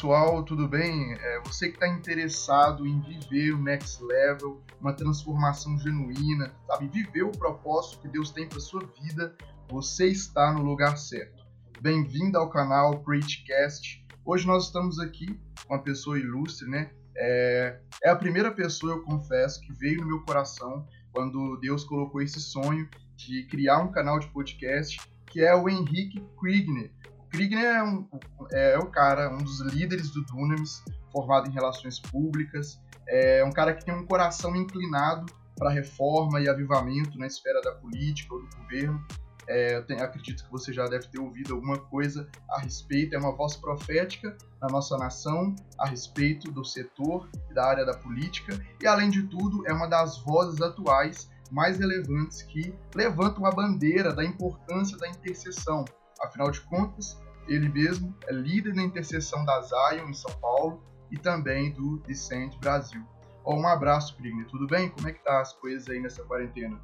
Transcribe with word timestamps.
pessoal, 0.00 0.42
tudo 0.42 0.66
bem? 0.66 1.12
É, 1.12 1.40
você 1.44 1.68
que 1.68 1.74
está 1.74 1.86
interessado 1.86 2.86
em 2.86 3.02
viver 3.02 3.52
o 3.52 3.62
next 3.62 4.02
level, 4.02 4.62
uma 4.80 4.94
transformação 4.94 5.78
genuína, 5.78 6.54
sabe? 6.66 6.88
Viver 6.88 7.24
o 7.24 7.30
propósito 7.30 8.00
que 8.00 8.08
Deus 8.08 8.30
tem 8.30 8.48
para 8.48 8.60
sua 8.60 8.80
vida, 8.98 9.36
você 9.68 10.06
está 10.06 10.54
no 10.54 10.62
lugar 10.62 10.96
certo. 10.96 11.44
Bem-vindo 11.82 12.38
ao 12.38 12.48
canal 12.48 13.00
Preachcast. 13.00 14.02
Hoje 14.24 14.46
nós 14.46 14.68
estamos 14.68 14.98
aqui 14.98 15.38
com 15.66 15.74
uma 15.74 15.82
pessoa 15.82 16.18
ilustre, 16.18 16.66
né? 16.66 16.90
É, 17.14 17.78
é 18.02 18.08
a 18.08 18.16
primeira 18.16 18.50
pessoa, 18.50 18.94
eu 18.94 19.02
confesso, 19.02 19.60
que 19.60 19.74
veio 19.74 20.00
no 20.00 20.06
meu 20.06 20.22
coração 20.22 20.88
quando 21.12 21.58
Deus 21.60 21.84
colocou 21.84 22.22
esse 22.22 22.40
sonho 22.40 22.88
de 23.16 23.44
criar 23.48 23.80
um 23.80 23.92
canal 23.92 24.18
de 24.18 24.28
podcast, 24.28 24.98
que 25.26 25.42
é 25.42 25.54
o 25.54 25.68
Henrique 25.68 26.26
Kriegner. 26.40 26.90
Kriegner 27.30 27.64
é, 27.64 27.82
um, 27.82 28.08
é, 28.52 28.78
o 28.78 28.86
cara, 28.86 29.32
um 29.32 29.38
dos 29.38 29.60
líderes 29.60 30.10
do 30.10 30.24
Dunamis, 30.24 30.82
formado 31.12 31.48
em 31.48 31.52
relações 31.52 32.00
públicas, 32.00 32.80
é 33.08 33.44
um 33.44 33.52
cara 33.52 33.74
que 33.74 33.84
tem 33.84 33.94
um 33.94 34.06
coração 34.06 34.54
inclinado 34.56 35.26
para 35.56 35.70
reforma 35.70 36.40
e 36.40 36.48
avivamento 36.48 37.18
na 37.18 37.26
esfera 37.26 37.60
da 37.60 37.72
política 37.72 38.34
ou 38.34 38.40
do 38.40 38.56
governo. 38.56 39.04
É, 39.46 39.76
eu 39.76 39.84
tenho, 39.84 40.02
acredito 40.02 40.44
que 40.44 40.50
você 40.50 40.72
já 40.72 40.86
deve 40.86 41.08
ter 41.08 41.18
ouvido 41.18 41.54
alguma 41.54 41.76
coisa 41.76 42.28
a 42.50 42.60
respeito, 42.60 43.16
é 43.16 43.18
uma 43.18 43.34
voz 43.34 43.56
profética 43.56 44.36
na 44.60 44.68
nossa 44.68 44.96
nação 44.96 45.54
a 45.78 45.88
respeito 45.88 46.52
do 46.52 46.64
setor 46.64 47.28
e 47.50 47.54
da 47.54 47.66
área 47.66 47.84
da 47.84 47.94
política, 47.94 48.58
e 48.80 48.86
além 48.86 49.10
de 49.10 49.24
tudo, 49.24 49.66
é 49.66 49.72
uma 49.72 49.88
das 49.88 50.18
vozes 50.18 50.60
atuais 50.60 51.28
mais 51.50 51.78
relevantes 51.78 52.42
que 52.42 52.72
levantam 52.94 53.44
a 53.44 53.50
bandeira 53.50 54.14
da 54.14 54.24
importância 54.24 54.96
da 54.96 55.08
intercessão. 55.08 55.84
Afinal 56.22 56.50
de 56.50 56.60
contas, 56.60 57.18
ele 57.50 57.68
mesmo 57.68 58.14
é 58.28 58.32
líder 58.32 58.74
na 58.74 58.82
interseção 58.82 59.44
da 59.44 59.60
Zion 59.60 60.08
em 60.08 60.14
São 60.14 60.30
Paulo 60.40 60.80
e 61.10 61.18
também 61.18 61.72
do 61.72 61.98
Descent 62.06 62.56
Brasil. 62.60 63.02
Oh, 63.44 63.56
um 63.56 63.66
abraço, 63.66 64.16
Prigner. 64.16 64.46
Tudo 64.46 64.68
bem? 64.68 64.88
Como 64.90 65.08
é 65.08 65.12
que 65.12 65.24
tá 65.24 65.40
as 65.40 65.52
coisas 65.54 65.88
aí 65.88 66.00
nessa 66.00 66.22
quarentena? 66.22 66.80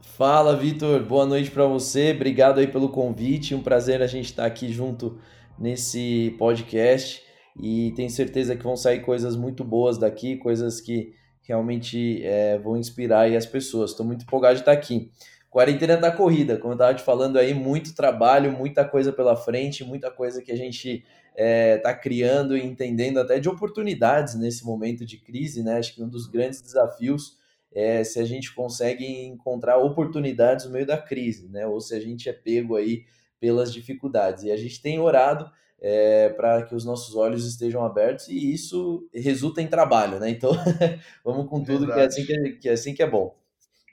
Fala, 0.00 0.56
Vitor. 0.56 1.04
Boa 1.04 1.24
noite 1.24 1.50
para 1.52 1.64
você. 1.64 2.10
Obrigado 2.10 2.58
aí 2.58 2.66
pelo 2.66 2.88
convite. 2.88 3.54
Um 3.54 3.62
prazer 3.62 4.02
a 4.02 4.08
gente 4.08 4.26
estar 4.26 4.42
tá 4.42 4.48
aqui 4.48 4.72
junto 4.72 5.20
nesse 5.56 6.34
podcast 6.38 7.22
e 7.56 7.92
tenho 7.94 8.10
certeza 8.10 8.56
que 8.56 8.64
vão 8.64 8.76
sair 8.76 9.00
coisas 9.02 9.36
muito 9.36 9.62
boas 9.62 9.96
daqui, 9.96 10.36
coisas 10.36 10.80
que 10.80 11.12
realmente 11.42 12.24
é, 12.24 12.58
vão 12.58 12.76
inspirar 12.76 13.32
as 13.32 13.46
pessoas. 13.46 13.92
Estou 13.92 14.04
muito 14.04 14.22
empolgado 14.22 14.56
de 14.56 14.62
estar 14.62 14.72
aqui. 14.72 15.12
Quarentena 15.50 15.96
da 15.96 16.12
corrida, 16.12 16.58
como 16.58 16.72
eu 16.72 16.76
estava 16.76 16.94
te 16.94 17.02
falando 17.02 17.38
aí, 17.38 17.54
muito 17.54 17.94
trabalho, 17.94 18.52
muita 18.52 18.84
coisa 18.84 19.12
pela 19.12 19.34
frente, 19.34 19.82
muita 19.82 20.10
coisa 20.10 20.42
que 20.42 20.52
a 20.52 20.56
gente 20.56 20.96
está 20.98 21.08
é, 21.34 21.78
tá 21.78 21.94
criando 21.94 22.56
e 22.56 22.64
entendendo 22.64 23.18
até 23.18 23.38
de 23.38 23.48
oportunidades 23.48 24.34
nesse 24.34 24.64
momento 24.64 25.06
de 25.06 25.16
crise, 25.16 25.62
né? 25.62 25.78
Acho 25.78 25.94
que 25.94 26.02
um 26.02 26.08
dos 26.08 26.26
grandes 26.26 26.60
desafios 26.60 27.38
é 27.72 28.04
se 28.04 28.18
a 28.18 28.24
gente 28.24 28.54
consegue 28.54 29.06
encontrar 29.24 29.78
oportunidades 29.78 30.66
no 30.66 30.72
meio 30.72 30.86
da 30.86 30.98
crise, 30.98 31.48
né? 31.48 31.66
Ou 31.66 31.80
se 31.80 31.94
a 31.94 32.00
gente 32.00 32.28
é 32.28 32.32
pego 32.32 32.76
aí 32.76 33.04
pelas 33.40 33.72
dificuldades. 33.72 34.44
E 34.44 34.50
a 34.50 34.56
gente 34.56 34.82
tem 34.82 34.98
orado 34.98 35.50
é, 35.80 36.28
para 36.30 36.62
que 36.62 36.74
os 36.74 36.84
nossos 36.84 37.14
olhos 37.14 37.46
estejam 37.46 37.84
abertos 37.84 38.28
e 38.28 38.52
isso 38.52 39.08
resulta 39.14 39.62
em 39.62 39.66
trabalho, 39.66 40.18
né? 40.18 40.28
Então 40.28 40.50
vamos 41.24 41.48
com 41.48 41.62
tudo 41.62 41.86
que 41.86 41.98
é, 41.98 42.04
assim 42.04 42.24
que, 42.24 42.32
é, 42.32 42.50
que 42.52 42.68
é 42.68 42.72
assim 42.72 42.94
que 42.94 43.02
é 43.02 43.08
bom. 43.08 43.37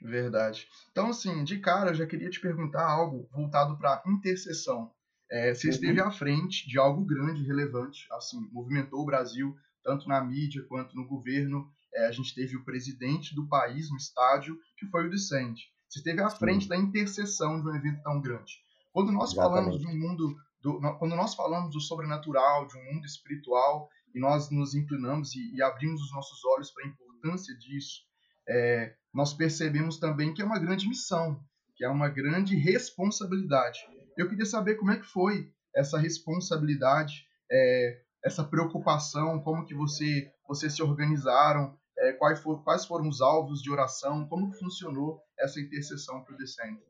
Verdade. 0.06 0.68
Então, 0.92 1.08
assim, 1.08 1.42
de 1.42 1.58
cara, 1.58 1.90
eu 1.90 1.94
já 1.94 2.06
queria 2.06 2.30
te 2.30 2.40
perguntar 2.40 2.88
algo 2.88 3.28
voltado 3.32 3.76
para 3.76 4.02
intercessão. 4.06 4.92
É, 5.30 5.52
você 5.52 5.66
uhum. 5.66 5.72
esteve 5.72 6.00
à 6.00 6.10
frente 6.10 6.68
de 6.68 6.78
algo 6.78 7.04
grande, 7.04 7.44
relevante, 7.44 8.06
assim, 8.12 8.48
movimentou 8.52 9.00
o 9.00 9.04
Brasil, 9.04 9.56
tanto 9.82 10.08
na 10.08 10.22
mídia 10.22 10.64
quanto 10.68 10.94
no 10.94 11.06
governo. 11.06 11.68
É, 11.92 12.06
a 12.06 12.12
gente 12.12 12.34
teve 12.34 12.56
o 12.56 12.64
presidente 12.64 13.34
do 13.34 13.48
país 13.48 13.90
no 13.90 13.96
estádio, 13.96 14.56
que 14.78 14.86
foi 14.86 15.06
o 15.06 15.10
Vicente. 15.10 15.64
Você 15.88 15.98
esteve 15.98 16.20
à 16.20 16.30
frente 16.30 16.64
Sim. 16.64 16.68
da 16.68 16.76
intercessão 16.76 17.60
de 17.60 17.68
um 17.68 17.74
evento 17.74 18.02
tão 18.02 18.20
grande. 18.20 18.60
Quando 18.92 19.10
nós 19.10 19.32
Exatamente. 19.32 19.56
falamos 19.56 19.80
de 19.80 19.86
um 19.88 19.98
mundo, 19.98 20.36
do, 20.62 20.80
quando 20.98 21.16
nós 21.16 21.34
falamos 21.34 21.72
do 21.72 21.80
sobrenatural, 21.80 22.66
de 22.66 22.78
um 22.78 22.84
mundo 22.92 23.04
espiritual, 23.06 23.88
e 24.14 24.20
nós 24.20 24.50
nos 24.50 24.74
inclinamos 24.74 25.34
e, 25.34 25.54
e 25.54 25.62
abrimos 25.62 26.00
os 26.02 26.12
nossos 26.12 26.44
olhos 26.44 26.70
para 26.70 26.84
a 26.84 26.88
importância 26.88 27.56
disso, 27.56 28.02
é, 28.48 28.94
nós 29.12 29.32
percebemos 29.32 29.98
também 29.98 30.32
que 30.34 30.42
é 30.42 30.44
uma 30.44 30.58
grande 30.58 30.88
missão, 30.88 31.40
que 31.74 31.84
é 31.84 31.88
uma 31.88 32.08
grande 32.08 32.56
responsabilidade. 32.56 33.80
Eu 34.16 34.28
queria 34.28 34.46
saber 34.46 34.76
como 34.76 34.90
é 34.90 34.96
que 34.96 35.06
foi 35.06 35.50
essa 35.74 35.98
responsabilidade, 35.98 37.26
é, 37.50 38.00
essa 38.24 38.42
preocupação, 38.42 39.40
como 39.40 39.64
que 39.64 39.74
você, 39.74 40.30
vocês 40.48 40.74
se 40.74 40.82
organizaram, 40.82 41.76
é, 41.98 42.12
quais, 42.12 42.40
for, 42.40 42.62
quais 42.62 42.84
foram 42.84 43.08
os 43.08 43.20
alvos 43.20 43.62
de 43.62 43.70
oração, 43.70 44.26
como 44.26 44.52
funcionou 44.52 45.20
essa 45.38 45.60
intercessão 45.60 46.22
para 46.22 46.34
o 46.34 46.36
Descendo. 46.36 46.80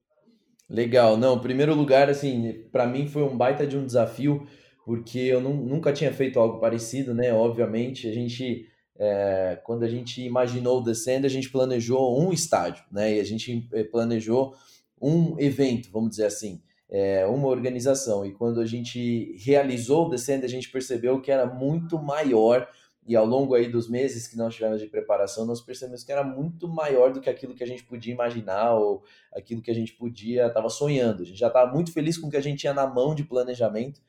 Legal, 0.69 1.17
não, 1.17 1.39
primeiro 1.39 1.75
lugar, 1.75 2.11
assim, 2.11 2.69
para 2.73 2.87
mim 2.87 3.07
foi 3.07 3.23
um 3.23 3.37
baita 3.37 3.67
de 3.67 3.77
um 3.77 3.87
desafio, 3.87 4.47
porque 4.85 5.19
eu 5.19 5.41
não, 5.41 5.55
nunca 5.55 5.93
tinha 5.93 6.13
feito 6.13 6.41
algo 6.41 6.59
parecido, 6.59 7.15
né, 7.15 7.33
obviamente, 7.33 8.09
a 8.09 8.13
gente 8.13 8.69
é, 8.99 9.61
quando 9.65 9.83
a 9.83 9.89
gente 9.89 10.23
imaginou 10.23 10.79
o 10.79 10.83
Descend, 10.83 11.27
a 11.27 11.31
gente 11.31 11.51
planejou 11.51 12.21
um 12.21 12.33
estádio, 12.33 12.85
né? 12.91 13.17
E 13.17 13.21
a 13.21 13.25
gente 13.25 13.69
eh, 13.73 13.85
planejou 13.85 14.55
um 15.01 15.39
evento, 15.39 15.91
vamos 15.93 16.11
dizer 16.11 16.27
assim, 16.27 16.63
é, 16.89 17.27
uma 17.27 17.49
organização. 17.49 18.25
E 18.25 18.33
quando 18.33 18.61
a 18.61 18.67
gente 18.67 19.37
realizou 19.39 20.07
o 20.07 20.11
Descend, 20.11 20.45
a 20.45 20.49
gente 20.49 20.71
percebeu 20.71 21.21
que 21.21 21.31
era 21.31 21.47
muito 21.47 21.99
maior. 21.99 22.69
E 23.09 23.15
ao 23.15 23.25
longo 23.25 23.55
aí 23.55 23.69
dos 23.69 23.89
meses 23.89 24.27
que 24.27 24.37
nós 24.37 24.55
tivemos 24.55 24.81
de 24.81 24.89
preparação, 24.89 25.47
nós 25.47 25.61
percebemos 25.61 26.03
que 26.03 26.11
era 26.11 26.25
muito 26.25 26.67
maior 26.67 27.13
do 27.13 27.21
que 27.21 27.31
aquilo 27.31 27.55
que 27.55 27.63
a 27.63 27.67
gente 27.67 27.85
podia 27.85 28.13
imaginar 28.13 28.75
ou 28.75 29.05
aquilo 29.33 29.63
que 29.63 29.71
a 29.71 29.75
gente 29.75 29.93
podia 29.93 30.47
estava 30.47 30.69
sonhando. 30.69 31.23
A 31.23 31.25
gente 31.25 31.39
já 31.39 31.47
estava 31.47 31.73
muito 31.73 31.93
feliz 31.93 32.19
com 32.19 32.27
o 32.27 32.31
que 32.31 32.37
a 32.37 32.43
gente 32.43 32.61
tinha 32.61 32.75
na 32.75 32.87
mão 32.87 33.15
de 33.15 33.23
planejamento, 33.23 34.01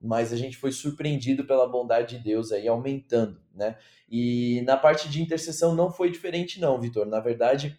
mas 0.00 0.32
a 0.32 0.36
gente 0.36 0.56
foi 0.56 0.72
surpreendido 0.72 1.44
pela 1.44 1.68
bondade 1.68 2.16
de 2.16 2.22
Deus 2.22 2.52
aí 2.52 2.68
aumentando, 2.68 3.40
né? 3.54 3.76
E 4.08 4.62
na 4.62 4.76
parte 4.76 5.08
de 5.08 5.22
intercessão 5.22 5.74
não 5.74 5.90
foi 5.90 6.10
diferente 6.10 6.60
não, 6.60 6.80
Vitor. 6.80 7.06
Na 7.06 7.20
verdade, 7.20 7.78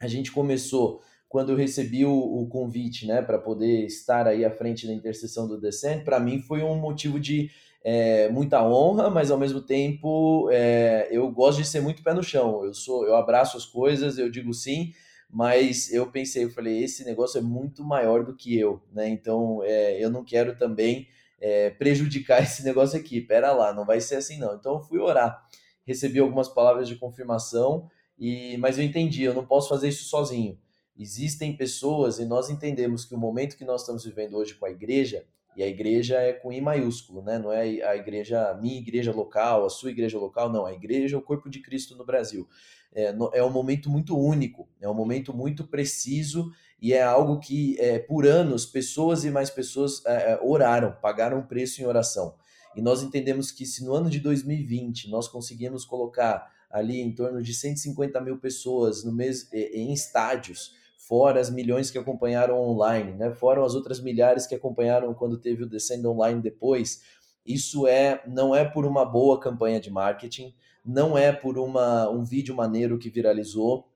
a 0.00 0.06
gente 0.06 0.30
começou 0.30 1.00
quando 1.28 1.50
eu 1.52 1.56
recebi 1.56 2.04
o, 2.04 2.12
o 2.12 2.46
convite, 2.48 3.06
né, 3.06 3.20
para 3.20 3.38
poder 3.38 3.84
estar 3.84 4.26
aí 4.26 4.44
à 4.44 4.50
frente 4.50 4.86
da 4.86 4.92
intercessão 4.92 5.46
do 5.46 5.60
Descent, 5.60 6.04
para 6.04 6.20
mim 6.20 6.40
foi 6.40 6.62
um 6.62 6.76
motivo 6.76 7.18
de 7.18 7.50
é, 7.82 8.28
muita 8.28 8.66
honra, 8.66 9.10
mas 9.10 9.30
ao 9.30 9.38
mesmo 9.38 9.60
tempo 9.60 10.48
é, 10.50 11.08
eu 11.10 11.30
gosto 11.30 11.58
de 11.58 11.68
ser 11.68 11.80
muito 11.80 12.02
pé 12.02 12.12
no 12.14 12.22
chão. 12.22 12.64
Eu 12.64 12.74
sou, 12.74 13.06
eu 13.06 13.14
abraço 13.14 13.56
as 13.56 13.64
coisas, 13.64 14.18
eu 14.18 14.30
digo 14.30 14.52
sim, 14.52 14.92
mas 15.30 15.92
eu 15.92 16.10
pensei, 16.10 16.44
eu 16.44 16.50
falei, 16.50 16.82
esse 16.82 17.04
negócio 17.04 17.38
é 17.38 17.42
muito 17.42 17.84
maior 17.84 18.24
do 18.24 18.34
que 18.34 18.58
eu, 18.58 18.82
né? 18.92 19.08
Então 19.08 19.62
é, 19.62 20.02
eu 20.02 20.10
não 20.10 20.24
quero 20.24 20.56
também 20.56 21.06
é, 21.40 21.70
prejudicar 21.70 22.42
esse 22.44 22.64
negócio 22.64 22.98
aqui. 22.98 23.20
Pera 23.20 23.52
lá, 23.52 23.72
não 23.72 23.84
vai 23.84 24.00
ser 24.00 24.16
assim 24.16 24.38
não. 24.38 24.54
Então 24.54 24.74
eu 24.74 24.80
fui 24.80 24.98
orar, 24.98 25.46
recebi 25.86 26.18
algumas 26.18 26.48
palavras 26.48 26.88
de 26.88 26.96
confirmação, 26.96 27.88
e 28.18 28.56
mas 28.58 28.78
eu 28.78 28.84
entendi, 28.84 29.22
eu 29.22 29.34
não 29.34 29.46
posso 29.46 29.68
fazer 29.68 29.88
isso 29.88 30.04
sozinho. 30.04 30.58
Existem 30.98 31.54
pessoas 31.54 32.18
e 32.18 32.24
nós 32.24 32.48
entendemos 32.48 33.04
que 33.04 33.14
o 33.14 33.18
momento 33.18 33.56
que 33.56 33.64
nós 33.64 33.82
estamos 33.82 34.04
vivendo 34.04 34.34
hoje 34.34 34.54
com 34.54 34.64
a 34.64 34.70
igreja, 34.70 35.26
e 35.56 35.62
a 35.62 35.66
igreja 35.66 36.20
é 36.20 36.34
com 36.34 36.52
I 36.52 36.60
maiúsculo, 36.60 37.22
né? 37.22 37.38
Não 37.38 37.50
é 37.50 37.82
a 37.82 37.96
igreja, 37.96 38.50
a 38.50 38.54
minha 38.54 38.76
igreja 38.76 39.10
local, 39.10 39.64
a 39.64 39.70
sua 39.70 39.90
igreja 39.90 40.18
local, 40.18 40.52
não. 40.52 40.66
A 40.66 40.74
igreja 40.74 41.16
é 41.16 41.18
o 41.18 41.22
corpo 41.22 41.48
de 41.48 41.60
Cristo 41.60 41.96
no 41.96 42.04
Brasil. 42.04 42.46
É, 42.94 43.14
é 43.32 43.42
um 43.42 43.50
momento 43.50 43.88
muito 43.88 44.18
único, 44.18 44.68
é 44.80 44.88
um 44.88 44.94
momento 44.94 45.34
muito 45.34 45.66
preciso 45.66 46.52
e 46.80 46.92
é 46.92 47.02
algo 47.02 47.38
que, 47.38 47.76
é, 47.80 47.98
por 47.98 48.26
anos, 48.26 48.66
pessoas 48.66 49.24
e 49.24 49.30
mais 49.30 49.50
pessoas 49.50 50.04
é, 50.04 50.32
é 50.32 50.40
oraram, 50.42 50.94
pagaram 51.00 51.46
preço 51.46 51.80
em 51.80 51.86
oração. 51.86 52.34
E 52.76 52.82
nós 52.82 53.02
entendemos 53.02 53.50
que 53.50 53.64
se 53.64 53.84
no 53.84 53.94
ano 53.94 54.10
de 54.10 54.20
2020 54.20 55.10
nós 55.10 55.28
conseguimos 55.28 55.84
colocar 55.84 56.46
ali 56.70 57.00
em 57.00 57.14
torno 57.14 57.42
de 57.42 57.54
150 57.54 58.20
mil 58.20 58.38
pessoas 58.38 59.02
no 59.02 59.12
mês, 59.12 59.50
em 59.52 59.92
estádios, 59.92 60.74
fora 60.98 61.40
as 61.40 61.48
milhões 61.48 61.90
que 61.90 61.96
acompanharam 61.96 62.60
online, 62.60 63.12
né? 63.12 63.32
fora 63.32 63.64
as 63.64 63.74
outras 63.74 64.00
milhares 64.00 64.46
que 64.46 64.54
acompanharam 64.54 65.14
quando 65.14 65.38
teve 65.38 65.62
o 65.62 65.68
Descend 65.68 66.06
Online 66.06 66.42
depois, 66.42 67.02
isso 67.46 67.86
é 67.86 68.22
não 68.26 68.54
é 68.54 68.64
por 68.64 68.84
uma 68.84 69.04
boa 69.04 69.40
campanha 69.40 69.80
de 69.80 69.90
marketing, 69.90 70.52
não 70.84 71.16
é 71.16 71.32
por 71.32 71.58
uma, 71.58 72.10
um 72.10 72.24
vídeo 72.24 72.54
maneiro 72.54 72.98
que 72.98 73.08
viralizou, 73.08 73.88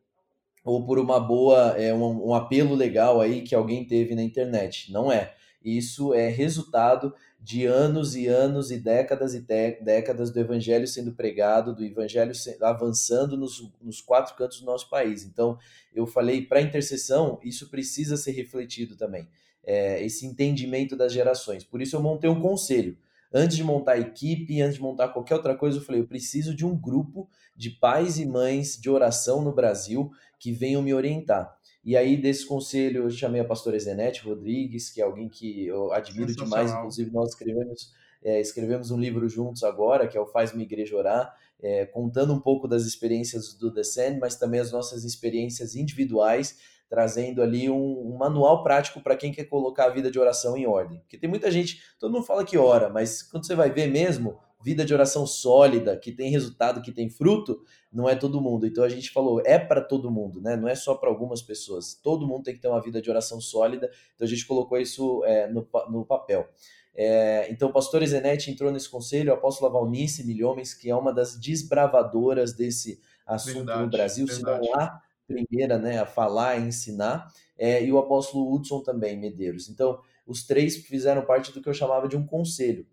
ou 0.64 0.84
por 0.84 0.98
uma 0.98 1.18
boa, 1.18 1.74
é, 1.78 1.92
um, 1.94 2.28
um 2.28 2.34
apelo 2.34 2.74
legal 2.74 3.20
aí 3.20 3.42
que 3.42 3.54
alguém 3.54 3.86
teve 3.86 4.14
na 4.14 4.22
internet. 4.22 4.92
Não 4.92 5.10
é. 5.10 5.34
Isso 5.62 6.14
é 6.14 6.28
resultado 6.28 7.12
de 7.42 7.64
anos 7.64 8.14
e 8.14 8.26
anos 8.26 8.70
e 8.70 8.78
décadas 8.78 9.34
e 9.34 9.40
décadas 9.40 10.30
do 10.30 10.38
evangelho 10.38 10.86
sendo 10.86 11.12
pregado, 11.12 11.74
do 11.74 11.84
evangelho 11.84 12.32
avançando 12.60 13.36
nos, 13.36 13.70
nos 13.80 14.00
quatro 14.00 14.34
cantos 14.34 14.60
do 14.60 14.66
nosso 14.66 14.88
país. 14.90 15.24
Então, 15.24 15.58
eu 15.94 16.06
falei 16.06 16.42
para 16.42 16.60
intercessão, 16.60 17.38
isso 17.42 17.70
precisa 17.70 18.16
ser 18.16 18.32
refletido 18.32 18.96
também, 18.96 19.26
é, 19.64 20.04
esse 20.04 20.26
entendimento 20.26 20.96
das 20.96 21.12
gerações. 21.12 21.64
Por 21.64 21.80
isso, 21.80 21.96
eu 21.96 22.02
montei 22.02 22.28
um 22.28 22.40
conselho. 22.40 22.96
Antes 23.32 23.56
de 23.56 23.62
montar 23.62 23.98
equipe, 23.98 24.60
antes 24.60 24.74
de 24.74 24.82
montar 24.82 25.08
qualquer 25.08 25.36
outra 25.36 25.54
coisa, 25.54 25.78
eu 25.78 25.82
falei, 25.82 26.00
eu 26.00 26.06
preciso 26.06 26.54
de 26.54 26.66
um 26.66 26.76
grupo 26.76 27.28
de 27.56 27.70
pais 27.70 28.18
e 28.18 28.26
mães 28.26 28.76
de 28.76 28.90
oração 28.90 29.40
no 29.40 29.52
Brasil 29.52 30.10
que 30.40 30.50
venham 30.50 30.82
me 30.82 30.92
orientar. 30.94 31.54
E 31.84 31.96
aí, 31.96 32.16
desse 32.16 32.46
conselho, 32.46 33.04
eu 33.04 33.10
chamei 33.10 33.40
a 33.40 33.44
pastora 33.44 33.78
Zenete 33.78 34.22
Rodrigues, 34.22 34.90
que 34.90 35.00
é 35.00 35.04
alguém 35.04 35.28
que 35.28 35.66
eu 35.66 35.92
admiro 35.92 36.34
demais, 36.34 36.72
inclusive 36.72 37.10
nós 37.10 37.30
escrevemos, 37.30 37.92
é, 38.22 38.40
escrevemos 38.40 38.90
um 38.90 38.98
livro 38.98 39.28
juntos 39.28 39.62
agora, 39.62 40.08
que 40.08 40.16
é 40.16 40.20
o 40.20 40.26
Faz-me 40.26 40.62
Igreja 40.62 40.96
Orar, 40.96 41.34
é, 41.62 41.86
contando 41.86 42.32
um 42.32 42.40
pouco 42.40 42.66
das 42.66 42.84
experiências 42.84 43.54
do 43.54 43.72
Descend, 43.72 44.18
mas 44.18 44.36
também 44.36 44.60
as 44.60 44.72
nossas 44.72 45.04
experiências 45.04 45.74
individuais, 45.74 46.58
trazendo 46.88 47.42
ali 47.42 47.70
um, 47.70 48.12
um 48.12 48.16
manual 48.18 48.62
prático 48.62 49.00
para 49.00 49.16
quem 49.16 49.32
quer 49.32 49.44
colocar 49.44 49.84
a 49.84 49.90
vida 49.90 50.10
de 50.10 50.18
oração 50.18 50.56
em 50.56 50.66
ordem. 50.66 50.98
Porque 51.00 51.16
tem 51.16 51.30
muita 51.30 51.50
gente, 51.50 51.80
todo 51.98 52.12
mundo 52.12 52.26
fala 52.26 52.44
que 52.44 52.58
ora, 52.58 52.88
mas 52.88 53.22
quando 53.22 53.46
você 53.46 53.54
vai 53.54 53.70
ver 53.70 53.86
mesmo, 53.86 54.38
vida 54.62 54.84
de 54.84 54.92
oração 54.92 55.26
sólida, 55.26 55.96
que 55.96 56.12
tem 56.12 56.30
resultado, 56.30 56.82
que 56.82 56.92
tem 56.92 57.08
fruto, 57.08 57.62
não 57.92 58.08
é 58.08 58.14
todo 58.14 58.40
mundo. 58.40 58.66
Então 58.66 58.84
a 58.84 58.88
gente 58.88 59.10
falou, 59.10 59.42
é 59.44 59.58
para 59.58 59.80
todo 59.80 60.10
mundo, 60.10 60.40
né? 60.40 60.56
Não 60.56 60.68
é 60.68 60.74
só 60.74 60.94
para 60.94 61.08
algumas 61.08 61.42
pessoas. 61.42 61.94
Todo 61.94 62.26
mundo 62.26 62.44
tem 62.44 62.54
que 62.54 62.60
ter 62.60 62.68
uma 62.68 62.80
vida 62.80 63.00
de 63.00 63.10
oração 63.10 63.40
sólida. 63.40 63.90
Então 64.14 64.26
a 64.26 64.28
gente 64.28 64.46
colocou 64.46 64.78
isso 64.78 65.24
é, 65.24 65.48
no, 65.48 65.66
no 65.88 66.04
papel. 66.04 66.48
É, 66.94 67.50
então, 67.50 67.68
o 67.68 67.72
pastor 67.72 68.04
Zenete 68.04 68.50
entrou 68.50 68.70
nesse 68.70 68.88
conselho, 68.88 69.30
o 69.30 69.34
apóstolo 69.34 69.72
Valnice 69.72 70.26
Milhomens, 70.26 70.74
que 70.74 70.90
é 70.90 70.94
uma 70.94 71.12
das 71.12 71.38
desbravadoras 71.38 72.52
desse 72.52 73.00
assunto 73.26 73.56
verdade, 73.58 73.82
no 73.82 73.90
Brasil, 73.90 74.26
verdade. 74.26 74.66
se 74.66 74.70
não 74.70 74.80
a 74.80 75.00
primeira 75.26 75.78
né, 75.78 76.00
a 76.00 76.06
falar, 76.06 76.50
a 76.50 76.58
ensinar, 76.58 77.32
é, 77.56 77.82
e 77.82 77.92
o 77.92 77.98
apóstolo 77.98 78.52
Hudson 78.52 78.82
também, 78.82 79.16
Medeiros. 79.16 79.68
Então, 79.68 80.00
os 80.26 80.44
três 80.44 80.76
fizeram 80.76 81.22
parte 81.22 81.52
do 81.52 81.62
que 81.62 81.68
eu 81.68 81.74
chamava 81.74 82.08
de 82.08 82.16
um 82.16 82.26
conselho. 82.26 82.86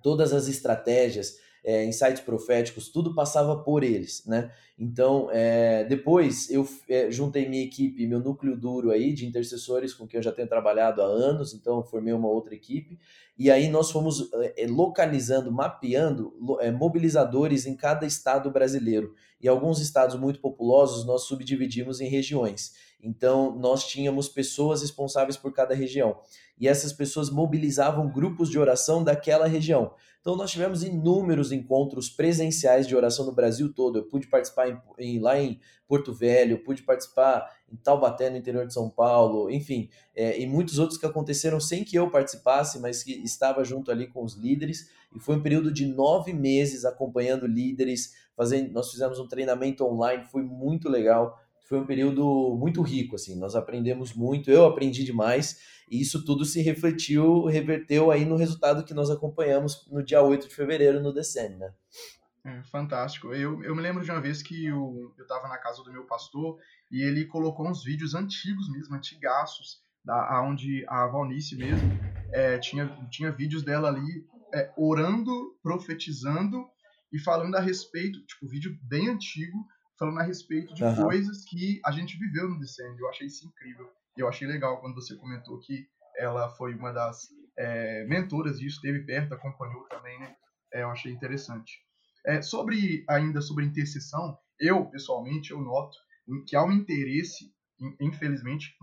Todas 0.00 0.32
as 0.32 0.48
estratégias, 0.48 1.36
é, 1.64 1.84
insights 1.84 2.20
proféticos, 2.20 2.88
tudo 2.88 3.14
passava 3.14 3.56
por 3.56 3.84
eles, 3.84 4.24
né? 4.26 4.50
Então, 4.76 5.28
é, 5.30 5.84
depois 5.84 6.50
eu 6.50 6.68
é, 6.88 7.08
juntei 7.10 7.48
minha 7.48 7.62
equipe, 7.62 8.06
meu 8.06 8.18
núcleo 8.18 8.56
duro 8.56 8.90
aí 8.90 9.12
de 9.12 9.26
intercessores 9.26 9.94
com 9.94 10.06
quem 10.06 10.18
eu 10.18 10.24
já 10.24 10.32
tenho 10.32 10.48
trabalhado 10.48 11.00
há 11.00 11.04
anos, 11.04 11.54
então 11.54 11.84
formei 11.84 12.12
uma 12.12 12.28
outra 12.28 12.54
equipe, 12.54 12.98
e 13.38 13.50
aí 13.50 13.68
nós 13.68 13.90
fomos 13.90 14.30
localizando, 14.68 15.52
mapeando 15.52 16.34
mobilizadores 16.78 17.64
em 17.64 17.76
cada 17.76 18.06
estado 18.06 18.50
brasileiro. 18.50 19.14
E 19.40 19.48
alguns 19.48 19.80
estados 19.80 20.16
muito 20.16 20.40
populosos 20.40 21.04
nós 21.04 21.22
subdividimos 21.22 22.00
em 22.00 22.08
regiões. 22.08 22.72
Então, 23.02 23.58
nós 23.58 23.88
tínhamos 23.88 24.28
pessoas 24.28 24.80
responsáveis 24.80 25.36
por 25.36 25.52
cada 25.52 25.74
região. 25.74 26.20
E 26.56 26.68
essas 26.68 26.92
pessoas 26.92 27.28
mobilizavam 27.28 28.08
grupos 28.08 28.48
de 28.48 28.58
oração 28.58 29.02
daquela 29.02 29.48
região. 29.48 29.92
Então, 30.20 30.36
nós 30.36 30.52
tivemos 30.52 30.84
inúmeros 30.84 31.50
encontros 31.50 32.08
presenciais 32.08 32.86
de 32.86 32.94
oração 32.94 33.26
no 33.26 33.32
Brasil 33.32 33.72
todo. 33.74 33.98
Eu 33.98 34.04
pude 34.04 34.28
participar 34.28 34.68
em, 34.68 34.80
em, 34.96 35.18
lá 35.18 35.36
em 35.36 35.58
Porto 35.88 36.14
Velho, 36.14 36.62
pude 36.62 36.82
participar 36.82 37.50
em 37.70 37.74
Taubaté, 37.74 38.30
no 38.30 38.36
interior 38.36 38.64
de 38.64 38.72
São 38.72 38.88
Paulo, 38.88 39.50
enfim, 39.50 39.90
é, 40.14 40.40
e 40.40 40.46
muitos 40.46 40.78
outros 40.78 40.96
que 40.96 41.04
aconteceram 41.04 41.58
sem 41.58 41.82
que 41.82 41.96
eu 41.96 42.08
participasse, 42.08 42.78
mas 42.78 43.02
que 43.02 43.12
estava 43.24 43.64
junto 43.64 43.90
ali 43.90 44.06
com 44.06 44.22
os 44.22 44.34
líderes. 44.34 44.88
E 45.12 45.18
foi 45.18 45.36
um 45.36 45.42
período 45.42 45.72
de 45.72 45.86
nove 45.86 46.32
meses 46.32 46.84
acompanhando 46.84 47.46
líderes, 47.46 48.14
fazendo. 48.36 48.70
Nós 48.72 48.92
fizemos 48.92 49.18
um 49.18 49.26
treinamento 49.26 49.84
online, 49.84 50.24
foi 50.26 50.42
muito 50.42 50.88
legal 50.88 51.36
foi 51.72 51.80
um 51.80 51.86
período 51.86 52.54
muito 52.60 52.82
rico, 52.82 53.14
assim, 53.14 53.34
nós 53.34 53.56
aprendemos 53.56 54.12
muito, 54.12 54.50
eu 54.50 54.66
aprendi 54.66 55.04
demais, 55.04 55.56
e 55.90 56.02
isso 56.02 56.22
tudo 56.22 56.44
se 56.44 56.60
refletiu, 56.60 57.46
reverteu 57.46 58.10
aí 58.10 58.26
no 58.26 58.36
resultado 58.36 58.84
que 58.84 58.92
nós 58.92 59.08
acompanhamos 59.08 59.88
no 59.90 60.04
dia 60.04 60.20
8 60.20 60.48
de 60.48 60.54
fevereiro 60.54 61.00
no 61.00 61.14
Descend, 61.14 61.56
né? 61.56 61.72
É, 62.44 62.62
fantástico. 62.64 63.32
Eu, 63.32 63.64
eu 63.64 63.74
me 63.74 63.80
lembro 63.80 64.04
de 64.04 64.10
uma 64.10 64.20
vez 64.20 64.42
que 64.42 64.66
eu 64.66 65.14
estava 65.18 65.48
na 65.48 65.56
casa 65.56 65.82
do 65.82 65.90
meu 65.90 66.04
pastor 66.04 66.58
e 66.90 67.02
ele 67.02 67.24
colocou 67.24 67.66
uns 67.66 67.82
vídeos 67.82 68.14
antigos 68.14 68.70
mesmo, 68.70 68.94
antigaços, 68.94 69.80
da, 70.04 70.42
onde 70.42 70.84
a 70.88 71.06
Valnice 71.06 71.56
mesmo 71.56 71.88
é, 72.34 72.58
tinha, 72.58 72.86
tinha 73.10 73.32
vídeos 73.32 73.62
dela 73.62 73.88
ali 73.88 74.26
é, 74.52 74.70
orando, 74.76 75.56
profetizando 75.62 76.66
e 77.10 77.18
falando 77.18 77.54
a 77.54 77.60
respeito, 77.60 78.22
tipo, 78.26 78.46
vídeo 78.46 78.76
bem 78.82 79.08
antigo, 79.08 79.56
falando 79.98 80.18
a 80.20 80.22
respeito 80.22 80.74
de 80.74 80.82
uhum. 80.84 81.02
coisas 81.02 81.44
que 81.44 81.80
a 81.84 81.92
gente 81.92 82.18
viveu 82.18 82.48
no 82.48 82.58
Descend. 82.58 82.98
Eu 82.98 83.08
achei 83.08 83.26
isso 83.26 83.46
incrível. 83.46 83.88
E 84.16 84.20
eu 84.20 84.28
achei 84.28 84.46
legal 84.46 84.80
quando 84.80 84.94
você 84.94 85.16
comentou 85.16 85.58
que 85.60 85.86
ela 86.16 86.50
foi 86.50 86.74
uma 86.74 86.92
das 86.92 87.28
é, 87.58 88.04
mentoras 88.06 88.58
disso, 88.58 88.76
esteve 88.76 89.04
perto, 89.04 89.34
acompanhou 89.34 89.84
também, 89.88 90.18
né? 90.18 90.34
É, 90.72 90.82
eu 90.82 90.90
achei 90.90 91.12
interessante. 91.12 91.78
É, 92.24 92.40
sobre 92.40 93.04
ainda 93.08 93.40
sobre 93.40 93.64
intercessão, 93.64 94.38
eu 94.58 94.86
pessoalmente 94.86 95.50
eu 95.50 95.60
noto 95.60 95.96
que 96.46 96.54
há 96.54 96.64
um 96.64 96.70
interesse, 96.70 97.52
infelizmente, 98.00 98.74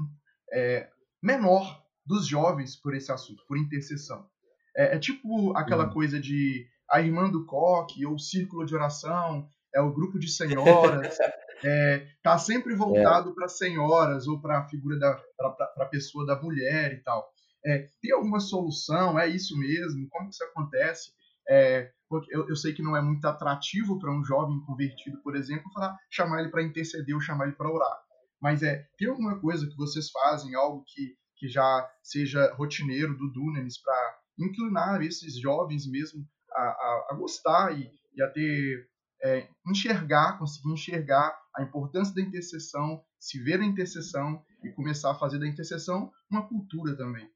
é, 0.51 0.89
menor 1.21 1.83
dos 2.06 2.27
jovens 2.27 2.75
por 2.75 2.94
esse 2.94 3.11
assunto, 3.11 3.44
por 3.47 3.57
intercessão. 3.57 4.27
É, 4.75 4.95
é 4.95 5.00
tipo 5.00 5.56
aquela 5.56 5.85
uhum. 5.85 5.94
coisa 5.94 6.19
de 6.19 6.67
a 6.89 7.01
irmã 7.01 7.29
do 7.29 7.45
coque 7.45 8.06
ou 8.06 8.15
o 8.15 8.19
círculo 8.19 8.65
de 8.65 8.75
oração 8.75 9.47
é 9.74 9.81
o 9.81 9.94
grupo 9.94 10.19
de 10.19 10.30
senhoras, 10.30 11.18
é, 11.63 12.07
tá 12.24 12.38
sempre 12.38 12.75
voltado 12.75 13.31
é. 13.31 13.33
para 13.33 13.48
senhoras 13.48 14.27
ou 14.27 14.42
para 14.42 14.60
a 14.60 14.68
figura 14.68 14.98
da 14.98 15.21
para 15.38 15.86
a 15.86 15.89
pessoa 15.89 16.25
da 16.25 16.42
mulher 16.42 16.94
e 16.94 17.04
tal. 17.04 17.31
É, 17.66 17.88
tem 18.01 18.13
alguma 18.13 18.39
solução? 18.39 19.19
É 19.19 19.27
isso 19.27 19.57
mesmo? 19.57 20.07
Como 20.10 20.30
que 20.30 20.36
isso 20.36 20.44
acontece? 20.44 21.12
É, 21.48 21.92
eu, 22.30 22.50
eu, 22.50 22.56
sei 22.56 22.74
que 22.74 22.81
não 22.81 22.95
é 22.95 23.01
muito 23.01 23.25
atrativo 23.25 24.00
para 24.00 24.12
um 24.12 24.24
jovem 24.24 24.60
convertido, 24.66 25.21
por 25.21 25.36
exemplo, 25.36 25.71
falar, 25.74 25.98
chamar 26.10 26.42
ele 26.42 26.50
para 26.50 26.63
interceder 26.63 27.13
ou 27.16 27.21
chamar 27.21 27.45
ele 27.45 27.56
para 27.56 27.71
orar. 27.71 28.00
Mas 28.42 28.63
é, 28.63 28.88
tem 28.98 29.10
alguma 29.10 29.39
coisa 29.39 29.68
que 29.68 29.75
vocês 29.75 30.10
fazem, 30.10 30.56
algo 30.56 30.83
que, 30.88 31.16
que 31.38 31.48
já 31.48 31.89
seja 32.01 32.54
rotineiro 32.54 33.18
do 33.18 33.31
Dunamis 33.31 33.81
para 33.81 34.19
inclinar 34.39 35.01
esses 35.01 35.39
jovens 35.39 35.86
mesmo 35.86 36.25
a, 36.51 36.62
a, 36.62 37.07
a 37.12 37.13
gostar 37.16 37.77
e, 37.77 37.92
e 38.16 38.21
a 38.21 38.30
ter 38.30 38.88
é, 39.24 39.48
enxergar, 39.68 40.38
conseguir 40.38 40.74
enxergar 40.74 41.36
a 41.56 41.63
importância 41.63 42.13
da 42.13 42.21
intercessão, 42.21 43.01
se 43.19 43.42
ver 43.42 43.60
a 43.60 43.66
intercessão 43.66 44.42
e 44.63 44.69
começar 44.69 45.11
a 45.11 45.16
fazer 45.16 45.40
da 45.40 45.47
intercessão 45.47 46.11
uma 46.30 46.47
cultura 46.47 46.95
também. 46.95 47.28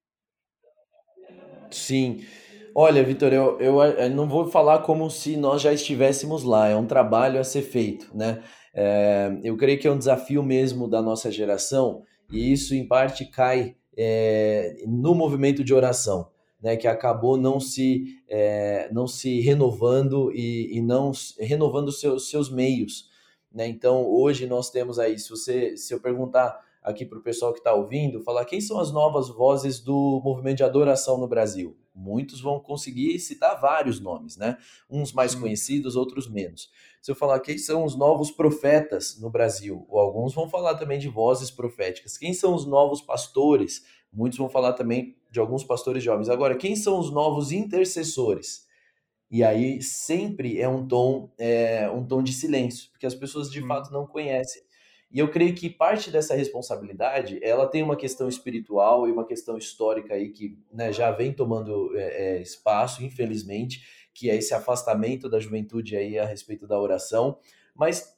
Sim. 1.72 2.26
Olha, 2.76 3.04
Vitor, 3.04 3.32
eu, 3.32 3.60
eu, 3.60 3.82
eu, 3.82 4.10
não 4.10 4.28
vou 4.28 4.50
falar 4.50 4.80
como 4.80 5.10
se 5.10 5.38
nós 5.38 5.62
já 5.62 5.72
estivéssemos 5.72 6.44
lá, 6.44 6.68
é 6.68 6.76
um 6.76 6.88
trabalho 6.88 7.40
a 7.40 7.44
ser 7.44 7.62
feito, 7.62 8.16
né? 8.16 8.44
É, 8.74 9.40
eu 9.44 9.56
creio 9.56 9.80
que 9.80 9.88
é 9.88 9.92
um 9.92 9.98
desafio 9.98 10.42
mesmo 10.42 10.88
da 10.88 11.00
nossa 11.02 11.32
geração, 11.32 12.02
e 12.32 12.52
isso 12.52 12.74
em 12.74 12.88
parte 12.88 13.26
cai 13.26 13.76
é, 13.96 14.84
no 14.88 15.14
movimento 15.14 15.64
de 15.64 15.74
oração 15.74 16.33
né, 16.64 16.78
que 16.78 16.88
acabou 16.88 17.36
não 17.36 17.60
se, 17.60 18.24
é, 18.26 18.90
não 18.90 19.06
se 19.06 19.42
renovando 19.42 20.32
e, 20.34 20.78
e 20.78 20.82
não 20.82 21.12
renovando 21.38 21.92
seus, 21.92 22.30
seus 22.30 22.50
meios. 22.50 23.10
Né? 23.54 23.68
Então, 23.68 24.10
hoje 24.10 24.48
nós 24.48 24.70
temos 24.70 24.98
aí, 24.98 25.20
se, 25.20 25.30
você, 25.30 25.76
se 25.76 25.94
eu 25.94 26.00
perguntar 26.00 26.58
aqui 26.82 27.06
para 27.06 27.20
o 27.20 27.22
pessoal 27.22 27.52
que 27.52 27.60
está 27.60 27.74
ouvindo, 27.74 28.22
falar 28.22 28.46
quem 28.46 28.62
são 28.62 28.80
as 28.80 28.94
novas 28.94 29.28
vozes 29.28 29.82
do 29.82 30.22
movimento 30.24 30.58
de 30.58 30.64
adoração 30.64 31.18
no 31.18 31.28
Brasil. 31.28 31.76
Muitos 31.94 32.42
vão 32.42 32.60
conseguir 32.60 33.20
citar 33.20 33.60
vários 33.60 34.00
nomes, 34.00 34.36
né? 34.36 34.58
Uns 34.90 35.14
mais 35.14 35.36
conhecidos, 35.36 35.96
outros 35.96 36.28
menos. 36.28 36.72
Se 37.02 37.12
eu 37.12 37.16
falar 37.16 37.40
quem 37.40 37.58
são 37.58 37.84
os 37.84 37.96
novos 37.96 38.32
profetas 38.32 39.20
no 39.20 39.30
Brasil, 39.30 39.86
ou 39.88 40.00
alguns 40.00 40.34
vão 40.34 40.50
falar 40.50 40.76
também 40.76 40.98
de 40.98 41.08
vozes 41.08 41.52
proféticas. 41.52 42.18
Quem 42.18 42.34
são 42.34 42.56
os 42.56 42.66
novos 42.66 43.02
pastores? 43.02 43.84
Muitos 44.14 44.38
vão 44.38 44.50
falar 44.50 44.74
também 44.74 45.16
de 45.32 45.40
alguns 45.40 45.64
pastores 45.64 46.04
jovens. 46.04 46.30
Agora, 46.30 46.56
quem 46.56 46.76
são 46.76 47.00
os 47.00 47.12
novos 47.12 47.52
intercessores? 47.52 48.68
E 49.30 49.44
aí 49.44 49.82
sempre 49.82 50.62
é 50.62 50.70
um 50.70 50.88
tom, 50.88 51.32
é, 51.40 51.90
um 51.90 52.06
tom 52.06 52.22
de 52.22 52.32
silêncio, 52.32 52.92
porque 52.92 53.08
as 53.08 53.16
pessoas 53.16 53.50
de 53.50 53.64
hum. 53.64 53.68
fato 53.68 53.92
não 53.92 54.06
conhecem. 54.06 54.62
E 55.12 55.18
eu 55.18 55.30
creio 55.30 55.56
que 55.56 55.70
parte 55.70 56.12
dessa 56.12 56.36
responsabilidade, 56.36 57.40
ela 57.44 57.68
tem 57.68 57.82
uma 57.82 57.96
questão 57.96 58.28
espiritual 58.28 59.08
e 59.08 59.12
uma 59.12 59.26
questão 59.26 59.58
histórica 59.58 60.14
aí 60.14 60.30
que 60.30 60.58
né, 60.72 60.94
já 60.94 61.12
vem 61.12 61.34
tomando 61.34 61.96
é, 61.96 62.38
é, 62.38 62.42
espaço, 62.42 63.04
infelizmente, 63.04 63.84
que 64.14 64.30
é 64.30 64.36
esse 64.36 64.54
afastamento 64.54 65.28
da 65.28 65.40
juventude 65.40 65.96
aí 65.96 66.20
a 66.20 66.26
respeito 66.26 66.68
da 66.68 66.80
oração. 66.80 67.40
Mas 67.76 68.16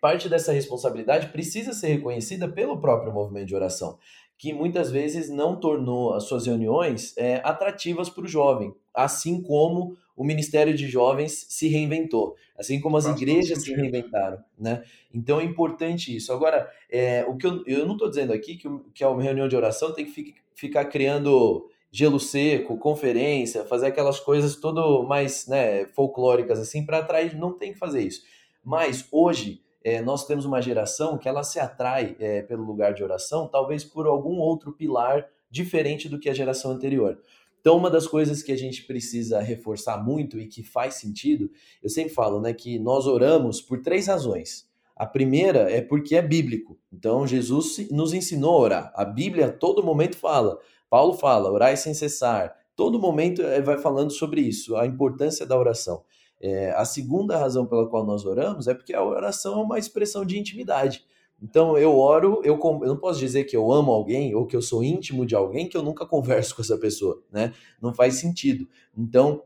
parte 0.00 0.28
dessa 0.28 0.52
responsabilidade 0.52 1.28
precisa 1.28 1.72
ser 1.72 1.88
reconhecida 1.88 2.48
pelo 2.48 2.80
próprio 2.80 3.12
movimento 3.12 3.48
de 3.48 3.54
oração 3.56 3.98
que 4.38 4.52
muitas 4.52 4.90
vezes 4.90 5.30
não 5.30 5.56
tornou 5.56 6.14
as 6.14 6.24
suas 6.24 6.46
reuniões 6.46 7.16
é, 7.16 7.40
atrativas 7.42 8.10
para 8.10 8.24
o 8.24 8.28
jovem, 8.28 8.74
assim 8.94 9.42
como 9.42 9.96
o 10.16 10.24
Ministério 10.24 10.74
de 10.74 10.88
Jovens 10.88 11.46
se 11.48 11.68
reinventou, 11.68 12.36
assim 12.56 12.80
como 12.80 12.96
as 12.96 13.04
Faz 13.04 13.20
igrejas 13.20 13.62
se 13.62 13.74
reinventaram, 13.74 14.38
né? 14.58 14.82
Então 15.12 15.38
é 15.38 15.44
importante 15.44 16.14
isso. 16.14 16.32
Agora, 16.32 16.70
é, 16.90 17.24
o 17.28 17.36
que 17.36 17.46
eu, 17.46 17.62
eu 17.66 17.86
não 17.86 17.94
estou 17.94 18.08
dizendo 18.08 18.32
aqui 18.32 18.56
que, 18.56 18.68
que 18.94 19.04
a 19.04 19.14
reunião 19.14 19.46
de 19.46 19.56
oração 19.56 19.92
tem 19.92 20.06
que 20.06 20.34
ficar 20.54 20.86
criando 20.86 21.68
gelo 21.90 22.18
seco, 22.18 22.76
conferência, 22.78 23.64
fazer 23.64 23.86
aquelas 23.86 24.18
coisas 24.20 24.56
todo 24.56 25.02
mais 25.02 25.46
né, 25.46 25.86
folclóricas 25.86 26.58
assim 26.58 26.84
para 26.84 26.98
atrair, 26.98 27.34
não 27.36 27.52
tem 27.52 27.72
que 27.72 27.78
fazer 27.78 28.02
isso. 28.02 28.22
Mas 28.64 29.06
hoje 29.10 29.62
é, 29.86 30.02
nós 30.02 30.26
temos 30.26 30.44
uma 30.44 30.60
geração 30.60 31.16
que 31.16 31.28
ela 31.28 31.44
se 31.44 31.60
atrai 31.60 32.16
é, 32.18 32.42
pelo 32.42 32.64
lugar 32.64 32.92
de 32.92 33.04
oração, 33.04 33.46
talvez 33.46 33.84
por 33.84 34.08
algum 34.08 34.38
outro 34.38 34.72
pilar 34.72 35.28
diferente 35.48 36.08
do 36.08 36.18
que 36.18 36.28
a 36.28 36.34
geração 36.34 36.72
anterior. 36.72 37.20
Então, 37.60 37.76
uma 37.76 37.88
das 37.88 38.04
coisas 38.04 38.42
que 38.42 38.50
a 38.50 38.58
gente 38.58 38.82
precisa 38.82 39.40
reforçar 39.40 40.02
muito 40.02 40.40
e 40.40 40.48
que 40.48 40.64
faz 40.64 40.94
sentido, 40.94 41.48
eu 41.80 41.88
sempre 41.88 42.12
falo, 42.12 42.40
né, 42.40 42.52
que 42.52 42.80
nós 42.80 43.06
oramos 43.06 43.60
por 43.60 43.80
três 43.80 44.08
razões. 44.08 44.68
A 44.96 45.06
primeira 45.06 45.70
é 45.70 45.80
porque 45.80 46.16
é 46.16 46.22
bíblico. 46.22 46.76
Então, 46.92 47.24
Jesus 47.24 47.88
nos 47.88 48.12
ensinou 48.12 48.56
a 48.56 48.60
orar. 48.60 48.92
A 48.92 49.04
Bíblia 49.04 49.46
a 49.46 49.52
todo 49.52 49.84
momento 49.84 50.16
fala. 50.16 50.58
Paulo 50.90 51.14
fala, 51.14 51.48
orai 51.48 51.76
sem 51.76 51.94
cessar. 51.94 52.56
Todo 52.74 52.98
momento 52.98 53.40
eh, 53.40 53.60
vai 53.62 53.78
falando 53.78 54.10
sobre 54.10 54.40
isso, 54.40 54.74
a 54.74 54.84
importância 54.84 55.46
da 55.46 55.56
oração. 55.56 56.02
É, 56.40 56.70
a 56.72 56.84
segunda 56.84 57.36
razão 57.36 57.66
pela 57.66 57.88
qual 57.88 58.04
nós 58.04 58.24
oramos 58.24 58.68
é 58.68 58.74
porque 58.74 58.94
a 58.94 59.02
oração 59.02 59.60
é 59.60 59.62
uma 59.62 59.78
expressão 59.78 60.24
de 60.24 60.38
intimidade. 60.38 61.04
Então 61.42 61.76
eu 61.76 61.98
oro, 61.98 62.40
eu, 62.44 62.58
eu, 62.58 62.88
não 62.88 62.96
posso 62.96 63.18
dizer 63.18 63.44
que 63.44 63.56
eu 63.56 63.70
amo 63.70 63.92
alguém 63.92 64.34
ou 64.34 64.46
que 64.46 64.56
eu 64.56 64.62
sou 64.62 64.82
íntimo 64.82 65.26
de 65.26 65.34
alguém 65.34 65.68
que 65.68 65.76
eu 65.76 65.82
nunca 65.82 66.04
converso 66.06 66.54
com 66.54 66.62
essa 66.62 66.78
pessoa, 66.78 67.22
né? 67.30 67.52
Não 67.80 67.92
faz 67.92 68.14
sentido. 68.14 68.66
Então, 68.96 69.42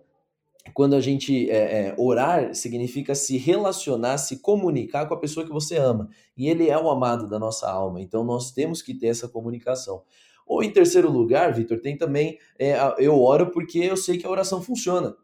quando 0.75 0.95
a 0.95 1.01
gente 1.01 1.51
é, 1.51 1.89
é, 1.89 1.95
orar, 1.99 2.55
significa 2.55 3.15
se 3.15 3.37
relacionar, 3.37 4.19
se 4.19 4.39
comunicar 4.39 5.07
com 5.07 5.15
a 5.15 5.19
pessoa 5.19 5.45
que 5.45 5.53
você 5.53 5.77
ama. 5.77 6.09
E 6.37 6.49
ele 6.49 6.69
é 6.69 6.79
o 6.79 6.91
amado 6.91 7.29
da 7.29 7.39
nossa 7.39 7.69
alma. 7.69 8.01
Então 8.01 8.25
nós 8.25 8.53
temos 8.53 8.83
que 8.83 8.95
ter 8.95 9.09
essa 9.09 9.29
comunicação. 9.29 10.03
Ou 10.47 10.63
em 10.63 10.71
terceiro 10.71 11.11
lugar, 11.11 11.55
Vitor, 11.55 11.81
tem 11.81 11.97
também 11.97 12.39
é, 12.59 12.77
eu 12.99 13.21
oro 13.21 13.51
porque 13.51 13.79
eu 13.79 13.97
sei 13.97 14.19
que 14.19 14.27
a 14.27 14.31
oração 14.31 14.63
funciona. 14.63 15.17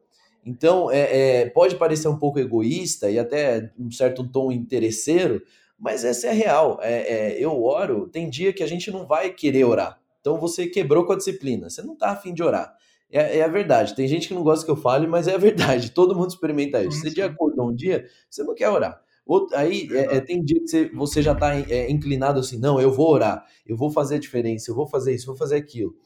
Então, 0.47 0.88
é, 0.93 1.41
é, 1.41 1.50
pode 1.50 1.75
parecer 1.75 2.07
um 2.07 2.17
pouco 2.17 2.38
egoísta 2.38 3.11
e 3.11 3.19
até 3.19 3.73
um 3.76 3.91
certo 3.91 4.23
tom 4.23 4.53
interesseiro, 4.53 5.43
mas 5.76 6.05
essa 6.05 6.29
é 6.29 6.31
a 6.31 6.33
real. 6.33 6.79
É, 6.81 6.93
é, 6.93 7.45
eu 7.45 7.61
oro, 7.65 8.07
tem 8.07 8.31
dia 8.31 8.53
que 8.53 8.62
a 8.62 8.67
gente 8.67 8.88
não 8.88 9.05
vai 9.05 9.31
querer 9.31 9.65
orar. 9.65 10.00
Então 10.21 10.38
você 10.38 10.69
quebrou 10.69 11.05
com 11.05 11.12
a 11.12 11.17
disciplina, 11.17 11.69
você 11.69 11.83
não 11.83 11.95
está 11.95 12.11
afim 12.11 12.33
de 12.33 12.45
orar. 12.45 12.73
É, 13.11 13.38
é, 13.38 13.45
a 13.45 13.49
verdade. 13.49 13.95
Tem 13.95 14.07
gente 14.07 14.29
que 14.29 14.35
não 14.35 14.45
gosta 14.45 14.65
que 14.65 14.71
eu 14.71 14.76
fale, 14.76 15.09
mas 15.09 15.26
é 15.26 15.35
a 15.35 15.38
verdade. 15.38 15.91
Todo 15.95 16.15
mundo 16.15 16.31
experimenta 16.31 16.83
isso. 16.83 17.00
Você 17.00 17.11
de 17.11 17.23
acordou 17.23 17.69
um 17.69 17.75
dia, 17.75 18.07
você 18.31 18.45
não 18.45 18.55
quer 18.55 18.69
orar. 18.69 19.00
Outro, 19.26 19.57
aí 19.57 19.88
é, 19.91 20.17
é, 20.17 20.21
tem 20.21 20.45
dia 20.45 20.61
que 20.61 20.69
você, 20.69 20.88
você 20.91 21.21
já 21.21 21.33
está 21.33 21.57
é, 21.57 21.91
inclinado 21.91 22.38
assim, 22.38 22.59
não, 22.59 22.81
eu 22.81 22.93
vou 22.93 23.11
orar, 23.11 23.45
eu 23.67 23.76
vou 23.76 23.91
fazer 23.91 24.15
a 24.15 24.21
diferença, 24.21 24.71
eu 24.71 24.75
vou 24.76 24.87
fazer 24.87 25.12
isso, 25.12 25.25
eu 25.25 25.35
vou 25.35 25.37
fazer 25.37 25.57
aquilo. 25.57 25.97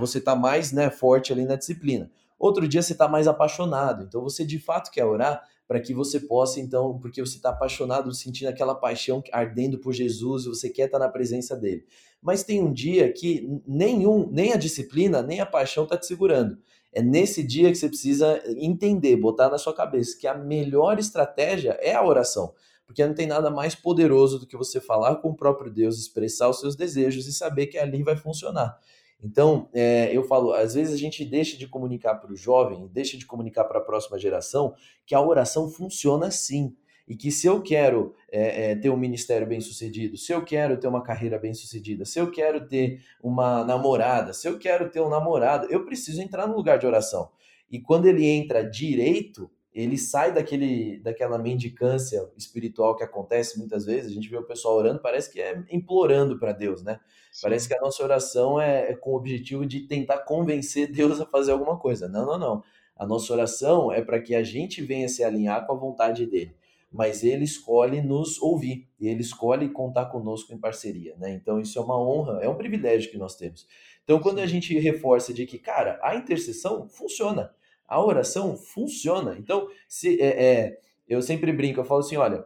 Você 0.00 0.18
está 0.18 0.34
mais 0.34 0.72
né, 0.72 0.88
forte 0.88 1.30
ali 1.34 1.44
na 1.44 1.56
disciplina. 1.56 2.10
Outro 2.38 2.66
dia 2.66 2.82
você 2.82 2.92
está 2.92 3.08
mais 3.08 3.26
apaixonado, 3.26 4.04
então 4.04 4.22
você 4.22 4.44
de 4.44 4.58
fato 4.58 4.90
quer 4.90 5.04
orar, 5.04 5.42
para 5.66 5.80
que 5.80 5.94
você 5.94 6.20
possa, 6.20 6.60
então, 6.60 6.98
porque 6.98 7.20
você 7.20 7.36
está 7.36 7.50
apaixonado, 7.50 8.12
sentindo 8.12 8.48
aquela 8.48 8.74
paixão 8.74 9.22
ardendo 9.32 9.78
por 9.78 9.92
Jesus, 9.92 10.44
você 10.44 10.68
quer 10.68 10.86
estar 10.86 10.98
tá 10.98 11.06
na 11.06 11.10
presença 11.10 11.56
dele. 11.56 11.86
Mas 12.20 12.42
tem 12.42 12.62
um 12.62 12.72
dia 12.72 13.12
que 13.12 13.48
nenhum, 13.66 14.28
nem 14.30 14.52
a 14.52 14.56
disciplina, 14.56 15.22
nem 15.22 15.40
a 15.40 15.46
paixão 15.46 15.84
está 15.84 15.96
te 15.96 16.06
segurando. 16.06 16.58
É 16.92 17.02
nesse 17.02 17.42
dia 17.42 17.70
que 17.70 17.76
você 17.76 17.88
precisa 17.88 18.42
entender, 18.56 19.16
botar 19.16 19.48
na 19.48 19.58
sua 19.58 19.74
cabeça 19.74 20.16
que 20.18 20.26
a 20.26 20.34
melhor 20.34 20.98
estratégia 20.98 21.76
é 21.80 21.94
a 21.94 22.04
oração. 22.04 22.54
Porque 22.86 23.04
não 23.04 23.14
tem 23.14 23.26
nada 23.26 23.50
mais 23.50 23.74
poderoso 23.74 24.38
do 24.38 24.46
que 24.46 24.56
você 24.56 24.80
falar 24.80 25.16
com 25.16 25.30
o 25.30 25.36
próprio 25.36 25.72
Deus, 25.72 25.98
expressar 25.98 26.48
os 26.48 26.60
seus 26.60 26.76
desejos 26.76 27.26
e 27.26 27.32
saber 27.32 27.66
que 27.66 27.78
ali 27.78 28.02
vai 28.02 28.16
funcionar. 28.16 28.78
Então, 29.24 29.70
é, 29.72 30.14
eu 30.14 30.22
falo, 30.22 30.52
às 30.52 30.74
vezes 30.74 30.92
a 30.92 30.98
gente 30.98 31.24
deixa 31.24 31.56
de 31.56 31.66
comunicar 31.66 32.16
para 32.16 32.30
o 32.30 32.36
jovem, 32.36 32.86
deixa 32.92 33.16
de 33.16 33.24
comunicar 33.24 33.64
para 33.64 33.78
a 33.78 33.82
próxima 33.82 34.18
geração 34.18 34.74
que 35.06 35.14
a 35.14 35.20
oração 35.20 35.70
funciona 35.70 36.30
sim. 36.30 36.76
E 37.08 37.16
que 37.16 37.30
se 37.30 37.46
eu 37.46 37.62
quero 37.62 38.14
é, 38.30 38.72
é, 38.72 38.76
ter 38.76 38.90
um 38.90 38.96
ministério 38.96 39.46
bem 39.46 39.60
sucedido, 39.60 40.18
se 40.18 40.32
eu 40.32 40.44
quero 40.44 40.78
ter 40.78 40.88
uma 40.88 41.02
carreira 41.02 41.38
bem 41.38 41.54
sucedida, 41.54 42.04
se 42.04 42.18
eu 42.18 42.30
quero 42.30 42.66
ter 42.66 43.02
uma 43.22 43.64
namorada, 43.64 44.34
se 44.34 44.46
eu 44.46 44.58
quero 44.58 44.90
ter 44.90 45.00
um 45.00 45.08
namorado, 45.08 45.68
eu 45.70 45.86
preciso 45.86 46.20
entrar 46.20 46.46
no 46.46 46.56
lugar 46.56 46.78
de 46.78 46.86
oração. 46.86 47.30
E 47.70 47.80
quando 47.80 48.06
ele 48.06 48.26
entra 48.26 48.62
direito, 48.62 49.50
ele 49.74 49.98
sai 49.98 50.32
daquele, 50.32 51.00
daquela 51.00 51.36
mendicância 51.36 52.30
espiritual 52.36 52.94
que 52.94 53.02
acontece 53.02 53.58
muitas 53.58 53.84
vezes. 53.84 54.12
A 54.12 54.14
gente 54.14 54.28
vê 54.28 54.36
o 54.36 54.44
pessoal 54.44 54.76
orando, 54.76 55.00
parece 55.00 55.32
que 55.32 55.40
é 55.40 55.60
implorando 55.68 56.38
para 56.38 56.52
Deus, 56.52 56.84
né? 56.84 57.00
Sim. 57.32 57.40
Parece 57.42 57.66
que 57.66 57.74
a 57.74 57.80
nossa 57.80 58.00
oração 58.04 58.60
é, 58.60 58.92
é, 58.92 58.94
com 58.94 59.10
o 59.10 59.16
objetivo 59.16 59.66
de 59.66 59.80
tentar 59.80 60.18
convencer 60.18 60.92
Deus 60.92 61.20
a 61.20 61.26
fazer 61.26 61.50
alguma 61.50 61.76
coisa. 61.76 62.08
Não, 62.08 62.24
não, 62.24 62.38
não. 62.38 62.62
A 62.96 63.04
nossa 63.04 63.32
oração 63.32 63.90
é 63.90 64.00
para 64.00 64.20
que 64.20 64.36
a 64.36 64.44
gente 64.44 64.80
venha 64.80 65.08
se 65.08 65.24
alinhar 65.24 65.66
com 65.66 65.72
a 65.72 65.76
vontade 65.76 66.24
dele. 66.24 66.54
Mas 66.92 67.24
ele 67.24 67.42
escolhe 67.42 68.00
nos 68.00 68.40
ouvir, 68.40 68.88
e 69.00 69.08
ele 69.08 69.22
escolhe 69.22 69.68
contar 69.68 70.06
conosco 70.06 70.54
em 70.54 70.58
parceria, 70.58 71.16
né? 71.18 71.32
Então 71.32 71.60
isso 71.60 71.76
é 71.76 71.82
uma 71.82 72.00
honra, 72.00 72.38
é 72.40 72.48
um 72.48 72.54
privilégio 72.54 73.10
que 73.10 73.18
nós 73.18 73.34
temos. 73.34 73.66
Então 74.04 74.20
quando 74.20 74.38
a 74.38 74.46
gente 74.46 74.78
reforça 74.78 75.34
de 75.34 75.44
que, 75.44 75.58
cara, 75.58 75.98
a 76.00 76.14
intercessão 76.14 76.88
funciona 76.88 77.50
a 77.94 78.04
oração 78.04 78.56
funciona. 78.56 79.36
Então, 79.38 79.68
se 79.88 80.20
é, 80.20 80.44
é, 80.44 80.78
eu 81.08 81.22
sempre 81.22 81.52
brinco, 81.52 81.78
eu 81.78 81.84
falo 81.84 82.00
assim, 82.00 82.16
olha, 82.16 82.44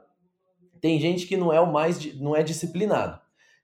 tem 0.78 1.00
gente 1.00 1.26
que 1.26 1.38
não 1.38 1.50
é 1.50 1.58
o 1.58 1.72
mais 1.72 2.14
não 2.20 2.36
é 2.36 2.42
disciplinado. 2.42 3.18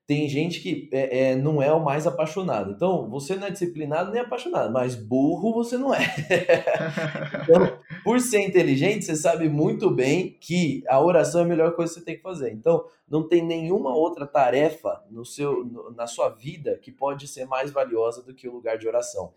Tem 0.06 0.28
gente 0.28 0.60
que 0.60 0.88
é, 0.92 1.30
é, 1.30 1.36
não 1.36 1.62
é 1.62 1.72
o 1.72 1.82
mais 1.82 2.06
apaixonado. 2.06 2.72
Então, 2.72 3.08
você 3.08 3.36
não 3.36 3.46
é 3.46 3.50
disciplinado 3.50 4.10
nem 4.10 4.20
apaixonado, 4.20 4.72
mas 4.72 4.94
burro 4.94 5.52
você 5.52 5.76
não 5.76 5.94
é. 5.94 6.00
então, 7.42 7.78
por 8.02 8.20
ser 8.20 8.40
inteligente, 8.40 9.04
você 9.04 9.16
sabe 9.16 9.48
muito 9.48 9.90
bem 9.90 10.36
que 10.40 10.82
a 10.88 11.00
oração 11.02 11.42
é 11.42 11.44
a 11.44 11.46
melhor 11.46 11.74
coisa 11.74 11.92
que 11.92 12.00
você 12.00 12.04
tem 12.04 12.16
que 12.16 12.22
fazer. 12.22 12.52
Então, 12.52 12.84
não 13.08 13.26
tem 13.26 13.42
nenhuma 13.42 13.94
outra 13.94 14.26
tarefa 14.26 15.02
no 15.10 15.24
seu, 15.24 15.64
na 15.94 16.06
sua 16.06 16.30
vida 16.30 16.78
que 16.82 16.92
pode 16.92 17.28
ser 17.28 17.46
mais 17.46 17.70
valiosa 17.70 18.22
do 18.22 18.34
que 18.34 18.48
o 18.48 18.52
lugar 18.52 18.76
de 18.76 18.86
oração. 18.86 19.32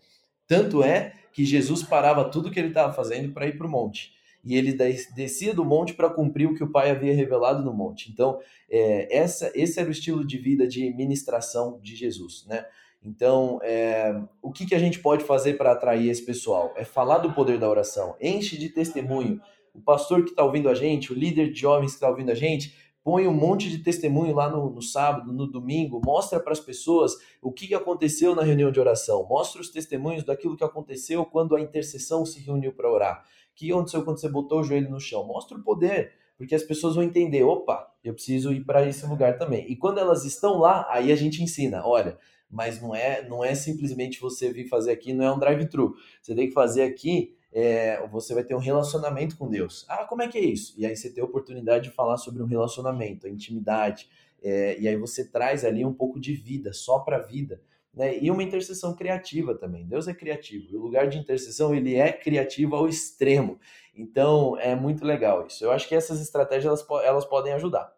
Tanto 0.48 0.82
é 0.82 1.12
que 1.32 1.44
Jesus 1.44 1.84
parava 1.84 2.24
tudo 2.24 2.50
que 2.50 2.58
ele 2.58 2.68
estava 2.68 2.92
fazendo 2.92 3.32
para 3.32 3.46
ir 3.46 3.56
para 3.56 3.66
o 3.66 3.70
monte. 3.70 4.12
E 4.44 4.56
ele 4.56 4.72
descia 5.14 5.52
do 5.52 5.64
monte 5.64 5.92
para 5.92 6.08
cumprir 6.08 6.48
o 6.48 6.54
que 6.54 6.64
o 6.64 6.70
Pai 6.70 6.90
havia 6.90 7.14
revelado 7.14 7.62
no 7.62 7.72
monte. 7.72 8.10
Então, 8.10 8.40
é, 8.70 9.14
essa, 9.16 9.52
esse 9.54 9.78
era 9.78 9.88
o 9.88 9.92
estilo 9.92 10.26
de 10.26 10.38
vida 10.38 10.66
de 10.66 10.90
ministração 10.94 11.78
de 11.82 11.94
Jesus, 11.94 12.46
né? 12.48 12.64
Então, 13.04 13.60
é, 13.62 14.20
o 14.42 14.50
que, 14.50 14.66
que 14.66 14.74
a 14.74 14.78
gente 14.78 14.98
pode 14.98 15.22
fazer 15.22 15.56
para 15.56 15.72
atrair 15.72 16.08
esse 16.08 16.24
pessoal? 16.24 16.72
É 16.76 16.84
falar 16.84 17.18
do 17.18 17.32
poder 17.32 17.58
da 17.58 17.68
oração, 17.68 18.16
enche 18.20 18.56
de 18.56 18.68
testemunho. 18.70 19.40
O 19.72 19.80
pastor 19.80 20.24
que 20.24 20.30
está 20.30 20.42
ouvindo 20.42 20.68
a 20.68 20.74
gente, 20.74 21.12
o 21.12 21.16
líder 21.16 21.52
de 21.52 21.60
jovens 21.60 21.90
que 21.90 21.96
está 21.96 22.08
ouvindo 22.08 22.30
a 22.30 22.34
gente, 22.34 22.74
põe 23.02 23.26
um 23.26 23.34
monte 23.34 23.70
de 23.70 23.78
testemunho 23.78 24.34
lá 24.34 24.50
no, 24.50 24.70
no 24.70 24.82
sábado, 24.82 25.32
no 25.32 25.46
domingo, 25.46 26.00
mostra 26.04 26.38
para 26.38 26.52
as 26.52 26.60
pessoas 26.60 27.14
o 27.40 27.52
que 27.52 27.74
aconteceu 27.74 28.34
na 28.34 28.42
reunião 28.42 28.70
de 28.70 28.80
oração, 28.80 29.26
mostra 29.28 29.60
os 29.60 29.70
testemunhos 29.70 30.24
daquilo 30.24 30.56
que 30.56 30.64
aconteceu 30.64 31.24
quando 31.24 31.56
a 31.56 31.60
intercessão 31.60 32.26
se 32.26 32.40
reuniu 32.40 32.72
para 32.72 32.90
orar. 32.90 33.24
O 33.52 33.56
que 33.56 33.72
aconteceu 33.72 34.04
quando 34.04 34.20
você 34.20 34.28
botou 34.28 34.60
o 34.60 34.64
joelho 34.64 34.90
no 34.90 35.00
chão? 35.00 35.24
Mostra 35.24 35.56
o 35.56 35.62
poder, 35.62 36.12
porque 36.36 36.54
as 36.54 36.62
pessoas 36.62 36.94
vão 36.94 37.02
entender, 37.02 37.42
opa, 37.42 37.92
eu 38.04 38.14
preciso 38.14 38.52
ir 38.52 38.64
para 38.64 38.86
esse 38.86 39.04
lugar 39.06 39.38
também. 39.38 39.64
E 39.70 39.74
quando 39.74 39.98
elas 39.98 40.24
estão 40.24 40.58
lá, 40.58 40.86
aí 40.88 41.10
a 41.10 41.16
gente 41.16 41.42
ensina, 41.42 41.84
olha, 41.84 42.18
mas 42.50 42.80
não 42.80 42.94
é, 42.94 43.26
não 43.28 43.44
é 43.44 43.54
simplesmente 43.54 44.20
você 44.20 44.52
vir 44.52 44.68
fazer 44.68 44.92
aqui, 44.92 45.12
não 45.12 45.24
é 45.24 45.32
um 45.32 45.38
drive-thru. 45.38 45.94
Você 46.22 46.34
tem 46.34 46.48
que 46.48 46.54
fazer 46.54 46.82
aqui 46.82 47.36
é, 47.52 48.06
você 48.08 48.34
vai 48.34 48.44
ter 48.44 48.54
um 48.54 48.60
relacionamento 48.60 49.36
com 49.36 49.48
Deus. 49.48 49.84
Ah, 49.88 50.04
como 50.04 50.22
é 50.22 50.28
que 50.28 50.38
é 50.38 50.44
isso? 50.44 50.74
E 50.76 50.84
aí 50.84 50.96
você 50.96 51.10
tem 51.10 51.22
a 51.22 51.26
oportunidade 51.26 51.88
de 51.88 51.94
falar 51.94 52.16
sobre 52.16 52.42
um 52.42 52.46
relacionamento, 52.46 53.26
a 53.26 53.30
intimidade, 53.30 54.08
é, 54.42 54.78
e 54.78 54.86
aí 54.86 54.96
você 54.96 55.24
traz 55.24 55.64
ali 55.64 55.84
um 55.84 55.92
pouco 55.92 56.20
de 56.20 56.34
vida, 56.34 56.72
só 56.72 56.98
para 57.00 57.16
a 57.16 57.22
vida. 57.22 57.60
Né? 57.92 58.18
E 58.18 58.30
uma 58.30 58.42
intercessão 58.42 58.94
criativa 58.94 59.54
também. 59.54 59.86
Deus 59.86 60.06
é 60.06 60.14
criativo. 60.14 60.68
E 60.70 60.76
o 60.76 60.80
lugar 60.80 61.08
de 61.08 61.18
intercessão, 61.18 61.74
ele 61.74 61.96
é 61.96 62.12
criativo 62.12 62.76
ao 62.76 62.88
extremo. 62.88 63.58
Então, 63.94 64.56
é 64.58 64.76
muito 64.76 65.04
legal 65.04 65.46
isso. 65.46 65.64
Eu 65.64 65.72
acho 65.72 65.88
que 65.88 65.94
essas 65.94 66.20
estratégias, 66.20 66.66
elas, 66.66 67.04
elas 67.04 67.24
podem 67.24 67.52
ajudar. 67.54 67.92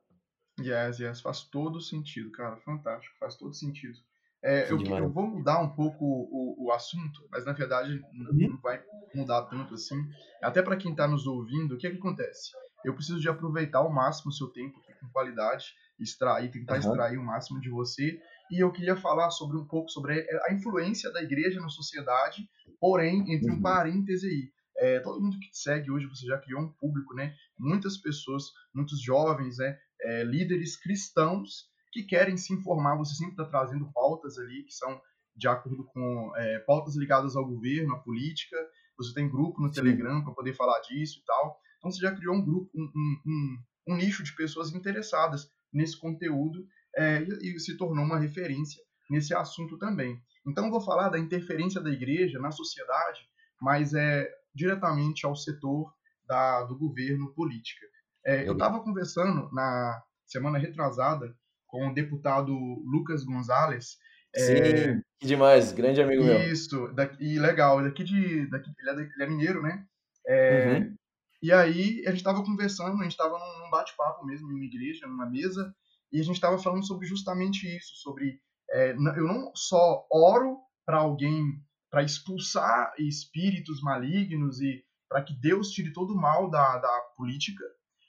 Yes, 0.58 0.98
yes. 0.98 1.20
Faz 1.20 1.42
todo 1.42 1.80
sentido, 1.80 2.30
cara. 2.30 2.56
Fantástico. 2.56 3.14
Faz 3.18 3.36
todo 3.36 3.52
sentido. 3.52 3.98
É, 4.42 4.72
eu, 4.72 4.80
eu, 4.80 5.10
vou 5.10 5.26
mudar 5.26 5.60
um 5.60 5.68
pouco 5.68 6.02
o, 6.02 6.66
o 6.66 6.72
assunto, 6.72 7.28
mas 7.30 7.44
na 7.44 7.52
verdade 7.52 8.02
uhum. 8.14 8.52
não 8.52 8.60
vai 8.60 8.82
mudar 9.14 9.42
tanto 9.42 9.74
assim. 9.74 9.96
Até 10.42 10.62
para 10.62 10.76
quem 10.76 10.92
está 10.92 11.06
nos 11.06 11.26
ouvindo, 11.26 11.74
o 11.74 11.78
que, 11.78 11.86
é 11.86 11.90
que 11.90 11.98
acontece? 11.98 12.50
Eu 12.84 12.94
preciso 12.94 13.20
de 13.20 13.28
aproveitar 13.28 13.80
ao 13.80 13.92
máximo 13.92 14.30
o 14.30 14.34
seu 14.34 14.48
tempo 14.48 14.80
com 15.00 15.08
qualidade, 15.08 15.74
extrair, 15.98 16.50
tentar 16.50 16.74
uhum. 16.74 16.80
extrair 16.80 17.18
o 17.18 17.24
máximo 17.24 17.60
de 17.60 17.68
você. 17.68 18.18
E 18.50 18.62
eu 18.62 18.72
queria 18.72 18.96
falar 18.96 19.30
sobre 19.30 19.58
um 19.58 19.66
pouco 19.66 19.90
sobre 19.90 20.26
a 20.44 20.52
influência 20.52 21.10
da 21.12 21.22
igreja 21.22 21.60
na 21.60 21.68
sociedade, 21.68 22.48
porém, 22.80 23.34
entre 23.34 23.50
uhum. 23.50 23.58
um 23.58 23.62
parêntese 23.62 24.26
aí. 24.26 24.52
É, 24.78 25.00
todo 25.00 25.20
mundo 25.20 25.38
que 25.38 25.50
te 25.50 25.58
segue 25.58 25.90
hoje, 25.90 26.06
você 26.06 26.24
já 26.26 26.38
criou 26.38 26.62
um 26.62 26.72
público, 26.72 27.14
né? 27.14 27.34
Muitas 27.58 27.98
pessoas, 27.98 28.44
muitos 28.74 29.02
jovens, 29.02 29.58
né? 29.58 29.78
É, 30.00 30.24
líderes 30.24 30.76
cristãos 30.80 31.69
que 31.90 32.04
querem 32.04 32.36
se 32.36 32.52
informar. 32.52 32.96
Você 32.96 33.14
sempre 33.14 33.32
está 33.32 33.44
trazendo 33.44 33.90
pautas 33.92 34.38
ali 34.38 34.64
que 34.64 34.72
são 34.72 35.00
de 35.36 35.48
acordo 35.48 35.84
com 35.84 36.32
é, 36.36 36.58
pautas 36.60 36.96
ligadas 36.96 37.36
ao 37.36 37.46
governo, 37.46 37.94
à 37.94 37.98
política. 37.98 38.56
Você 38.98 39.14
tem 39.14 39.30
grupo 39.30 39.60
no 39.60 39.70
Telegram 39.70 40.22
para 40.22 40.34
poder 40.34 40.54
falar 40.54 40.80
disso 40.80 41.18
e 41.20 41.24
tal. 41.24 41.58
Então 41.78 41.90
você 41.90 42.00
já 42.00 42.14
criou 42.14 42.34
um 42.34 42.44
grupo, 42.44 42.70
um, 42.74 42.82
um, 42.82 43.20
um, 43.26 43.94
um 43.94 43.96
nicho 43.96 44.22
de 44.22 44.34
pessoas 44.34 44.72
interessadas 44.74 45.50
nesse 45.72 45.98
conteúdo 45.98 46.66
é, 46.96 47.22
e, 47.22 47.56
e 47.56 47.60
se 47.60 47.76
tornou 47.76 48.04
uma 48.04 48.18
referência 48.18 48.82
nesse 49.08 49.34
assunto 49.34 49.78
também. 49.78 50.20
Então 50.46 50.66
eu 50.66 50.70
vou 50.70 50.80
falar 50.80 51.08
da 51.08 51.18
interferência 51.18 51.80
da 51.80 51.90
igreja 51.90 52.38
na 52.38 52.50
sociedade, 52.50 53.20
mas 53.60 53.94
é 53.94 54.30
diretamente 54.54 55.24
ao 55.24 55.34
setor 55.34 55.92
da, 56.26 56.64
do 56.64 56.78
governo 56.78 57.32
política. 57.34 57.86
É, 58.24 58.46
eu 58.46 58.52
estava 58.52 58.82
conversando 58.82 59.50
na 59.52 60.02
semana 60.26 60.58
retrasada 60.58 61.34
com 61.70 61.88
o 61.88 61.94
deputado 61.94 62.52
Lucas 62.84 63.24
Gonzalez. 63.24 63.96
É, 64.34 64.40
Sim, 64.40 65.02
que 65.18 65.26
demais, 65.26 65.72
grande 65.72 66.00
amigo 66.00 66.22
isso, 66.22 66.30
meu. 66.30 66.52
Isso, 66.52 66.94
daqui, 66.94 67.38
legal, 67.38 67.82
daqui 67.82 68.04
de, 68.04 68.46
daqui, 68.48 68.70
ele, 68.78 68.90
é, 68.90 69.04
ele 69.14 69.22
é 69.22 69.26
mineiro, 69.26 69.62
né? 69.62 69.84
É, 70.26 70.78
uhum. 70.78 70.94
E 71.42 71.52
aí 71.52 72.02
a 72.06 72.10
gente 72.10 72.18
estava 72.18 72.44
conversando, 72.44 72.98
a 73.00 73.02
gente 73.02 73.12
estava 73.12 73.38
num, 73.38 73.64
num 73.64 73.70
bate-papo 73.70 74.24
mesmo, 74.24 74.50
em 74.50 74.54
uma 74.54 74.64
igreja, 74.64 75.06
numa 75.06 75.28
mesa, 75.28 75.74
e 76.12 76.20
a 76.20 76.22
gente 76.22 76.34
estava 76.34 76.58
falando 76.58 76.86
sobre 76.86 77.06
justamente 77.06 77.66
isso, 77.76 77.96
sobre 77.96 78.40
é, 78.70 78.92
eu 78.92 79.26
não 79.26 79.50
só 79.54 80.06
oro 80.12 80.58
para 80.84 80.98
alguém 80.98 81.44
para 81.90 82.02
expulsar 82.04 82.92
espíritos 82.98 83.82
malignos 83.82 84.60
e 84.60 84.84
para 85.08 85.22
que 85.22 85.34
Deus 85.34 85.70
tire 85.70 85.92
todo 85.92 86.12
o 86.12 86.20
mal 86.20 86.48
da, 86.48 86.78
da 86.78 87.00
política, 87.16 87.64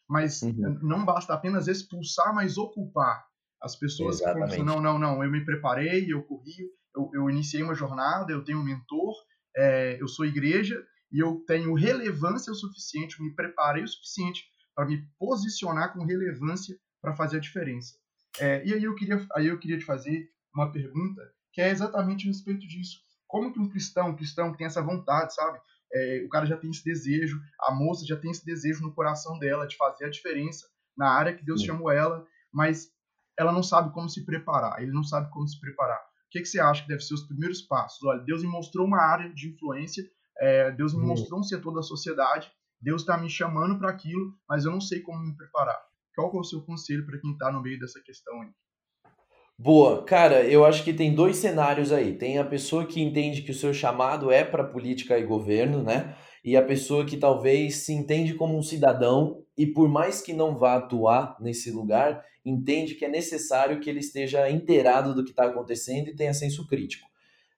mas 0.08 0.42
uhum. 0.44 0.78
não 0.84 1.04
basta 1.04 1.34
apenas 1.34 1.68
expulsar, 1.68 2.34
mas 2.36 2.58
ocupar. 2.58 3.26
As 3.62 3.76
pessoas 3.76 4.22
Exatamente. 4.22 4.56
que 4.56 4.64
não, 4.64 4.82
não, 4.82 4.98
não, 4.98 5.24
eu 5.24 5.30
me 5.30 5.46
preparei, 5.46 6.12
eu 6.12 6.24
corri, 6.24 6.56
eu, 6.96 7.12
eu 7.14 7.30
iniciei 7.30 7.62
uma 7.62 7.76
jornada, 7.76 8.32
eu 8.32 8.44
tenho 8.44 8.60
um 8.60 8.64
mentor, 8.64 9.14
é, 9.56 10.02
eu 10.02 10.08
sou 10.08 10.26
igreja 10.26 10.84
e 11.12 11.20
eu 11.20 11.44
tenho 11.46 11.74
relevância 11.74 12.52
o 12.52 12.56
suficiente, 12.56 13.20
eu 13.20 13.26
me 13.26 13.36
preparei 13.36 13.84
o 13.84 13.88
suficiente 13.88 14.44
para 14.74 14.86
me 14.86 15.06
posicionar 15.20 15.94
com 15.94 16.06
relevância 16.06 16.76
para 17.02 17.16
fazer 17.16 17.38
a 17.38 17.42
diferença. 17.42 17.96
É, 18.40 18.66
e 18.66 18.74
aí 18.74 18.84
eu 18.84 18.96
queria, 18.96 19.28
aí 19.36 19.48
eu 19.48 19.60
queria 19.60 19.78
te 19.78 19.86
fazer 19.86 20.30
uma 20.56 20.72
pergunta 20.72 21.22
que 21.52 21.62
é 21.62 21.70
exatamente 21.70 22.26
a 22.26 22.32
respeito 22.32 22.68
disso. 22.68 23.00
Como 23.28 23.52
que 23.52 23.60
um 23.60 23.70
cristão, 23.70 24.10
um 24.10 24.16
cristão 24.16 24.52
que 24.52 24.58
tem 24.58 24.68
essa 24.68 24.82
vontade, 24.82 25.34
sabe? 25.34 25.60
É, 25.94 26.24
o 26.26 26.30
cara 26.30 26.46
já 26.46 26.58
tem 26.58 26.70
esse 26.70 26.84
desejo, 26.84 27.40
a 27.60 27.74
moça 27.74 28.06
já 28.06 28.16
tem 28.16 28.32
esse 28.32 28.46
desejo 28.46 28.82
no 28.82 28.94
coração 28.94 29.38
dela 29.38 29.68
de 29.68 29.76
fazer 29.76 30.06
a 30.06 30.10
diferença 30.10 30.66
na 30.98 31.10
área 31.10 31.34
que 31.34 31.44
Deus 31.44 31.62
Sim. 31.62 31.68
chamou 31.68 31.92
ela, 31.92 32.26
mas 32.52 32.90
ela 33.38 33.52
não 33.52 33.64
sabe 33.64 33.94
como 33.94 34.10
se 34.10 34.26
preparar, 34.26 34.82
ele 34.82 34.92
não 34.92 35.04
sabe 35.04 35.30
como 35.32 35.48
se 35.48 35.60
preparar. 35.60 36.00
O 36.00 36.32
que, 36.32 36.40
que 36.40 36.46
você 36.46 36.60
acha 36.60 36.84
que 36.84 36.88
deve 36.88 37.02
ser 37.02 37.14
os 37.14 37.28
primeiros 37.28 37.62
passos? 37.62 38.02
Olha, 38.04 38.20
Deus 38.20 38.42
me 38.42 38.50
mostrou 38.50 38.86
uma 38.86 39.02
área 39.02 39.34
de 39.34 39.50
influência, 39.50 40.04
é, 40.40 40.72
Deus 40.72 40.94
me 40.94 41.06
mostrou 41.06 41.40
um 41.40 41.44
setor 41.44 41.74
da 41.74 41.82
sociedade, 41.82 42.52
Deus 42.82 43.02
está 43.02 43.18
me 43.18 43.30
chamando 43.30 43.78
para 43.78 43.90
aquilo, 43.90 44.34
mas 44.48 44.66
eu 44.66 44.72
não 44.72 44.82
sei 44.82 45.02
como 45.02 45.20
me 45.20 45.36
preparar. 45.36 45.80
Qual 46.16 46.32
é 46.34 46.40
o 46.40 46.44
seu 46.44 46.62
conselho 46.62 47.06
para 47.06 47.20
quem 47.20 47.32
está 47.32 47.52
no 47.52 47.62
meio 47.62 47.80
dessa 47.80 48.02
questão 48.02 48.42
aí? 48.42 48.50
Boa, 49.58 50.04
cara, 50.04 50.44
eu 50.44 50.66
acho 50.66 50.84
que 50.84 50.92
tem 50.92 51.14
dois 51.14 51.38
cenários 51.38 51.92
aí. 51.92 52.18
Tem 52.18 52.40
a 52.40 52.44
pessoa 52.44 52.86
que 52.86 53.00
entende 53.00 53.44
que 53.44 53.52
o 53.52 53.56
seu 53.56 53.74
chamado 53.74 54.32
é 54.32 54.44
para 54.44 54.64
política 54.64 55.20
e 55.20 55.24
governo, 55.24 55.84
né? 55.84 56.18
E 56.44 56.58
a 56.58 56.66
pessoa 56.66 57.06
que 57.06 57.16
talvez 57.16 57.86
se 57.86 57.94
entende 57.94 58.34
como 58.34 58.58
um 58.58 58.64
cidadão 58.64 59.44
e 59.62 59.68
por 59.68 59.88
mais 59.88 60.24
que 60.24 60.34
não 60.34 60.58
vá 60.58 60.78
atuar 60.78 61.38
nesse 61.40 61.70
lugar, 61.70 62.26
entende 62.44 62.96
que 62.96 63.06
é 63.06 63.08
necessário 63.08 63.80
que 63.80 63.88
ele 63.88 64.00
esteja 64.00 64.50
inteirado 64.50 65.14
do 65.14 65.24
que 65.24 65.30
está 65.30 65.46
acontecendo 65.46 66.08
e 66.08 66.16
tenha 66.16 66.34
senso 66.34 66.66
crítico. 66.66 67.08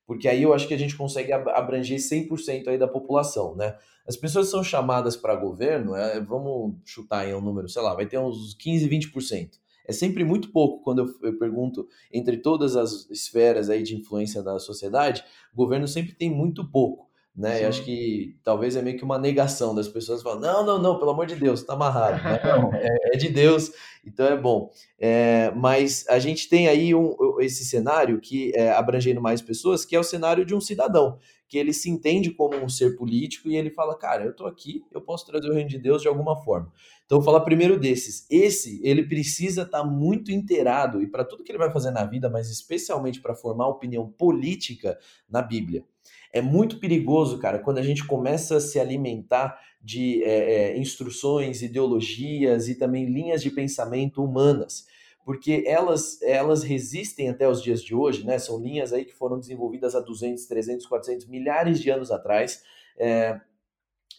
Porque 0.06 0.28
aí 0.28 0.44
eu 0.44 0.54
acho 0.54 0.68
que 0.68 0.74
a 0.74 0.78
gente 0.78 0.98
consegue 0.98 1.32
abranger 1.32 1.98
100% 1.98 2.68
aí 2.68 2.78
da 2.78 2.90
população, 2.90 3.56
né? 3.56 3.78
As 4.06 4.18
pessoas 4.18 4.50
são 4.50 4.62
chamadas 4.62 5.16
para 5.16 5.34
governo, 5.34 5.96
é, 5.96 6.20
vamos 6.20 6.76
chutar 6.84 7.26
em 7.26 7.34
um 7.34 7.40
número, 7.40 7.70
sei 7.70 7.82
lá, 7.82 7.94
vai 7.94 8.06
ter 8.06 8.18
uns 8.18 8.54
15, 8.56 8.90
20%. 8.90 9.52
É 9.88 9.94
sempre 9.94 10.26
muito 10.26 10.52
pouco 10.52 10.84
quando 10.84 11.00
eu, 11.00 11.30
eu 11.30 11.38
pergunto 11.40 11.88
entre 12.12 12.36
todas 12.36 12.76
as 12.76 13.10
esferas 13.10 13.70
aí 13.70 13.82
de 13.82 13.96
influência 13.96 14.44
da 14.44 14.60
sociedade, 14.60 15.24
governo 15.56 15.88
sempre 15.88 16.14
tem 16.14 16.30
muito 16.30 16.70
pouco. 16.70 17.13
Né? 17.36 17.64
Eu 17.64 17.70
acho 17.70 17.84
que 17.84 18.38
talvez 18.44 18.76
é 18.76 18.82
meio 18.82 18.96
que 18.96 19.04
uma 19.04 19.18
negação 19.18 19.74
das 19.74 19.88
pessoas 19.88 20.22
falando, 20.22 20.42
não, 20.42 20.64
não, 20.64 20.80
não, 20.80 21.00
pelo 21.00 21.12
amor 21.12 21.26
de 21.26 21.36
Deus, 21.36 21.64
tá 21.64 21.74
amarrado. 21.74 22.22
Não, 22.46 22.72
é, 22.76 22.96
é, 23.14 23.18
de 23.18 23.30
Deus, 23.30 23.72
então 24.06 24.28
é 24.28 24.38
bom. 24.38 24.70
É, 25.00 25.52
mas 25.56 26.06
a 26.08 26.20
gente 26.20 26.48
tem 26.48 26.68
aí 26.68 26.94
um, 26.94 27.16
esse 27.40 27.66
cenário 27.66 28.20
que 28.22 28.52
é 28.56 28.72
abrangendo 28.72 29.20
mais 29.20 29.42
pessoas, 29.42 29.84
que 29.84 29.96
é 29.96 30.00
o 30.00 30.04
cenário 30.04 30.46
de 30.46 30.54
um 30.54 30.62
cidadão, 30.62 31.18
que 31.54 31.60
ele 31.60 31.72
se 31.72 31.88
entende 31.88 32.32
como 32.32 32.58
um 32.58 32.68
ser 32.68 32.96
político 32.96 33.48
e 33.48 33.56
ele 33.56 33.70
fala, 33.70 33.96
cara, 33.96 34.26
eu 34.26 34.36
tô 34.36 34.48
aqui, 34.48 34.84
eu 34.92 35.00
posso 35.00 35.24
trazer 35.24 35.48
o 35.52 35.54
reino 35.54 35.70
de 35.70 35.78
Deus 35.78 36.02
de 36.02 36.08
alguma 36.08 36.36
forma. 36.36 36.74
Então, 37.06 37.20
vou 37.20 37.24
falar 37.24 37.42
primeiro 37.42 37.80
desses. 37.80 38.26
Esse, 38.28 38.82
ele 38.84 39.04
precisa 39.04 39.62
estar 39.62 39.82
tá 39.82 39.86
muito 39.86 40.32
inteirado, 40.32 41.00
e 41.00 41.06
para 41.06 41.24
tudo 41.24 41.44
que 41.44 41.52
ele 41.52 41.60
vai 41.60 41.72
fazer 41.72 41.92
na 41.92 42.06
vida, 42.06 42.28
mas 42.28 42.50
especialmente 42.50 43.22
para 43.22 43.36
formar 43.36 43.68
opinião 43.68 44.10
política 44.10 44.98
na 45.30 45.44
Bíblia. 45.44 45.86
É 46.34 46.42
muito 46.42 46.80
perigoso, 46.80 47.38
cara, 47.38 47.60
quando 47.60 47.78
a 47.78 47.84
gente 47.84 48.04
começa 48.04 48.58
a 48.58 48.60
se 48.60 48.80
alimentar 48.80 49.56
de 49.80 50.24
é, 50.24 50.72
é, 50.72 50.80
instruções, 50.80 51.62
ideologias 51.62 52.68
e 52.68 52.74
também 52.74 53.06
linhas 53.06 53.44
de 53.44 53.52
pensamento 53.52 54.24
humanas, 54.24 54.88
porque 55.26 55.64
elas, 55.66 56.22
elas 56.22 56.64
resistem 56.64 57.30
até 57.30 57.48
os 57.48 57.62
dias 57.62 57.82
de 57.82 57.96
hoje, 57.96 58.26
né? 58.26 58.38
São 58.40 58.60
linhas 58.60 58.92
aí 58.92 59.06
que 59.06 59.14
foram 59.14 59.40
desenvolvidas 59.40 59.96
há 59.96 60.00
200, 60.00 60.46
300, 60.46 60.86
400, 60.86 61.28
milhares 61.28 61.80
de 61.80 61.90
anos 61.90 62.12
atrás, 62.12 62.64
é, 62.98 63.40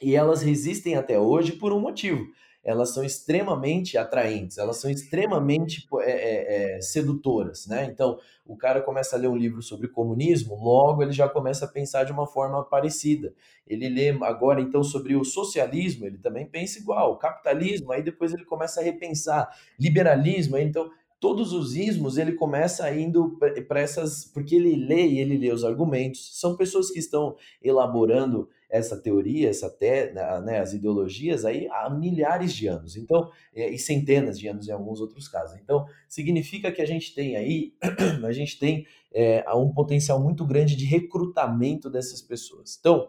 e 0.02 0.16
elas 0.16 0.42
resistem 0.42 0.96
até 0.96 1.18
hoje 1.18 1.52
por 1.52 1.72
um 1.72 1.80
motivo 1.80 2.26
elas 2.64 2.94
são 2.94 3.04
extremamente 3.04 3.98
atraentes, 3.98 4.56
elas 4.56 4.78
são 4.78 4.90
extremamente 4.90 5.86
é, 6.00 6.10
é, 6.10 6.76
é, 6.76 6.80
sedutoras, 6.80 7.66
né? 7.66 7.84
Então, 7.84 8.18
o 8.46 8.56
cara 8.56 8.80
começa 8.80 9.14
a 9.14 9.18
ler 9.18 9.28
um 9.28 9.36
livro 9.36 9.62
sobre 9.62 9.86
comunismo, 9.86 10.54
logo 10.56 11.02
ele 11.02 11.12
já 11.12 11.28
começa 11.28 11.66
a 11.66 11.68
pensar 11.68 12.04
de 12.04 12.12
uma 12.12 12.26
forma 12.26 12.64
parecida. 12.64 13.34
Ele 13.66 13.88
lê 13.88 14.10
agora, 14.22 14.60
então, 14.60 14.82
sobre 14.82 15.14
o 15.14 15.24
socialismo, 15.24 16.06
ele 16.06 16.18
também 16.18 16.46
pensa 16.46 16.78
igual, 16.78 17.18
capitalismo, 17.18 17.92
aí 17.92 18.02
depois 18.02 18.32
ele 18.32 18.44
começa 18.44 18.80
a 18.80 18.84
repensar, 18.84 19.48
liberalismo, 19.78 20.56
aí, 20.56 20.64
então 20.64 20.90
todos 21.24 21.54
os 21.54 21.74
ismos 21.74 22.18
ele 22.18 22.32
começa 22.32 22.94
indo 22.94 23.38
para 23.66 23.80
essas 23.80 24.26
porque 24.26 24.56
ele 24.56 24.76
lê 24.76 25.06
e 25.06 25.18
ele 25.20 25.38
lê 25.38 25.50
os 25.50 25.64
argumentos 25.64 26.38
são 26.38 26.54
pessoas 26.54 26.90
que 26.90 26.98
estão 26.98 27.34
elaborando 27.62 28.46
essa 28.68 28.94
teoria, 28.94 29.48
essa 29.48 29.70
te, 29.70 30.12
né, 30.12 30.58
as 30.58 30.74
ideologias 30.74 31.46
aí 31.46 31.66
há 31.70 31.88
milhares 31.88 32.52
de 32.52 32.66
anos, 32.66 32.94
então 32.94 33.30
é, 33.54 33.70
e 33.70 33.78
centenas 33.78 34.38
de 34.38 34.48
anos 34.48 34.68
em 34.68 34.72
alguns 34.72 35.00
outros 35.00 35.26
casos. 35.26 35.58
Então 35.58 35.86
significa 36.06 36.70
que 36.70 36.82
a 36.82 36.86
gente 36.86 37.14
tem 37.14 37.36
aí, 37.36 37.72
a 38.22 38.32
gente 38.32 38.58
tem 38.58 38.86
é, 39.10 39.42
um 39.54 39.72
potencial 39.72 40.20
muito 40.22 40.44
grande 40.44 40.76
de 40.76 40.84
recrutamento 40.84 41.88
dessas 41.88 42.20
pessoas. 42.20 42.76
Então 42.78 43.08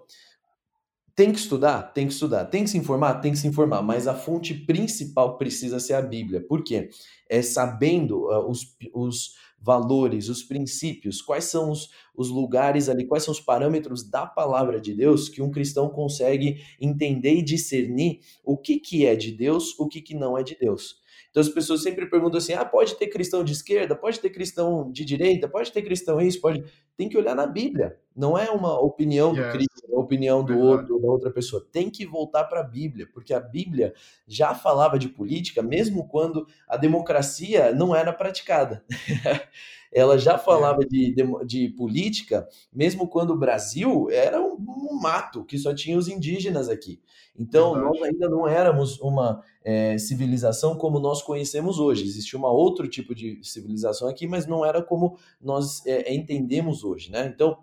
tem 1.16 1.32
que 1.32 1.40
estudar, 1.40 1.82
tem 1.94 2.08
que 2.08 2.14
estudar, 2.14 2.46
tem 2.46 2.66
que 2.66 2.70
se 2.70 2.78
informar, 2.78 3.22
tem 3.22 3.32
que 3.32 3.38
se 3.38 3.48
informar, 3.48 3.82
mas 3.82 4.06
a 4.06 4.14
fonte 4.14 4.54
principal 4.54 5.38
precisa 5.38 5.80
ser 5.80 5.94
a 5.94 6.02
Bíblia. 6.02 6.46
Por 6.46 6.64
quê? 6.64 6.90
É 7.30 7.42
sabendo 7.42 8.26
uh, 8.26 8.50
os, 8.50 8.76
os 8.94 9.34
valores, 9.58 10.28
os 10.28 10.44
princípios, 10.44 11.22
quais 11.22 11.46
são 11.46 11.72
os, 11.72 11.90
os 12.16 12.30
lugares 12.30 12.90
ali, 12.90 13.08
quais 13.08 13.24
são 13.24 13.32
os 13.32 13.40
parâmetros 13.40 14.08
da 14.08 14.26
palavra 14.26 14.80
de 14.80 14.94
Deus 14.94 15.30
que 15.30 15.42
um 15.42 15.50
cristão 15.50 15.90
consegue 15.90 16.62
entender 16.80 17.36
e 17.36 17.42
discernir 17.42 18.20
o 18.44 18.58
que, 18.58 18.78
que 18.78 19.06
é 19.06 19.16
de 19.16 19.32
Deus, 19.32 19.74
o 19.80 19.88
que, 19.88 20.02
que 20.02 20.14
não 20.14 20.38
é 20.38 20.44
de 20.44 20.56
Deus. 20.56 20.98
Então 21.32 21.42
as 21.42 21.50
pessoas 21.50 21.84
sempre 21.84 22.06
perguntam 22.06 22.38
assim: 22.38 22.54
ah, 22.54 22.64
pode 22.64 22.96
ter 22.96 23.08
cristão 23.08 23.44
de 23.44 23.54
esquerda, 23.54 23.96
pode 23.96 24.20
ter 24.20 24.30
cristão 24.30 24.92
de 24.92 25.04
direita, 25.04 25.50
pode 25.50 25.72
ter 25.72 25.82
cristão 25.82 26.22
isso, 26.22 26.40
pode. 26.40 26.64
Tem 26.98 27.10
que 27.10 27.18
olhar 27.18 27.36
na 27.36 27.46
Bíblia. 27.46 27.98
Não 28.16 28.38
é 28.38 28.50
uma 28.50 28.80
opinião 28.80 29.34
do 29.34 29.42
Cristo, 29.52 29.94
a 29.94 30.00
opinião 30.00 30.44
do 30.44 30.58
outro, 30.58 31.00
da 31.00 31.08
outra 31.08 31.30
pessoa. 31.30 31.66
Tem 31.70 31.90
que 31.90 32.06
voltar 32.06 32.46
para 32.46 32.62
a 32.62 32.64
Bíblia, 32.64 33.10
porque 33.14 33.34
a 33.34 33.40
Bíblia 33.40 33.94
já 34.26 34.56
falava 34.56 34.98
de 34.98 35.10
política, 35.10 35.62
mesmo 35.62 36.08
quando 36.08 36.48
a 36.68 36.78
democracia 36.78 37.74
não 37.74 37.94
era 37.94 38.14
praticada. 38.14 38.86
ela 39.96 40.18
já 40.18 40.38
falava 40.38 40.80
de, 40.86 41.16
de, 41.16 41.46
de, 41.46 41.70
política, 41.70 42.46
mesmo 42.74 43.08
quando 43.08 43.32
o 43.32 43.38
Brasil 43.38 44.10
era 44.12 44.42
um, 44.42 44.56
um, 44.56 45.00
mato, 45.02 45.46
que 45.46 45.58
só 45.58 45.74
tinha 45.74 45.98
os 45.98 46.10
indígenas 46.10 46.68
aqui. 46.68 47.02
Então, 47.38 47.74
Verdade. 47.74 48.00
nós 48.00 48.10
ainda 48.10 48.30
não 48.30 48.46
éramos 48.46 49.00
uma 49.00 49.42
é, 49.64 49.98
civilização 49.98 50.78
como 50.78 51.00
nós 51.00 51.22
conhecemos 51.22 51.80
hoje. 51.80 52.04
Existia 52.04 52.38
um 52.38 52.44
outro 52.44 52.90
tipo 52.90 53.16
de 53.16 53.40
civilização 53.42 54.10
aqui, 54.10 54.28
mas 54.28 54.46
não 54.46 54.66
era 54.66 54.82
como 54.82 55.18
nós 55.42 55.86
é, 55.86 56.14
entendemos 56.14 56.84
hoje, 56.86 57.12
né? 57.12 57.32
Então, 57.34 57.58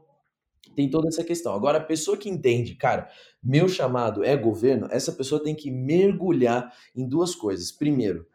tem 0.74 0.88
toda 0.88 1.08
essa 1.08 1.24
questão. 1.24 1.54
Agora, 1.54 1.78
a 1.78 1.84
pessoa 1.84 2.16
que 2.16 2.28
entende, 2.28 2.74
cara, 2.74 3.08
meu 3.42 3.68
chamado 3.68 4.24
é 4.24 4.36
governo, 4.36 4.88
essa 4.90 5.12
pessoa 5.12 5.42
tem 5.42 5.54
que 5.54 5.70
mergulhar 5.70 6.72
em 6.94 7.06
duas 7.06 7.34
coisas. 7.34 7.70
Primeiro, 7.70 8.26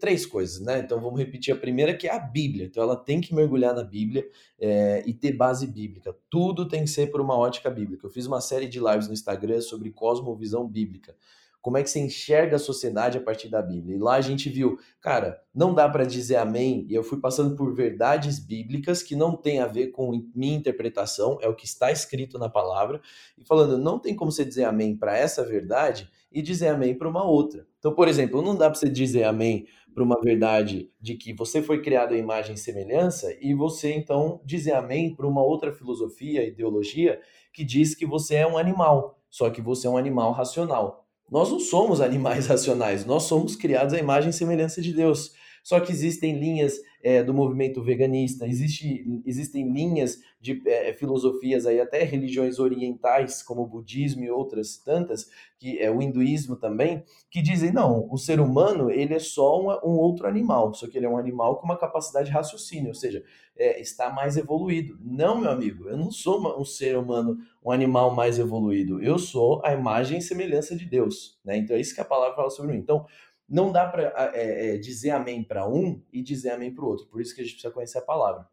Três 0.00 0.26
coisas, 0.26 0.60
né? 0.60 0.80
Então 0.80 1.00
vamos 1.00 1.20
repetir 1.20 1.54
a 1.54 1.56
primeira, 1.56 1.94
que 1.94 2.08
é 2.08 2.12
a 2.12 2.18
Bíblia. 2.18 2.66
Então 2.66 2.82
ela 2.82 2.96
tem 2.96 3.20
que 3.20 3.32
mergulhar 3.32 3.72
na 3.72 3.84
Bíblia 3.84 4.26
é, 4.58 5.04
e 5.06 5.14
ter 5.14 5.32
base 5.32 5.68
bíblica. 5.68 6.16
Tudo 6.28 6.66
tem 6.66 6.82
que 6.82 6.90
ser 6.90 7.12
por 7.12 7.20
uma 7.20 7.36
ótica 7.36 7.70
bíblica. 7.70 8.04
Eu 8.04 8.10
fiz 8.10 8.26
uma 8.26 8.40
série 8.40 8.66
de 8.66 8.80
lives 8.80 9.06
no 9.06 9.12
Instagram 9.12 9.60
sobre 9.60 9.92
cosmovisão 9.92 10.66
bíblica 10.66 11.14
como 11.62 11.78
é 11.78 11.82
que 11.82 11.88
você 11.88 12.00
enxerga 12.00 12.56
a 12.56 12.58
sociedade 12.58 13.16
a 13.16 13.20
partir 13.20 13.48
da 13.48 13.62
Bíblia. 13.62 13.96
E 13.96 13.98
lá 13.98 14.16
a 14.16 14.20
gente 14.20 14.50
viu, 14.50 14.76
cara, 15.00 15.40
não 15.54 15.72
dá 15.72 15.88
para 15.88 16.04
dizer 16.04 16.36
amém, 16.36 16.84
e 16.88 16.94
eu 16.94 17.04
fui 17.04 17.20
passando 17.20 17.54
por 17.54 17.72
verdades 17.72 18.40
bíblicas 18.40 19.00
que 19.00 19.14
não 19.14 19.36
tem 19.36 19.60
a 19.60 19.66
ver 19.66 19.92
com 19.92 20.28
minha 20.34 20.56
interpretação, 20.56 21.38
é 21.40 21.48
o 21.48 21.54
que 21.54 21.64
está 21.64 21.92
escrito 21.92 22.36
na 22.36 22.48
palavra, 22.48 23.00
e 23.38 23.44
falando, 23.44 23.78
não 23.78 23.98
tem 23.98 24.14
como 24.14 24.32
você 24.32 24.44
dizer 24.44 24.64
amém 24.64 24.96
para 24.96 25.16
essa 25.16 25.44
verdade 25.44 26.10
e 26.32 26.42
dizer 26.42 26.68
amém 26.68 26.96
para 26.96 27.08
uma 27.08 27.24
outra. 27.24 27.64
Então, 27.78 27.94
por 27.94 28.08
exemplo, 28.08 28.42
não 28.42 28.56
dá 28.56 28.68
para 28.68 28.78
você 28.78 28.88
dizer 28.88 29.22
amém 29.22 29.66
para 29.94 30.02
uma 30.02 30.20
verdade 30.20 30.90
de 31.00 31.14
que 31.14 31.32
você 31.32 31.62
foi 31.62 31.80
criado 31.80 32.14
à 32.14 32.16
imagem 32.16 32.54
e 32.54 32.58
semelhança 32.58 33.36
e 33.40 33.54
você 33.54 33.92
então 33.92 34.40
dizer 34.44 34.72
amém 34.72 35.14
para 35.14 35.26
uma 35.26 35.42
outra 35.42 35.72
filosofia, 35.72 36.44
ideologia 36.44 37.20
que 37.52 37.62
diz 37.62 37.94
que 37.94 38.06
você 38.06 38.36
é 38.36 38.46
um 38.46 38.56
animal, 38.56 39.20
só 39.30 39.50
que 39.50 39.60
você 39.60 39.86
é 39.86 39.90
um 39.90 39.96
animal 39.96 40.32
racional. 40.32 41.01
Nós 41.32 41.50
não 41.50 41.58
somos 41.58 42.02
animais 42.02 42.46
racionais, 42.48 43.06
nós 43.06 43.22
somos 43.22 43.56
criados 43.56 43.94
à 43.94 43.98
imagem 43.98 44.28
e 44.28 44.34
semelhança 44.34 44.82
de 44.82 44.92
Deus. 44.92 45.32
Só 45.62 45.78
que 45.78 45.92
existem 45.92 46.38
linhas 46.38 46.80
é, 47.02 47.22
do 47.22 47.34
movimento 47.34 47.82
veganista, 47.82 48.46
existe, 48.46 49.04
existem 49.26 49.72
linhas 49.72 50.20
de 50.40 50.62
é, 50.66 50.92
filosofias 50.92 51.66
aí, 51.66 51.80
até 51.80 52.02
religiões 52.04 52.58
orientais, 52.58 53.42
como 53.42 53.62
o 53.62 53.66
budismo 53.66 54.24
e 54.24 54.30
outras 54.30 54.76
tantas, 54.76 55.28
que 55.58 55.78
é 55.78 55.90
o 55.90 56.00
hinduísmo 56.00 56.56
também, 56.56 57.04
que 57.30 57.42
dizem, 57.42 57.72
não, 57.72 58.08
o 58.10 58.16
ser 58.16 58.40
humano 58.40 58.90
ele 58.90 59.14
é 59.14 59.18
só 59.18 59.60
um, 59.60 59.70
um 59.88 59.96
outro 59.98 60.26
animal, 60.26 60.74
só 60.74 60.88
que 60.88 60.96
ele 60.96 61.06
é 61.06 61.08
um 61.08 61.18
animal 61.18 61.56
com 61.56 61.64
uma 61.64 61.78
capacidade 61.78 62.26
de 62.26 62.32
raciocínio, 62.32 62.88
ou 62.88 62.94
seja, 62.94 63.24
é, 63.56 63.80
está 63.80 64.10
mais 64.10 64.36
evoluído. 64.36 64.98
Não, 65.00 65.40
meu 65.40 65.50
amigo, 65.50 65.88
eu 65.88 65.96
não 65.96 66.10
sou 66.10 66.38
uma, 66.38 66.58
um 66.58 66.64
ser 66.64 66.96
humano, 66.96 67.38
um 67.64 67.70
animal 67.70 68.14
mais 68.14 68.38
evoluído, 68.38 69.02
eu 69.02 69.18
sou 69.18 69.60
a 69.64 69.72
imagem 69.72 70.18
e 70.18 70.22
semelhança 70.22 70.74
de 70.74 70.84
Deus, 70.84 71.38
né? 71.44 71.56
Então 71.56 71.76
é 71.76 71.80
isso 71.80 71.94
que 71.94 72.00
a 72.00 72.04
palavra 72.04 72.36
fala 72.36 72.50
sobre 72.50 72.72
mim. 72.72 72.78
Então, 72.78 73.06
não 73.52 73.70
dá 73.70 73.86
para 73.86 74.32
é, 74.34 74.74
é, 74.74 74.78
dizer 74.78 75.10
amém 75.10 75.44
para 75.44 75.68
um 75.68 76.02
e 76.10 76.22
dizer 76.22 76.52
amém 76.52 76.74
para 76.74 76.86
o 76.86 76.88
outro. 76.88 77.06
Por 77.08 77.20
isso 77.20 77.34
que 77.34 77.42
a 77.42 77.44
gente 77.44 77.52
precisa 77.52 77.72
conhecer 77.72 77.98
a 77.98 78.02
palavra. 78.02 78.48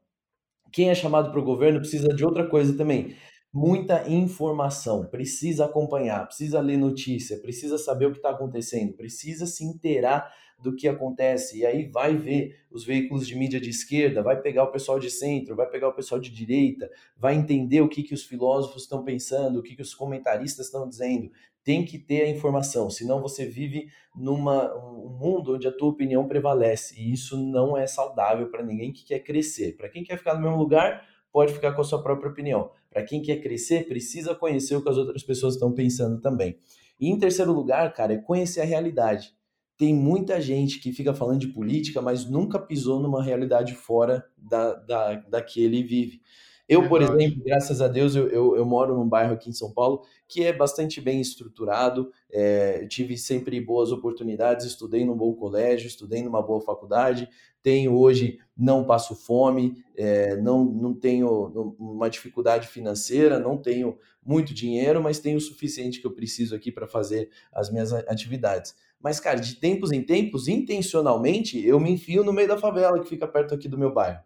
Quem 0.73 0.89
é 0.89 0.95
chamado 0.95 1.31
para 1.31 1.39
o 1.39 1.43
governo 1.43 1.79
precisa 1.79 2.09
de 2.09 2.25
outra 2.25 2.45
coisa 2.49 2.75
também. 2.75 3.15
Muita 3.51 4.07
informação, 4.09 5.05
precisa 5.05 5.65
acompanhar, 5.65 6.27
precisa 6.27 6.59
ler 6.59 6.77
notícia, 6.77 7.39
precisa 7.39 7.77
saber 7.77 8.07
o 8.07 8.11
que 8.11 8.17
está 8.17 8.31
acontecendo, 8.31 8.93
precisa 8.93 9.45
se 9.45 9.63
inteirar 9.63 10.31
do 10.61 10.75
que 10.75 10.87
acontece. 10.87 11.59
E 11.59 11.65
aí 11.65 11.85
vai 11.85 12.15
ver 12.15 12.57
os 12.69 12.83
veículos 12.85 13.27
de 13.27 13.35
mídia 13.35 13.59
de 13.59 13.69
esquerda, 13.69 14.21
vai 14.21 14.39
pegar 14.41 14.63
o 14.63 14.71
pessoal 14.71 14.99
de 14.99 15.09
centro, 15.09 15.55
vai 15.55 15.67
pegar 15.67 15.87
o 15.89 15.93
pessoal 15.93 16.19
de 16.19 16.29
direita, 16.29 16.89
vai 17.17 17.35
entender 17.35 17.81
o 17.81 17.89
que, 17.89 18.03
que 18.03 18.13
os 18.13 18.23
filósofos 18.23 18.83
estão 18.83 19.03
pensando, 19.03 19.59
o 19.59 19.63
que, 19.63 19.75
que 19.75 19.81
os 19.81 19.93
comentaristas 19.93 20.67
estão 20.67 20.87
dizendo. 20.87 21.31
Tem 21.63 21.85
que 21.85 21.99
ter 21.99 22.23
a 22.23 22.29
informação, 22.29 22.89
senão 22.89 23.21
você 23.21 23.45
vive 23.45 23.89
numa 24.15 24.73
um 24.75 25.09
mundo 25.09 25.55
onde 25.55 25.67
a 25.67 25.71
tua 25.71 25.89
opinião 25.89 26.27
prevalece. 26.27 26.99
E 26.99 27.11
isso 27.11 27.37
não 27.37 27.77
é 27.77 27.85
saudável 27.85 28.49
para 28.49 28.63
ninguém 28.63 28.91
que 28.91 29.05
quer 29.05 29.19
crescer. 29.19 29.75
Para 29.75 29.89
quem 29.89 30.03
quer 30.03 30.17
ficar 30.17 30.35
no 30.35 30.41
mesmo 30.41 30.57
lugar, 30.57 31.05
pode 31.31 31.53
ficar 31.53 31.73
com 31.73 31.81
a 31.81 31.85
sua 31.85 32.01
própria 32.01 32.31
opinião. 32.31 32.71
Para 32.89 33.03
quem 33.03 33.21
quer 33.21 33.37
crescer, 33.37 33.87
precisa 33.87 34.33
conhecer 34.33 34.75
o 34.75 34.81
que 34.81 34.89
as 34.89 34.97
outras 34.97 35.21
pessoas 35.21 35.53
estão 35.53 35.71
pensando 35.71 36.19
também. 36.19 36.57
E 36.99 37.09
em 37.09 37.17
terceiro 37.17 37.53
lugar, 37.53 37.93
cara, 37.93 38.13
é 38.13 38.17
conhecer 38.17 38.61
a 38.61 38.65
realidade 38.65 39.33
tem 39.79 39.95
muita 39.95 40.41
gente 40.41 40.77
que 40.77 40.91
fica 40.91 41.13
falando 41.13 41.39
de 41.39 41.47
política, 41.47 42.01
mas 42.01 42.29
nunca 42.29 42.59
pisou 42.59 42.99
numa 42.99 43.23
realidade 43.23 43.73
fora 43.73 44.25
da, 44.37 44.73
da, 44.73 45.13
da 45.15 45.41
que 45.41 45.63
ele 45.63 45.81
vive. 45.81 46.21
Eu, 46.67 46.87
por 46.89 47.01
exemplo, 47.01 47.41
graças 47.43 47.81
a 47.81 47.87
Deus, 47.87 48.13
eu, 48.13 48.27
eu, 48.27 48.57
eu, 48.57 48.65
moro 48.65 48.93
num 48.93 49.07
bairro 49.07 49.33
aqui 49.33 49.49
em 49.49 49.53
São 49.53 49.71
Paulo 49.71 50.01
que 50.27 50.43
é 50.43 50.53
bastante 50.53 51.01
bem 51.01 51.19
estruturado, 51.19 52.11
é, 52.29 52.85
tive 52.87 53.17
sempre 53.17 53.59
boas 53.59 53.91
oportunidades, 53.91 54.65
estudei 54.65 55.03
num 55.03 55.15
bom 55.15 55.33
colégio, 55.33 55.87
estudei 55.87 56.21
numa 56.21 56.41
boa 56.41 56.61
faculdade, 56.61 57.27
tenho 57.63 57.97
hoje, 57.97 58.37
não 58.55 58.83
passo 58.83 59.15
fome, 59.15 59.83
é, 59.95 60.35
não, 60.35 60.63
não 60.63 60.93
tenho 60.93 61.75
uma 61.79 62.09
dificuldade 62.09 62.67
financeira, 62.67 63.39
não 63.39 63.57
tenho 63.57 63.97
muito 64.23 64.53
dinheiro, 64.53 65.01
mas 65.01 65.19
tenho 65.19 65.37
o 65.37 65.41
suficiente 65.41 65.99
que 65.99 66.05
eu 66.05 66.11
preciso 66.11 66.53
aqui 66.53 66.71
para 66.71 66.85
fazer 66.85 67.29
as 67.51 67.71
minhas 67.71 67.93
atividades. 67.93 68.75
Mas, 69.01 69.19
cara, 69.19 69.39
de 69.39 69.55
tempos 69.55 69.91
em 69.91 70.01
tempos, 70.01 70.47
intencionalmente, 70.47 71.65
eu 71.65 71.79
me 71.79 71.91
enfio 71.91 72.23
no 72.23 72.33
meio 72.33 72.47
da 72.47 72.57
favela 72.57 72.99
que 72.99 73.07
fica 73.07 73.27
perto 73.27 73.55
aqui 73.55 73.67
do 73.67 73.77
meu 73.77 73.93
bairro. 73.93 74.19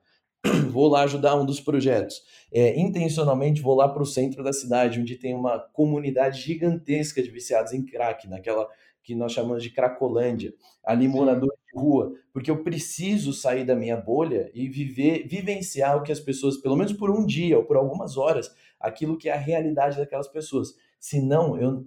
Vou 0.72 0.90
lá 0.90 1.04
ajudar 1.04 1.36
um 1.36 1.46
dos 1.46 1.62
projetos. 1.62 2.22
É, 2.52 2.80
intencionalmente 2.80 3.62
vou 3.62 3.76
lá 3.76 3.88
para 3.88 4.04
o 4.04 4.06
centro 4.06 4.44
da 4.44 4.52
cidade, 4.52 5.00
onde 5.00 5.16
tem 5.16 5.34
uma 5.34 5.60
comunidade 5.60 6.42
gigantesca 6.42 7.24
de 7.24 7.30
viciados 7.30 7.72
em 7.72 7.86
crack, 7.86 8.28
naquela 8.28 8.68
que 9.04 9.14
nós 9.14 9.34
chamamos 9.34 9.62
de 9.62 9.70
Cracolândia, 9.70 10.54
ali 10.84 11.08
moradores 11.08 11.60
de 11.68 11.80
rua, 11.80 12.14
porque 12.32 12.50
eu 12.50 12.64
preciso 12.64 13.34
sair 13.34 13.66
da 13.66 13.76
minha 13.76 13.98
bolha 13.98 14.50
e 14.54 14.70
viver, 14.70 15.28
vivenciar 15.28 15.98
o 15.98 16.04
que 16.04 16.12
as 16.12 16.22
pessoas, 16.22 16.58
pelo 16.58 16.78
menos 16.78 16.94
por 16.94 17.12
um 17.12 17.26
dia 17.26 17.58
ou 17.58 17.66
por 17.66 17.76
algumas 17.76 18.18
horas, 18.18 18.50
aquilo 18.80 19.18
que 19.18 19.28
é 19.28 19.34
a 19.34 19.38
realidade 19.38 19.98
daquelas 19.98 20.28
pessoas. 20.28 20.74
Senão, 21.00 21.58
eu 21.60 21.86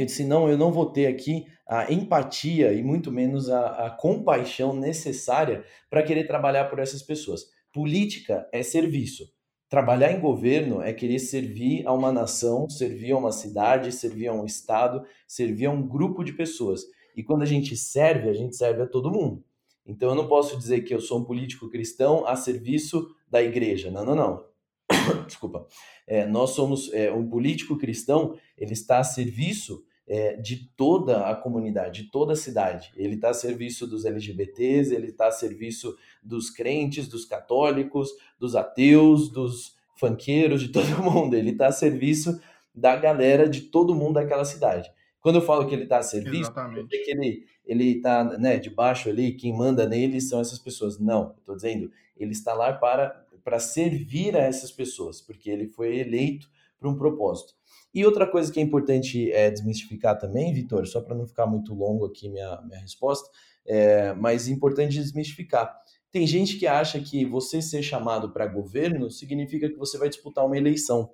eu 0.00 0.06
disse, 0.06 0.24
não, 0.24 0.48
eu 0.48 0.56
não 0.56 0.72
vou 0.72 0.86
ter 0.86 1.06
aqui 1.06 1.46
a 1.66 1.92
empatia 1.92 2.72
e 2.72 2.82
muito 2.82 3.12
menos 3.12 3.50
a, 3.50 3.86
a 3.86 3.90
compaixão 3.90 4.74
necessária 4.74 5.64
para 5.90 6.02
querer 6.02 6.26
trabalhar 6.26 6.64
por 6.64 6.78
essas 6.78 7.02
pessoas. 7.02 7.50
Política 7.72 8.48
é 8.52 8.62
serviço. 8.62 9.28
Trabalhar 9.68 10.12
em 10.12 10.20
governo 10.20 10.80
é 10.80 10.94
querer 10.94 11.18
servir 11.18 11.86
a 11.86 11.92
uma 11.92 12.10
nação, 12.10 12.70
servir 12.70 13.12
a 13.12 13.18
uma 13.18 13.30
cidade, 13.30 13.92
servir 13.92 14.28
a 14.28 14.32
um 14.32 14.46
estado, 14.46 15.04
servir 15.26 15.66
a 15.66 15.70
um 15.70 15.86
grupo 15.86 16.24
de 16.24 16.32
pessoas. 16.32 16.84
E 17.14 17.22
quando 17.22 17.42
a 17.42 17.46
gente 17.46 17.76
serve, 17.76 18.30
a 18.30 18.32
gente 18.32 18.56
serve 18.56 18.82
a 18.82 18.86
todo 18.86 19.10
mundo. 19.10 19.44
Então 19.86 20.10
eu 20.10 20.14
não 20.14 20.26
posso 20.26 20.56
dizer 20.56 20.82
que 20.82 20.94
eu 20.94 21.00
sou 21.00 21.18
um 21.18 21.24
político 21.24 21.68
cristão 21.68 22.26
a 22.26 22.34
serviço 22.34 23.14
da 23.30 23.42
igreja. 23.42 23.90
Não, 23.90 24.04
não, 24.06 24.14
não. 24.14 24.44
Desculpa. 25.26 25.66
É, 26.06 26.26
nós 26.26 26.50
somos 26.50 26.90
é, 26.94 27.12
um 27.12 27.28
político 27.28 27.76
cristão, 27.76 28.38
ele 28.56 28.72
está 28.72 29.00
a 29.00 29.04
serviço 29.04 29.84
é, 30.08 30.36
de 30.36 30.68
toda 30.76 31.28
a 31.28 31.36
comunidade, 31.36 32.02
de 32.02 32.10
toda 32.10 32.32
a 32.32 32.36
cidade. 32.36 32.90
Ele 32.96 33.14
está 33.14 33.30
a 33.30 33.34
serviço 33.34 33.86
dos 33.86 34.04
LGBTs, 34.04 34.94
ele 34.94 35.08
está 35.08 35.28
a 35.28 35.32
serviço 35.32 35.96
dos 36.22 36.48
crentes, 36.48 37.06
dos 37.06 37.24
católicos, 37.24 38.10
dos 38.38 38.56
ateus, 38.56 39.30
dos 39.30 39.76
fanqueiros, 39.96 40.62
de 40.62 40.68
todo 40.72 41.02
mundo. 41.02 41.34
Ele 41.34 41.50
está 41.50 41.66
a 41.66 41.72
serviço 41.72 42.40
da 42.74 42.96
galera 42.96 43.48
de 43.48 43.62
todo 43.62 43.94
mundo 43.94 44.14
daquela 44.14 44.44
cidade. 44.44 44.90
Quando 45.20 45.36
eu 45.36 45.42
falo 45.42 45.66
que 45.66 45.74
ele 45.74 45.82
está 45.82 45.98
a 45.98 46.02
serviço, 46.02 46.52
é 46.90 46.98
que 46.98 47.10
ele 47.10 47.46
ele 47.68 47.96
está 47.96 48.24
né, 48.24 48.58
debaixo 48.58 49.10
ali, 49.10 49.32
quem 49.32 49.54
manda 49.54 49.86
nele 49.86 50.22
são 50.22 50.40
essas 50.40 50.58
pessoas. 50.58 50.98
Não, 50.98 51.34
estou 51.38 51.54
dizendo, 51.54 51.92
ele 52.16 52.32
está 52.32 52.54
lá 52.54 52.72
para, 52.72 53.26
para 53.44 53.60
servir 53.60 54.34
a 54.34 54.40
essas 54.40 54.72
pessoas, 54.72 55.20
porque 55.20 55.50
ele 55.50 55.68
foi 55.68 55.98
eleito 55.98 56.48
para 56.80 56.88
um 56.88 56.96
propósito. 56.96 57.57
E 57.94 58.04
outra 58.04 58.26
coisa 58.26 58.52
que 58.52 58.60
é 58.60 58.62
importante 58.62 59.32
é, 59.32 59.50
desmistificar 59.50 60.18
também, 60.18 60.52
Vitor, 60.52 60.86
só 60.86 61.00
para 61.00 61.14
não 61.14 61.26
ficar 61.26 61.46
muito 61.46 61.74
longo 61.74 62.04
aqui 62.04 62.28
minha, 62.28 62.60
minha 62.62 62.80
resposta, 62.80 63.28
é, 63.66 64.12
mas 64.14 64.48
é 64.48 64.50
importante 64.50 64.98
desmistificar. 64.98 65.74
Tem 66.10 66.26
gente 66.26 66.56
que 66.56 66.66
acha 66.66 66.98
que 67.00 67.24
você 67.24 67.60
ser 67.60 67.82
chamado 67.82 68.30
para 68.30 68.46
governo 68.46 69.10
significa 69.10 69.68
que 69.68 69.76
você 69.76 69.98
vai 69.98 70.08
disputar 70.08 70.44
uma 70.44 70.56
eleição. 70.56 71.10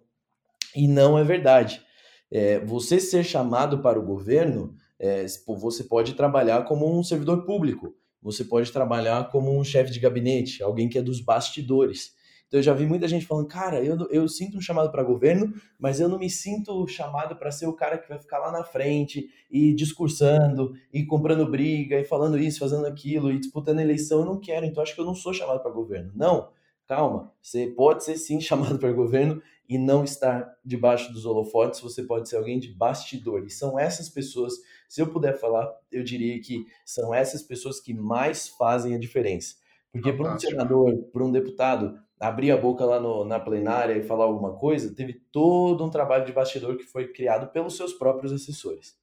E 0.75 0.87
não 0.87 1.19
é 1.19 1.25
verdade. 1.25 1.83
É, 2.31 2.59
você 2.61 3.01
ser 3.01 3.25
chamado 3.25 3.81
para 3.81 3.99
o 3.99 4.05
governo, 4.05 4.75
é, 4.99 5.25
você 5.47 5.85
pode 5.85 6.15
trabalhar 6.15 6.65
como 6.65 6.99
um 6.99 7.03
servidor 7.03 7.45
público, 7.45 7.95
você 8.23 8.45
pode 8.45 8.73
trabalhar 8.73 9.31
como 9.31 9.57
um 9.57 9.63
chefe 9.63 9.93
de 9.93 10.01
gabinete, 10.01 10.63
alguém 10.63 10.89
que 10.89 10.99
é 10.99 11.03
dos 11.03 11.21
bastidores. 11.21 12.15
Então 12.49 12.61
eu 12.61 12.63
já 12.63 12.73
vi 12.73 12.87
muita 12.87 13.09
gente 13.09 13.27
falando, 13.27 13.49
cara, 13.49 13.83
eu, 13.83 13.97
eu 14.11 14.29
sinto 14.29 14.59
um 14.59 14.61
chamado 14.61 14.91
para 14.91 15.03
governo, 15.03 15.53
mas 15.79 15.99
eu 15.99 16.09
não 16.09 16.19
me 16.19 16.31
sinto 16.31 16.87
chamado 16.87 17.37
para 17.37 17.51
ser 17.51 17.67
o 17.67 17.73
cara 17.73 17.99
que 17.99 18.09
vai 18.09 18.19
ficar 18.19 18.39
lá 18.39 18.53
na 18.53 18.63
frente 18.63 19.29
e 19.51 19.75
discursando 19.75 20.73
e 20.93 21.05
comprando 21.05 21.51
briga 21.51 21.99
e 21.99 22.05
falando 22.05 22.39
isso, 22.39 22.61
fazendo 22.61 22.87
aquilo 22.87 23.33
e 23.33 23.39
disputando 23.39 23.81
eleição. 23.81 24.21
Eu 24.21 24.27
não 24.27 24.41
quero, 24.41 24.67
então 24.67 24.83
acho 24.83 24.95
que 24.95 25.01
eu 25.01 25.05
não 25.05 25.15
sou 25.15 25.33
chamado 25.33 25.61
para 25.61 25.71
governo. 25.71 26.13
Não, 26.15 26.49
calma, 26.87 27.33
você 27.41 27.67
pode 27.67 28.05
ser 28.05 28.17
sim 28.17 28.39
chamado 28.43 28.79
para 28.79 28.93
governo 28.93 29.43
e 29.69 29.79
não 29.79 30.05
estar 30.05 30.57
debaixo 30.65 31.13
dos 31.13 31.25
holofotes, 31.25 31.81
você 31.81 32.03
pode 32.03 32.29
ser 32.29 32.37
alguém 32.37 32.59
de 32.59 32.73
bastidor. 32.73 33.45
E 33.45 33.51
são 33.51 33.79
essas 33.79 34.09
pessoas, 34.09 34.55
se 34.89 35.01
eu 35.01 35.07
puder 35.07 35.39
falar, 35.39 35.73
eu 35.91 36.05
diria 36.05 36.39
que 36.41 36.67
são 36.85 37.15
essas 37.15 37.43
pessoas 37.43 37.81
que 37.81 37.95
mais 37.95 38.49
fazem 38.49 38.95
a 38.95 38.99
diferença. 38.99 39.57
Porque 39.91 40.13
para 40.13 40.35
um 40.35 40.39
senador, 40.39 40.93
para 41.13 41.25
um 41.25 41.31
deputado, 41.31 41.99
abrir 42.21 42.51
a 42.51 42.57
boca 42.57 42.85
lá 42.85 43.01
no, 43.01 43.25
na 43.25 43.41
plenária 43.41 43.97
e 43.97 44.07
falar 44.07 44.25
alguma 44.25 44.57
coisa, 44.57 44.95
teve 44.95 45.15
todo 45.33 45.85
um 45.85 45.91
trabalho 45.91 46.25
de 46.25 46.33
bastidor 46.33 46.77
que 46.77 46.85
foi 46.85 47.13
criado 47.13 47.51
pelos 47.51 47.77
seus 47.77 47.93
próprios 47.93 48.33
assessores. 48.33 48.97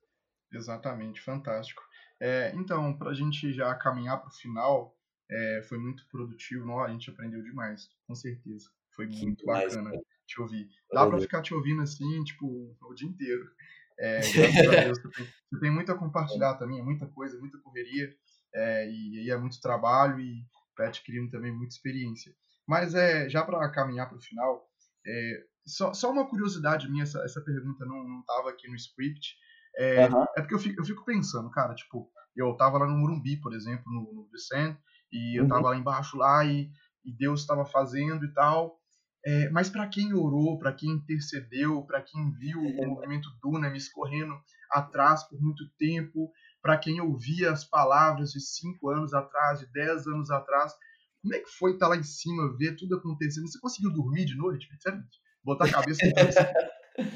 Exatamente, 0.53 1.21
fantástico. 1.21 1.81
É, 2.19 2.51
então, 2.55 2.95
para 2.97 3.11
a 3.11 3.13
gente 3.13 3.51
já 3.53 3.73
caminhar 3.75 4.19
para 4.19 4.29
o 4.29 4.33
final, 4.33 4.95
é, 5.29 5.61
foi 5.67 5.77
muito 5.77 6.05
produtivo. 6.07 6.65
Não, 6.65 6.79
a 6.79 6.89
gente 6.89 7.09
aprendeu 7.09 7.41
demais, 7.41 7.89
com 8.07 8.13
certeza. 8.13 8.69
Foi 8.95 9.07
que 9.07 9.21
muito 9.21 9.39
demais, 9.39 9.75
bacana 9.75 9.91
cara. 9.91 10.03
te 10.27 10.41
ouvir. 10.41 10.69
Dá 10.91 11.07
para 11.07 11.19
ficar 11.19 11.41
te 11.41 11.53
ouvindo 11.53 11.81
assim, 11.81 12.23
tipo, 12.23 12.75
o 12.81 12.93
dia 12.93 13.07
inteiro. 13.07 13.49
É, 13.97 14.19
graças 14.33 14.67
a 14.67 14.83
Deus, 14.83 15.01
você 15.01 15.09
tem, 15.09 15.25
você 15.25 15.59
tem, 15.59 15.71
muito 15.71 15.91
a 15.91 15.97
compartilhar 15.97 16.55
também, 16.55 16.79
é 16.79 16.83
muita 16.83 17.07
coisa, 17.07 17.39
muita 17.39 17.57
correria, 17.59 18.13
é, 18.53 18.89
e, 18.89 19.25
e, 19.25 19.31
é 19.31 19.37
muito 19.37 19.61
trabalho 19.61 20.19
e 20.19 20.43
vai 20.77 20.87
adquirindo 20.87 21.31
também 21.31 21.51
muita 21.51 21.73
experiência. 21.73 22.33
Mas 22.67 22.93
é, 22.93 23.29
já 23.29 23.43
para 23.43 23.69
caminhar 23.69 24.07
para 24.07 24.17
o 24.17 24.21
final, 24.21 24.65
é, 25.05 25.43
só, 25.65 25.93
só 25.93 26.11
uma 26.11 26.27
curiosidade 26.27 26.89
minha, 26.89 27.03
essa, 27.03 27.19
essa 27.23 27.41
pergunta 27.41 27.85
não 27.85 28.19
estava 28.21 28.49
aqui 28.49 28.67
no 28.67 28.75
script, 28.75 29.35
é, 29.77 30.07
uhum. 30.07 30.23
é 30.35 30.41
porque 30.41 30.53
eu 30.53 30.59
fico, 30.59 30.81
eu 30.81 30.85
fico, 30.85 31.05
pensando, 31.05 31.49
cara, 31.49 31.73
tipo, 31.73 32.09
eu 32.35 32.55
tava 32.55 32.77
lá 32.77 32.87
no 32.87 32.97
Murumbi, 32.97 33.37
por 33.39 33.53
exemplo, 33.53 33.83
no, 33.87 34.13
no 34.13 34.29
Descent, 34.31 34.77
e 35.11 35.39
eu 35.39 35.43
uhum. 35.43 35.49
tava 35.49 35.69
lá 35.69 35.75
embaixo 35.75 36.17
lá 36.17 36.45
e, 36.45 36.69
e 37.05 37.11
Deus 37.15 37.41
estava 37.41 37.65
fazendo 37.65 38.25
e 38.25 38.33
tal. 38.33 38.79
É, 39.23 39.49
mas 39.49 39.69
para 39.69 39.87
quem 39.87 40.13
orou, 40.13 40.57
para 40.57 40.73
quem 40.73 40.89
intercedeu, 40.89 41.83
para 41.83 42.01
quem 42.01 42.31
viu 42.33 42.59
o 42.59 42.87
movimento 42.87 43.29
Dunamis 43.41 43.87
correndo 43.87 44.33
atrás 44.71 45.23
por 45.23 45.39
muito 45.39 45.63
tempo, 45.77 46.31
para 46.61 46.77
quem 46.77 46.99
ouvia 46.99 47.51
as 47.51 47.63
palavras 47.63 48.31
de 48.31 48.39
cinco 48.39 48.89
anos 48.89 49.13
atrás, 49.13 49.59
de 49.59 49.71
dez 49.71 50.07
anos 50.07 50.31
atrás, 50.31 50.73
como 51.21 51.35
é 51.35 51.39
que 51.39 51.49
foi 51.49 51.73
estar 51.73 51.85
tá 51.85 51.89
lá 51.91 51.97
em 51.97 52.03
cima, 52.03 52.55
ver 52.57 52.75
tudo 52.75 52.95
acontecendo? 52.95 53.47
Você 53.47 53.59
conseguiu 53.59 53.91
dormir 53.91 54.25
de 54.25 54.35
noite? 54.35 54.67
Sério? 54.79 55.01
Botar 55.43 55.65
a 55.65 55.71
cabeça 55.71 56.05
no 56.05 57.05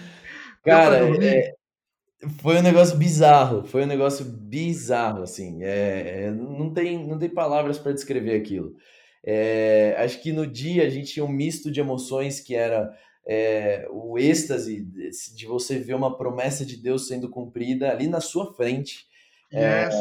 Cara, 0.64 1.24
é, 1.24 1.54
foi 2.40 2.58
um 2.58 2.62
negócio 2.62 2.98
bizarro, 2.98 3.64
foi 3.66 3.84
um 3.84 3.88
negócio 3.88 4.26
bizarro, 4.26 5.22
assim, 5.22 5.64
é, 5.64 6.26
é 6.26 6.32
não, 6.32 6.74
tem, 6.74 7.08
não 7.08 7.20
tem 7.20 7.30
palavras 7.30 7.78
para 7.78 7.94
descrever 7.94 8.36
aquilo. 8.36 8.76
É, 9.24 9.96
acho 10.00 10.22
que 10.22 10.32
no 10.32 10.46
dia 10.46 10.86
a 10.86 10.90
gente 10.90 11.14
tinha 11.14 11.26
um 11.26 11.32
misto 11.32 11.72
de 11.72 11.80
emoções 11.80 12.40
que 12.40 12.56
era 12.56 12.96
é, 13.28 13.88
o 13.92 14.18
êxtase 14.18 14.88
de 15.36 15.46
você 15.48 15.80
ver 15.80 15.96
uma 15.96 16.16
promessa 16.16 16.66
de 16.66 16.78
Deus 16.78 17.08
sendo 17.08 17.30
cumprida 17.30 17.92
ali 17.92 18.08
na 18.08 18.22
sua 18.22 18.54
frente. 18.54 19.08
Yes. 19.54 19.96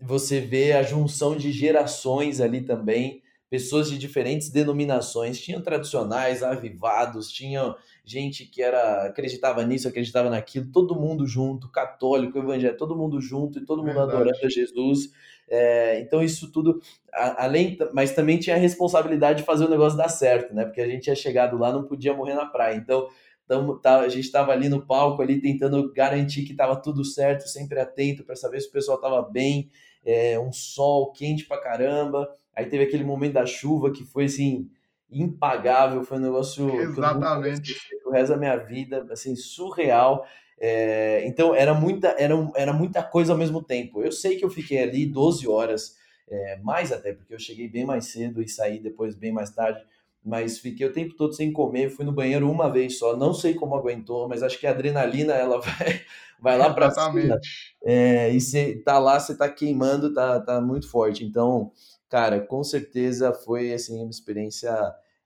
Você 0.00 0.40
vê 0.40 0.72
a 0.72 0.82
junção 0.82 1.36
de 1.36 1.50
gerações 1.52 2.40
ali 2.40 2.60
também, 2.60 3.22
pessoas 3.48 3.88
de 3.88 3.96
diferentes 3.96 4.50
denominações, 4.50 5.40
tinham 5.40 5.62
tradicionais, 5.62 6.42
avivados, 6.42 7.30
tinham 7.30 7.74
gente 8.04 8.44
que 8.44 8.62
era 8.62 9.06
acreditava 9.06 9.64
nisso, 9.64 9.88
acreditava 9.88 10.30
naquilo, 10.30 10.70
todo 10.72 10.94
mundo 10.94 11.26
junto, 11.26 11.68
católico, 11.70 12.38
evangélico, 12.38 12.78
todo 12.78 12.96
mundo 12.96 13.20
junto 13.20 13.58
e 13.58 13.64
todo 13.64 13.78
mundo 13.78 13.94
Verdade. 13.94 14.12
adorando 14.12 14.46
a 14.46 14.48
Jesus. 14.48 15.10
É, 15.48 16.00
então 16.00 16.22
isso 16.22 16.50
tudo, 16.50 16.80
a, 17.12 17.44
além, 17.44 17.78
mas 17.92 18.12
também 18.12 18.38
tinha 18.38 18.56
a 18.56 18.58
responsabilidade 18.58 19.40
de 19.40 19.44
fazer 19.44 19.64
o 19.64 19.70
negócio 19.70 19.96
dar 19.96 20.08
certo, 20.08 20.54
né? 20.54 20.64
Porque 20.64 20.80
a 20.80 20.88
gente 20.88 21.04
tinha 21.04 21.16
chegado 21.16 21.56
lá, 21.56 21.72
não 21.72 21.84
podia 21.84 22.14
morrer 22.14 22.34
na 22.34 22.46
praia. 22.46 22.76
Então 22.76 23.08
Tamo, 23.46 23.78
tá, 23.78 24.00
a 24.00 24.08
gente 24.08 24.24
estava 24.24 24.52
ali 24.52 24.68
no 24.68 24.84
palco, 24.84 25.22
ali 25.22 25.40
tentando 25.40 25.92
garantir 25.92 26.44
que 26.44 26.52
estava 26.52 26.74
tudo 26.76 27.04
certo, 27.04 27.48
sempre 27.48 27.78
atento 27.78 28.24
para 28.24 28.34
saber 28.34 28.60
se 28.60 28.68
o 28.68 28.72
pessoal 28.72 28.96
estava 28.96 29.22
bem. 29.22 29.70
É, 30.04 30.38
um 30.38 30.52
sol 30.52 31.12
quente 31.12 31.46
pra 31.46 31.60
caramba. 31.60 32.28
Aí 32.54 32.66
teve 32.66 32.84
aquele 32.84 33.04
momento 33.04 33.34
da 33.34 33.46
chuva 33.46 33.92
que 33.92 34.04
foi 34.04 34.24
assim 34.24 34.68
impagável, 35.10 36.02
foi 36.02 36.18
um 36.18 36.22
negócio 36.22 36.68
Exatamente. 36.80 37.76
o 38.04 38.10
resto 38.10 38.32
da 38.32 38.36
minha 38.36 38.56
vida, 38.56 39.06
assim, 39.10 39.36
surreal. 39.36 40.26
É, 40.58 41.22
então 41.26 41.54
era 41.54 41.74
muita, 41.74 42.08
era, 42.18 42.34
era 42.56 42.72
muita 42.72 43.02
coisa 43.02 43.32
ao 43.32 43.38
mesmo 43.38 43.62
tempo. 43.62 44.02
Eu 44.02 44.10
sei 44.10 44.36
que 44.36 44.44
eu 44.44 44.50
fiquei 44.50 44.82
ali 44.82 45.06
12 45.06 45.46
horas, 45.46 45.94
é, 46.28 46.58
mais 46.58 46.92
até, 46.92 47.12
porque 47.12 47.34
eu 47.34 47.38
cheguei 47.38 47.68
bem 47.68 47.84
mais 47.84 48.06
cedo 48.06 48.42
e 48.42 48.48
saí 48.48 48.80
depois 48.80 49.14
bem 49.14 49.32
mais 49.32 49.50
tarde, 49.50 49.84
mas 50.26 50.58
fiquei 50.58 50.84
o 50.84 50.92
tempo 50.92 51.14
todo 51.14 51.32
sem 51.32 51.52
comer, 51.52 51.88
fui 51.88 52.04
no 52.04 52.10
banheiro 52.10 52.50
uma 52.50 52.68
vez 52.68 52.98
só, 52.98 53.16
não 53.16 53.32
sei 53.32 53.54
como 53.54 53.76
aguentou, 53.76 54.28
mas 54.28 54.42
acho 54.42 54.58
que 54.58 54.66
a 54.66 54.70
adrenalina 54.70 55.32
ela 55.32 55.60
vai, 55.62 56.00
vai 56.40 56.58
lá 56.58 56.74
para 56.74 56.90
cima. 56.90 57.38
É, 57.84 58.32
e 58.34 58.40
você 58.40 58.82
tá 58.84 58.98
lá, 58.98 59.20
você 59.20 59.36
tá 59.36 59.48
queimando, 59.48 60.12
tá, 60.12 60.40
tá 60.40 60.60
muito 60.60 60.90
forte. 60.90 61.24
Então, 61.24 61.70
cara, 62.08 62.40
com 62.40 62.64
certeza 62.64 63.32
foi 63.32 63.72
assim 63.72 64.02
uma 64.02 64.10
experiência 64.10 64.76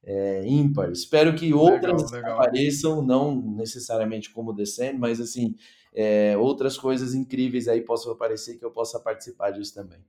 é, 0.04 0.46
ímpar. 0.46 0.92
Espero 0.92 1.34
que 1.34 1.54
outras 1.54 2.12
legal, 2.12 2.20
legal. 2.20 2.40
apareçam, 2.42 3.00
não 3.00 3.34
necessariamente 3.56 4.30
como 4.30 4.52
descendo, 4.52 4.98
mas 4.98 5.18
assim 5.18 5.54
é, 5.94 6.36
outras 6.36 6.76
coisas 6.76 7.14
incríveis 7.14 7.68
aí 7.68 7.80
possam 7.80 8.12
aparecer 8.12 8.58
que 8.58 8.64
eu 8.64 8.70
possa 8.70 9.00
participar 9.00 9.50
disso 9.50 9.74
também. 9.74 10.04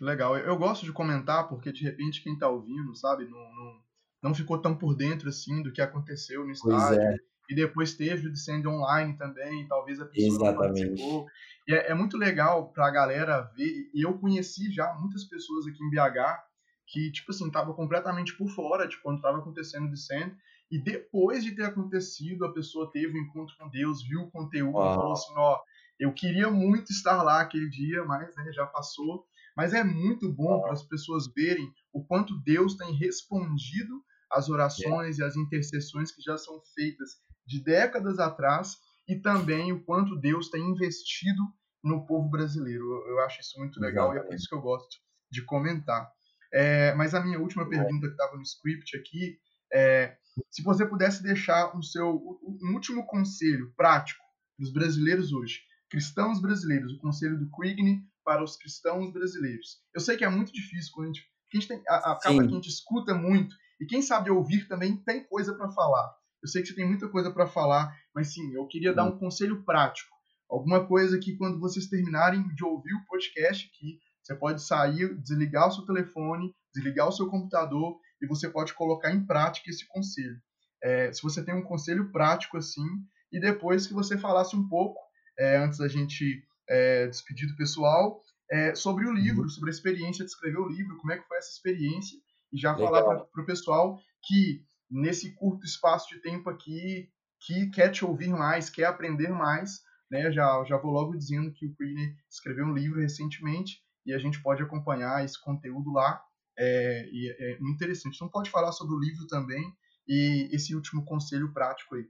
Legal. 0.00 0.36
Eu 0.36 0.56
gosto 0.58 0.84
de 0.84 0.92
comentar 0.92 1.48
porque 1.48 1.72
de 1.72 1.82
repente 1.82 2.22
quem 2.22 2.34
está 2.34 2.48
ouvindo, 2.48 2.94
sabe, 2.94 3.24
não, 3.24 3.38
não, 3.38 3.83
não, 4.24 4.34
ficou 4.34 4.58
tão 4.58 4.74
por 4.74 4.96
dentro 4.96 5.28
assim 5.28 5.62
do 5.62 5.70
que 5.70 5.82
aconteceu 5.82 6.44
no 6.46 6.50
estádio. 6.50 6.98
É. 6.98 7.16
E 7.50 7.54
depois 7.54 7.92
teve 7.92 8.26
o 8.26 8.32
Descend 8.32 8.66
online 8.66 9.18
também, 9.18 9.68
talvez 9.68 10.00
a 10.00 10.06
pessoa 10.06 10.48
Exatamente. 10.48 10.80
não 10.80 10.88
participou. 10.88 11.26
E 11.68 11.74
é, 11.74 11.90
é 11.90 11.94
muito 11.94 12.16
legal 12.16 12.72
para 12.72 12.86
a 12.86 12.90
galera 12.90 13.42
ver. 13.54 13.90
E 13.92 14.02
eu 14.02 14.18
conheci 14.18 14.72
já 14.72 14.94
muitas 14.94 15.24
pessoas 15.24 15.66
aqui 15.66 15.84
em 15.84 15.90
BH 15.90 16.42
que, 16.86 17.12
tipo 17.12 17.32
assim, 17.32 17.50
tava 17.50 17.74
completamente 17.74 18.34
por 18.34 18.48
fora 18.48 18.88
de 18.88 18.96
quando 19.02 19.16
estava 19.16 19.38
acontecendo 19.38 19.86
o 19.86 19.90
Descend. 19.90 20.34
E 20.70 20.78
depois 20.78 21.44
de 21.44 21.54
ter 21.54 21.64
acontecido, 21.64 22.46
a 22.46 22.52
pessoa 22.52 22.90
teve 22.90 23.18
um 23.18 23.22
encontro 23.22 23.54
com 23.58 23.68
Deus, 23.68 24.02
viu 24.02 24.22
o 24.22 24.30
conteúdo 24.30 24.78
e 24.78 24.94
falou 24.94 25.12
assim: 25.12 25.34
ó, 25.36 25.60
eu 26.00 26.14
queria 26.14 26.50
muito 26.50 26.90
estar 26.90 27.22
lá 27.22 27.42
aquele 27.42 27.68
dia, 27.68 28.02
mas 28.06 28.34
né, 28.36 28.50
já 28.52 28.64
passou. 28.64 29.26
Mas 29.54 29.74
é 29.74 29.84
muito 29.84 30.32
bom 30.32 30.62
para 30.62 30.72
as 30.72 30.82
pessoas 30.82 31.26
verem 31.26 31.70
o 31.92 32.02
quanto 32.02 32.40
Deus 32.40 32.74
tem 32.74 32.94
respondido 32.94 34.02
às 34.30 34.48
orações 34.48 35.18
yeah. 35.18 35.24
e 35.24 35.28
às 35.28 35.36
intercessões 35.36 36.10
que 36.10 36.22
já 36.22 36.36
são 36.36 36.60
feitas 36.74 37.10
de 37.46 37.62
décadas 37.62 38.18
atrás 38.18 38.76
e 39.08 39.16
também 39.16 39.72
o 39.72 39.84
quanto 39.84 40.18
Deus 40.18 40.48
tem 40.48 40.62
investido 40.62 41.42
no 41.82 42.06
povo 42.06 42.28
brasileiro. 42.28 42.84
Eu, 43.06 43.20
acho 43.20 43.40
isso 43.40 43.58
muito 43.58 43.78
legal 43.78 44.12
Exatamente. 44.12 44.22
e 44.22 44.24
é 44.24 44.28
por 44.28 44.34
isso 44.34 44.48
que 44.48 44.54
eu 44.54 44.60
gosto 44.60 44.96
de 45.30 45.42
comentar. 45.44 46.10
É, 46.52 46.94
mas 46.94 47.14
a 47.14 47.22
minha 47.22 47.38
última 47.38 47.68
pergunta 47.68 48.06
que 48.06 48.12
estava 48.12 48.36
no 48.36 48.42
script 48.42 48.96
aqui 48.96 49.38
é 49.72 50.16
se 50.50 50.62
você 50.62 50.86
pudesse 50.86 51.22
deixar 51.22 51.76
um 51.76 51.82
seu 51.82 52.10
um 52.42 52.74
último 52.74 53.06
conselho 53.06 53.72
prático 53.76 54.22
dos 54.58 54.72
brasileiros 54.72 55.32
hoje, 55.32 55.60
cristãos 55.90 56.40
brasileiros, 56.40 56.92
o 56.92 56.98
conselho 56.98 57.38
do 57.38 57.50
Quigne 57.50 58.02
para 58.24 58.42
os 58.42 58.56
cristãos 58.56 59.12
brasileiros. 59.12 59.80
Eu 59.94 60.00
sei 60.00 60.16
que 60.16 60.24
é 60.24 60.28
muito 60.28 60.52
difícil 60.52 60.92
quando 60.92 61.06
a 61.08 61.12
gente, 61.12 61.28
a 61.52 61.56
gente 61.56 61.68
tem, 61.68 61.82
a, 61.88 62.12
acaba 62.12 62.42
que 62.42 62.48
a 62.48 62.54
gente 62.54 62.68
escuta 62.68 63.14
muito 63.14 63.54
e 63.84 63.86
quem 63.86 64.00
sabe 64.00 64.30
ouvir 64.30 64.66
também 64.66 64.96
tem 64.96 65.22
coisa 65.24 65.54
para 65.54 65.70
falar. 65.70 66.10
Eu 66.42 66.48
sei 66.48 66.62
que 66.62 66.68
você 66.68 66.74
tem 66.74 66.88
muita 66.88 67.06
coisa 67.06 67.30
para 67.30 67.46
falar, 67.46 67.94
mas 68.14 68.32
sim, 68.32 68.54
eu 68.54 68.66
queria 68.66 68.94
dar 68.94 69.04
um 69.04 69.18
conselho 69.18 69.62
prático. 69.62 70.08
Alguma 70.50 70.86
coisa 70.86 71.18
que 71.18 71.36
quando 71.36 71.60
vocês 71.60 71.86
terminarem 71.86 72.48
de 72.54 72.64
ouvir 72.64 72.94
o 72.94 73.04
podcast 73.04 73.66
aqui, 73.68 73.98
você 74.22 74.34
pode 74.34 74.62
sair, 74.62 75.14
desligar 75.20 75.68
o 75.68 75.70
seu 75.70 75.84
telefone, 75.84 76.54
desligar 76.74 77.08
o 77.08 77.12
seu 77.12 77.28
computador 77.28 77.98
e 78.22 78.26
você 78.26 78.48
pode 78.48 78.72
colocar 78.72 79.12
em 79.12 79.26
prática 79.26 79.68
esse 79.68 79.86
conselho. 79.88 80.40
É, 80.82 81.12
se 81.12 81.22
você 81.22 81.44
tem 81.44 81.54
um 81.54 81.62
conselho 81.62 82.10
prático 82.10 82.56
assim, 82.56 82.86
e 83.30 83.38
depois 83.38 83.86
que 83.86 83.92
você 83.92 84.16
falasse 84.16 84.56
um 84.56 84.66
pouco, 84.66 84.98
é, 85.38 85.58
antes 85.58 85.78
da 85.78 85.88
gente 85.88 86.42
é, 86.66 87.06
despedir 87.06 87.48
do 87.48 87.56
pessoal, 87.56 88.22
é, 88.50 88.74
sobre 88.74 89.06
o 89.06 89.12
livro, 89.12 89.42
uhum. 89.42 89.48
sobre 89.50 89.68
a 89.68 89.74
experiência 89.74 90.24
de 90.24 90.30
escrever 90.30 90.58
o 90.58 90.68
livro, 90.68 90.96
como 90.96 91.12
é 91.12 91.18
que 91.18 91.28
foi 91.28 91.36
essa 91.36 91.50
experiência, 91.50 92.18
e 92.54 92.58
já 92.58 92.72
Legal. 92.72 92.92
falar 92.92 93.24
para 93.24 93.42
o 93.42 93.46
pessoal 93.46 93.98
que 94.22 94.64
nesse 94.88 95.34
curto 95.34 95.64
espaço 95.64 96.08
de 96.08 96.20
tempo 96.22 96.48
aqui 96.48 97.10
que 97.40 97.68
quer 97.70 97.90
te 97.90 98.04
ouvir 98.04 98.28
mais, 98.28 98.70
quer 98.70 98.84
aprender 98.84 99.28
mais, 99.28 99.82
né? 100.10 100.30
Já, 100.32 100.64
já 100.64 100.78
vou 100.78 100.92
logo 100.92 101.16
dizendo 101.16 101.52
que 101.52 101.66
o 101.66 101.74
Queen 101.74 102.16
escreveu 102.30 102.64
um 102.64 102.72
livro 102.72 103.00
recentemente 103.00 103.82
e 104.06 104.14
a 104.14 104.18
gente 104.18 104.40
pode 104.40 104.62
acompanhar 104.62 105.24
esse 105.24 105.38
conteúdo 105.42 105.92
lá. 105.92 106.22
É, 106.56 107.08
e 107.10 107.36
é 107.38 107.58
interessante. 107.62 108.14
Então 108.14 108.28
pode 108.28 108.48
falar 108.48 108.70
sobre 108.70 108.94
o 108.94 109.00
livro 109.00 109.26
também 109.26 109.62
e 110.06 110.48
esse 110.52 110.74
último 110.74 111.04
conselho 111.04 111.52
prático 111.52 111.96
aí. 111.96 112.06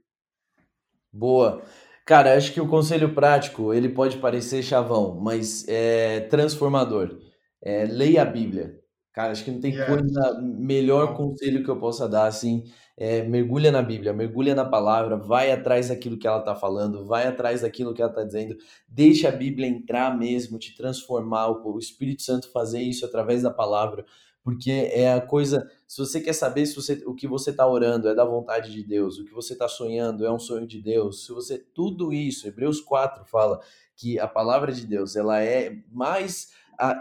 Boa. 1.11 1.63
Cara, 2.05 2.37
acho 2.37 2.53
que 2.53 2.61
o 2.61 2.67
conselho 2.67 3.15
prático, 3.15 3.73
ele 3.73 3.89
pode 3.89 4.17
parecer 4.17 4.61
chavão, 4.61 5.19
mas 5.19 5.67
é 5.67 6.19
transformador. 6.21 7.19
É, 7.63 7.85
leia 7.85 8.21
a 8.21 8.25
Bíblia. 8.25 8.79
Cara, 9.15 9.31
acho 9.31 9.45
que 9.45 9.51
não 9.51 9.61
tem 9.61 9.73
yes. 9.73 9.85
coisa 9.85 10.41
melhor 10.41 11.15
conselho 11.15 11.63
que 11.63 11.69
eu 11.69 11.79
possa 11.79 12.07
dar 12.07 12.27
assim. 12.27 12.65
É, 12.97 13.23
mergulha 13.23 13.71
na 13.71 13.81
Bíblia, 13.81 14.11
mergulha 14.11 14.53
na 14.53 14.65
palavra, 14.65 15.15
vai 15.15 15.53
atrás 15.53 15.87
daquilo 15.87 16.17
que 16.17 16.27
ela 16.27 16.39
está 16.39 16.53
falando, 16.53 17.05
vai 17.05 17.25
atrás 17.25 17.61
daquilo 17.61 17.93
que 17.93 18.01
ela 18.01 18.11
está 18.11 18.23
dizendo, 18.25 18.57
deixa 18.87 19.29
a 19.29 19.31
Bíblia 19.31 19.67
entrar 19.67 20.17
mesmo, 20.17 20.59
te 20.59 20.75
transformar, 20.75 21.47
o 21.47 21.79
Espírito 21.79 22.23
Santo 22.23 22.51
fazer 22.51 22.81
isso 22.81 23.05
através 23.05 23.41
da 23.41 23.51
palavra, 23.51 24.05
porque 24.43 24.71
é 24.93 25.13
a 25.13 25.21
coisa. 25.21 25.69
Se 25.87 25.97
você 25.97 26.19
quer 26.19 26.33
saber 26.33 26.65
se 26.65 26.75
você, 26.75 27.01
o 27.05 27.15
que 27.15 27.27
você 27.27 27.51
está 27.51 27.65
orando 27.65 28.09
é 28.09 28.15
da 28.15 28.25
vontade 28.25 28.71
de 28.71 28.83
Deus, 28.83 29.17
o 29.17 29.25
que 29.25 29.33
você 29.33 29.53
está 29.53 29.67
sonhando 29.67 30.25
é 30.25 30.31
um 30.31 30.39
sonho 30.39 30.67
de 30.67 30.81
Deus, 30.81 31.25
se 31.25 31.31
você. 31.31 31.57
Tudo 31.57 32.11
isso, 32.13 32.47
Hebreus 32.47 32.81
4 32.81 33.25
fala 33.25 33.61
que 33.95 34.19
a 34.19 34.27
palavra 34.27 34.73
de 34.73 34.85
Deus 34.85 35.15
ela 35.15 35.41
é 35.41 35.77
mais 35.89 36.49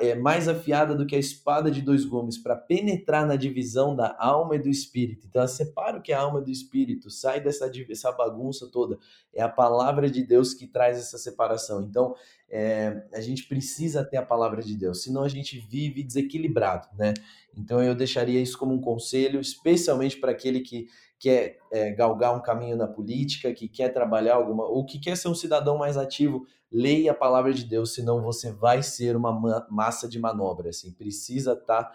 é 0.01 0.15
mais 0.15 0.49
afiada 0.49 0.95
do 0.95 1.07
que 1.07 1.17
a 1.17 1.19
espada 1.19 1.71
de 1.71 1.83
dois 1.83 2.05
gumes 2.05 2.39
para 2.39 2.57
penetrar 2.57 3.27
na 3.27 3.37
divisão 3.37 3.95
da 3.95 4.17
alma 4.19 4.57
e 4.57 4.59
do 4.59 4.69
espírito. 4.69 5.27
Então, 5.27 5.47
separa 5.47 5.99
o 5.99 6.03
que 6.03 6.13
é 6.13 6.15
a 6.15 6.21
alma 6.21 6.41
do 6.41 6.51
espírito, 6.51 7.11
sai 7.11 7.41
dessa 7.41 7.71
essa 7.91 8.13
bagunça 8.13 8.69
toda. 8.71 8.99
É 9.33 9.43
a 9.43 9.49
palavra 9.49 10.11
de 10.11 10.23
Deus 10.23 10.55
que 10.55 10.67
traz 10.67 10.99
essa 10.99 11.19
separação. 11.19 11.83
Então, 11.83 12.15
é, 12.49 13.03
a 13.13 13.21
gente 13.21 13.45
precisa 13.49 14.05
ter 14.05 14.17
a 14.17 14.23
palavra 14.23 14.63
de 14.63 14.77
Deus, 14.77 15.03
senão 15.03 15.23
a 15.23 15.29
gente 15.29 15.59
vive 15.59 16.03
desequilibrado, 16.03 16.89
né? 16.97 17.15
Então, 17.57 17.83
eu 17.83 17.95
deixaria 17.95 18.41
isso 18.41 18.59
como 18.59 18.75
um 18.75 18.81
conselho, 18.81 19.41
especialmente 19.41 20.19
para 20.19 20.33
aquele 20.33 20.61
que 20.61 20.89
quer 21.19 21.59
é, 21.71 21.91
galgar 21.93 22.37
um 22.37 22.43
caminho 22.43 22.77
na 22.77 22.87
política, 22.87 23.53
que 23.53 23.69
quer 23.69 23.91
trabalhar 23.91 24.35
alguma, 24.35 24.65
ou 24.65 24.85
que 24.85 24.99
quer 24.99 25.17
ser 25.17 25.29
um 25.29 25.35
cidadão 25.35 25.79
mais 25.79 25.97
ativo, 25.97 26.47
leia 26.71 27.13
a 27.13 27.15
palavra 27.15 27.53
de 27.53 27.65
Deus, 27.65 27.95
senão 27.95 28.23
você 28.23 28.53
vai 28.53 28.83
ser 28.83 29.17
uma 29.17 29.33
massa 29.71 30.09
de 30.09 30.19
manobra, 30.19 30.71
assim, 30.71 30.93
precisa 30.93 31.53
estar 31.53 31.85
tá 31.85 31.93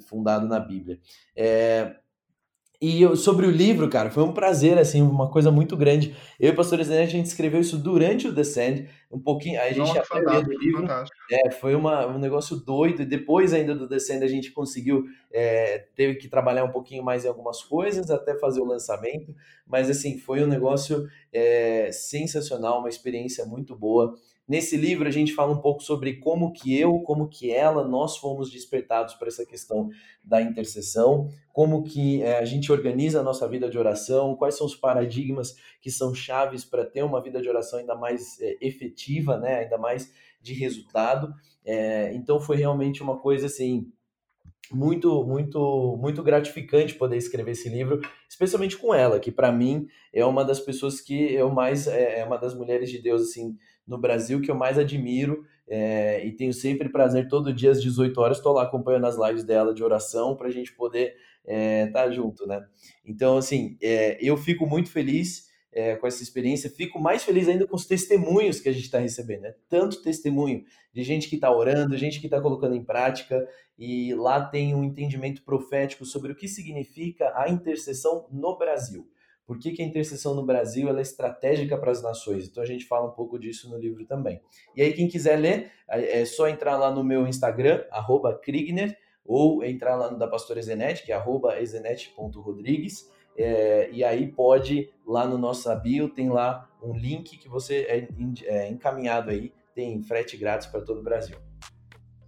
fundado 0.00 0.46
na 0.46 0.58
Bíblia. 0.58 0.98
É, 1.36 1.96
e 2.80 3.02
eu, 3.02 3.16
sobre 3.16 3.44
o 3.44 3.50
livro, 3.50 3.90
cara, 3.90 4.08
foi 4.08 4.22
um 4.22 4.32
prazer, 4.32 4.78
assim, 4.78 5.02
uma 5.02 5.28
coisa 5.28 5.50
muito 5.50 5.76
grande. 5.76 6.14
Eu 6.38 6.50
e 6.50 6.52
o 6.52 6.54
pastor 6.54 6.80
Zé, 6.84 7.02
a 7.02 7.06
gente 7.06 7.26
escreveu 7.26 7.60
isso 7.60 7.76
durante 7.76 8.28
o 8.28 8.32
Descend, 8.32 8.88
um 9.10 9.18
pouquinho, 9.18 9.60
aí 9.60 9.70
a 9.70 9.72
gente 9.72 9.98
até 9.98 10.42
do 10.42 10.52
livro. 10.52 10.86
É, 11.28 11.50
foi 11.50 11.74
uma, 11.74 12.06
um 12.06 12.20
negócio 12.20 12.56
doido, 12.56 13.02
e 13.02 13.04
depois 13.04 13.52
ainda 13.52 13.74
do 13.74 13.88
Descend 13.88 14.24
a 14.24 14.28
gente 14.28 14.52
conseguiu, 14.52 15.06
é, 15.32 15.86
teve 15.96 16.14
que 16.14 16.28
trabalhar 16.28 16.62
um 16.62 16.70
pouquinho 16.70 17.02
mais 17.02 17.24
em 17.24 17.28
algumas 17.28 17.64
coisas, 17.64 18.12
até 18.12 18.38
fazer 18.38 18.60
o 18.60 18.64
lançamento, 18.64 19.34
mas 19.66 19.90
assim, 19.90 20.16
foi 20.16 20.44
um 20.44 20.46
negócio 20.46 21.08
é, 21.32 21.90
sensacional, 21.90 22.78
uma 22.78 22.88
experiência 22.88 23.44
muito 23.44 23.74
boa. 23.74 24.14
Nesse 24.48 24.78
livro 24.78 25.06
a 25.06 25.10
gente 25.10 25.34
fala 25.34 25.52
um 25.52 25.60
pouco 25.60 25.82
sobre 25.82 26.14
como 26.14 26.54
que 26.54 26.74
eu, 26.74 27.00
como 27.00 27.28
que 27.28 27.50
ela, 27.50 27.86
nós 27.86 28.16
fomos 28.16 28.50
despertados 28.50 29.14
para 29.14 29.28
essa 29.28 29.44
questão 29.44 29.90
da 30.24 30.40
intercessão, 30.40 31.28
como 31.52 31.82
que 31.82 32.22
é, 32.22 32.38
a 32.38 32.44
gente 32.46 32.72
organiza 32.72 33.20
a 33.20 33.22
nossa 33.22 33.46
vida 33.46 33.68
de 33.68 33.76
oração, 33.76 34.34
quais 34.34 34.56
são 34.56 34.66
os 34.66 34.74
paradigmas 34.74 35.54
que 35.82 35.90
são 35.90 36.14
chaves 36.14 36.64
para 36.64 36.82
ter 36.82 37.02
uma 37.02 37.22
vida 37.22 37.42
de 37.42 37.48
oração 37.48 37.78
ainda 37.78 37.94
mais 37.94 38.40
é, 38.40 38.56
efetiva, 38.62 39.36
né, 39.36 39.56
ainda 39.56 39.76
mais 39.76 40.10
de 40.40 40.54
resultado. 40.54 41.34
É, 41.62 42.14
então 42.14 42.40
foi 42.40 42.56
realmente 42.56 43.02
uma 43.02 43.18
coisa 43.18 43.46
assim 43.46 43.92
muito, 44.70 45.24
muito, 45.24 45.96
muito 46.00 46.22
gratificante 46.22 46.94
poder 46.94 47.16
escrever 47.16 47.52
esse 47.52 47.68
livro, 47.68 48.00
especialmente 48.28 48.76
com 48.76 48.94
ela, 48.94 49.20
que 49.20 49.30
para 49.30 49.52
mim 49.52 49.86
é 50.12 50.24
uma 50.24 50.44
das 50.44 50.60
pessoas 50.60 51.00
que 51.00 51.34
eu 51.34 51.50
mais 51.50 51.86
é, 51.86 52.24
uma 52.24 52.38
das 52.38 52.54
mulheres 52.54 52.90
de 52.90 52.98
Deus 52.98 53.22
assim 53.22 53.56
no 53.88 53.98
Brasil 53.98 54.40
que 54.40 54.50
eu 54.50 54.54
mais 54.54 54.78
admiro 54.78 55.44
é, 55.66 56.24
e 56.24 56.32
tenho 56.32 56.52
sempre 56.52 56.88
prazer 56.88 57.26
todo 57.28 57.52
dia 57.52 57.70
às 57.70 57.82
18 57.82 58.20
horas 58.20 58.36
estou 58.36 58.52
lá 58.52 58.62
acompanhando 58.62 59.06
as 59.06 59.16
lives 59.16 59.42
dela 59.42 59.74
de 59.74 59.82
oração 59.82 60.36
para 60.36 60.48
a 60.48 60.50
gente 60.50 60.72
poder 60.74 61.16
estar 61.42 61.52
é, 61.52 61.86
tá 61.86 62.10
junto, 62.10 62.46
né? 62.46 62.64
Então 63.04 63.38
assim, 63.38 63.76
é, 63.82 64.18
eu 64.20 64.36
fico 64.36 64.66
muito 64.66 64.90
feliz 64.90 65.48
com 66.00 66.08
essa 66.08 66.24
experiência. 66.24 66.68
Fico 66.68 66.98
mais 66.98 67.22
feliz 67.22 67.46
ainda 67.46 67.64
com 67.64 67.76
os 67.76 67.86
testemunhos 67.86 68.58
que 68.58 68.68
a 68.68 68.72
gente 68.72 68.86
está 68.86 68.98
recebendo. 68.98 69.42
Né? 69.42 69.54
Tanto 69.68 70.02
testemunho 70.02 70.64
de 70.92 71.04
gente 71.04 71.28
que 71.28 71.36
está 71.36 71.54
orando, 71.54 71.96
gente 71.96 72.18
que 72.18 72.26
está 72.26 72.40
colocando 72.40 72.74
em 72.74 72.82
prática, 72.82 73.46
e 73.78 74.12
lá 74.14 74.44
tem 74.44 74.74
um 74.74 74.82
entendimento 74.82 75.42
profético 75.44 76.04
sobre 76.04 76.32
o 76.32 76.34
que 76.34 76.48
significa 76.48 77.32
a 77.36 77.48
intercessão 77.48 78.26
no 78.32 78.58
Brasil. 78.58 79.08
Por 79.48 79.58
que, 79.58 79.72
que 79.72 79.82
a 79.82 79.84
intercessão 79.84 80.34
no 80.34 80.44
Brasil 80.44 80.94
é 80.94 81.00
estratégica 81.00 81.78
para 81.78 81.90
as 81.90 82.02
nações? 82.02 82.46
Então 82.46 82.62
a 82.62 82.66
gente 82.66 82.84
fala 82.84 83.08
um 83.08 83.12
pouco 83.12 83.38
disso 83.38 83.70
no 83.70 83.78
livro 83.78 84.04
também. 84.04 84.42
E 84.76 84.82
aí, 84.82 84.92
quem 84.92 85.08
quiser 85.08 85.36
ler, 85.36 85.72
é 85.88 86.22
só 86.26 86.46
entrar 86.48 86.76
lá 86.76 86.90
no 86.90 87.02
meu 87.02 87.26
Instagram, 87.26 87.82
Krigner, 88.42 88.94
ou 89.24 89.64
entrar 89.64 89.96
lá 89.96 90.10
no 90.10 90.18
da 90.18 90.28
pastora 90.28 90.60
Ezenete, 90.60 91.02
que 91.02 91.12
é 91.12 91.62
ezenete.rodrigues 91.62 93.10
é, 93.38 93.88
e 93.92 94.02
aí 94.02 94.26
pode, 94.26 94.92
lá 95.06 95.24
no 95.24 95.38
nosso 95.38 95.74
bio, 95.76 96.08
tem 96.08 96.28
lá 96.28 96.68
um 96.82 96.92
link 96.92 97.38
que 97.38 97.48
você 97.48 97.86
é, 97.88 98.08
é 98.44 98.68
encaminhado 98.68 99.30
aí, 99.30 99.52
tem 99.72 100.02
frete 100.02 100.36
grátis 100.36 100.66
para 100.66 100.80
todo 100.80 100.98
o 100.98 101.04
Brasil. 101.04 101.38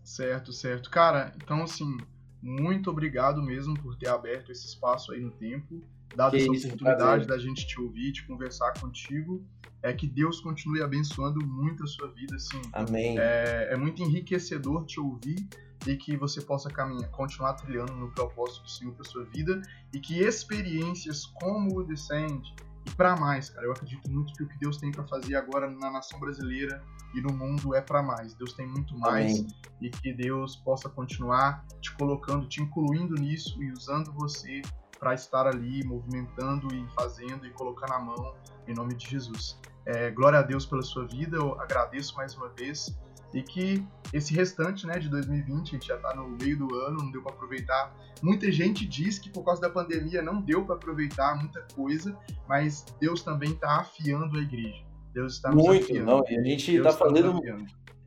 Certo, 0.04 0.52
certo. 0.52 0.88
Cara, 0.88 1.32
então 1.36 1.64
assim, 1.64 1.98
muito 2.42 2.90
obrigado 2.90 3.42
mesmo 3.42 3.74
por 3.80 3.96
ter 3.96 4.08
aberto 4.08 4.50
esse 4.50 4.66
espaço 4.66 5.12
aí 5.12 5.20
no 5.20 5.30
tempo, 5.30 5.82
dado 6.14 6.32
que 6.32 6.42
essa 6.42 6.52
isso, 6.52 6.66
oportunidade 6.66 7.26
prazer. 7.26 7.26
da 7.26 7.38
gente 7.38 7.66
te 7.66 7.80
ouvir, 7.80 8.12
de 8.12 8.22
conversar 8.24 8.72
contigo. 8.80 9.44
É 9.82 9.94
que 9.94 10.06
Deus 10.06 10.40
continue 10.40 10.82
abençoando 10.82 11.44
muito 11.44 11.84
a 11.84 11.86
sua 11.86 12.08
vida, 12.08 12.36
assim. 12.36 12.60
Amém. 12.72 13.18
É, 13.18 13.68
é 13.72 13.76
muito 13.76 14.02
enriquecedor 14.02 14.84
te 14.84 15.00
ouvir 15.00 15.48
e 15.86 15.96
que 15.96 16.16
você 16.16 16.42
possa 16.42 16.68
caminhar, 16.68 17.10
continuar 17.10 17.54
trilhando 17.54 17.94
no 17.94 18.10
propósito 18.10 18.64
do 18.64 18.70
Senhor 18.70 18.92
para 18.92 19.04
sua 19.04 19.24
vida 19.24 19.62
e 19.92 19.98
que 19.98 20.20
experiências 20.20 21.24
como 21.24 21.78
o 21.78 21.84
Descend 21.84 22.42
e 22.52 22.69
para 22.94 23.16
mais, 23.16 23.50
cara, 23.50 23.66
eu 23.66 23.72
acredito 23.72 24.10
muito 24.10 24.32
que 24.34 24.42
o 24.42 24.48
que 24.48 24.58
Deus 24.58 24.76
tem 24.76 24.90
para 24.90 25.04
fazer 25.04 25.36
agora 25.36 25.70
na 25.70 25.90
nação 25.90 26.18
brasileira 26.18 26.82
e 27.14 27.20
no 27.20 27.32
mundo 27.32 27.74
é 27.74 27.80
para 27.80 28.02
mais. 28.02 28.34
Deus 28.34 28.52
tem 28.52 28.66
muito 28.66 28.96
mais 28.98 29.40
Amém. 29.40 29.48
e 29.80 29.90
que 29.90 30.12
Deus 30.12 30.56
possa 30.56 30.88
continuar 30.88 31.64
te 31.80 31.92
colocando, 31.96 32.46
te 32.48 32.62
incluindo 32.62 33.14
nisso 33.14 33.62
e 33.62 33.72
usando 33.72 34.12
você 34.12 34.62
para 34.98 35.14
estar 35.14 35.46
ali 35.46 35.82
movimentando 35.84 36.72
e 36.74 36.86
fazendo 36.94 37.46
e 37.46 37.50
colocando 37.50 37.92
a 37.92 37.98
mão 37.98 38.34
em 38.68 38.74
nome 38.74 38.94
de 38.94 39.08
Jesus. 39.08 39.58
É, 39.86 40.10
glória 40.10 40.38
a 40.38 40.42
Deus 40.42 40.66
pela 40.66 40.82
sua 40.82 41.06
vida, 41.06 41.38
eu 41.38 41.58
agradeço 41.60 42.14
mais 42.16 42.36
uma 42.36 42.48
vez 42.50 42.94
e 43.32 43.42
que 43.42 43.84
esse 44.12 44.34
restante 44.34 44.86
né, 44.86 44.98
de 44.98 45.08
2020, 45.08 45.68
a 45.68 45.72
gente 45.72 45.86
já 45.86 45.96
está 45.96 46.14
no 46.14 46.28
meio 46.28 46.58
do 46.58 46.74
ano, 46.74 46.98
não 46.98 47.10
deu 47.10 47.22
para 47.22 47.32
aproveitar. 47.32 47.94
Muita 48.22 48.50
gente 48.50 48.86
diz 48.86 49.18
que 49.18 49.30
por 49.30 49.44
causa 49.44 49.60
da 49.60 49.70
pandemia 49.70 50.20
não 50.22 50.40
deu 50.40 50.64
para 50.64 50.74
aproveitar 50.74 51.36
muita 51.36 51.64
coisa, 51.74 52.16
mas 52.48 52.84
Deus 53.00 53.22
também 53.22 53.52
está 53.52 53.80
afiando 53.80 54.36
a 54.36 54.42
igreja. 54.42 54.84
Deus 55.12 55.34
está 55.34 55.50
Muito, 55.50 55.84
afiando. 55.84 56.06
não, 56.06 56.24
e 56.28 56.38
a 56.38 56.42
gente 56.42 56.76
está 56.76 56.92
fazendo. 56.92 57.40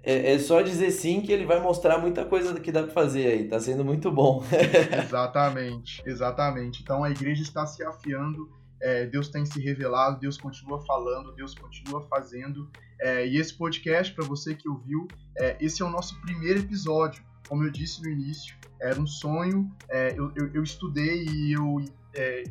É, 0.06 0.34
é, 0.34 0.40
só 0.40 0.62
dizer 0.62 0.92
sim 0.92 1.22
que 1.22 1.32
ele 1.32 1.46
vai 1.46 1.62
mostrar 1.62 1.98
muita 1.98 2.26
coisa 2.26 2.60
que 2.60 2.72
dá 2.74 2.84
para 2.84 2.92
fazer 2.92 3.28
aí, 3.28 3.44
está 3.44 3.60
sendo 3.60 3.86
muito 3.86 4.12
bom. 4.12 4.44
exatamente, 5.06 6.04
exatamente. 6.06 6.82
Então 6.82 7.04
a 7.04 7.10
igreja 7.10 7.42
está 7.42 7.66
se 7.66 7.84
afiando 7.84 8.50
é, 8.84 9.06
Deus 9.06 9.30
tem 9.30 9.46
se 9.46 9.62
revelado, 9.62 10.19
Deus 10.19 10.38
continua 10.38 10.86
falando, 10.86 11.34
Deus 11.34 11.56
continua 11.56 12.06
fazendo. 12.08 12.69
É, 13.00 13.26
e 13.26 13.38
esse 13.38 13.54
podcast, 13.54 14.13
para 14.13 14.26
você 14.26 14.54
que 14.54 14.67
ouviu, 14.67 15.08
é, 15.38 15.58
esse 15.62 15.82
é 15.82 15.86
o 15.86 15.89
nosso 15.89 16.19
primeiro 16.22 16.60
episódio. 16.60 17.24
Como 17.48 17.63
eu 17.63 17.72
disse 17.72 18.02
no 18.02 18.10
início, 18.10 18.56
era 18.82 19.00
um 19.00 19.08
sonho. 19.08 19.72
É, 19.89 20.12
eu, 20.17 20.34
eu, 20.36 20.54
eu, 20.54 20.63
estudei 20.63 21.24
e 21.26 21.54
eu 21.54 21.78
é, 22.13 22.43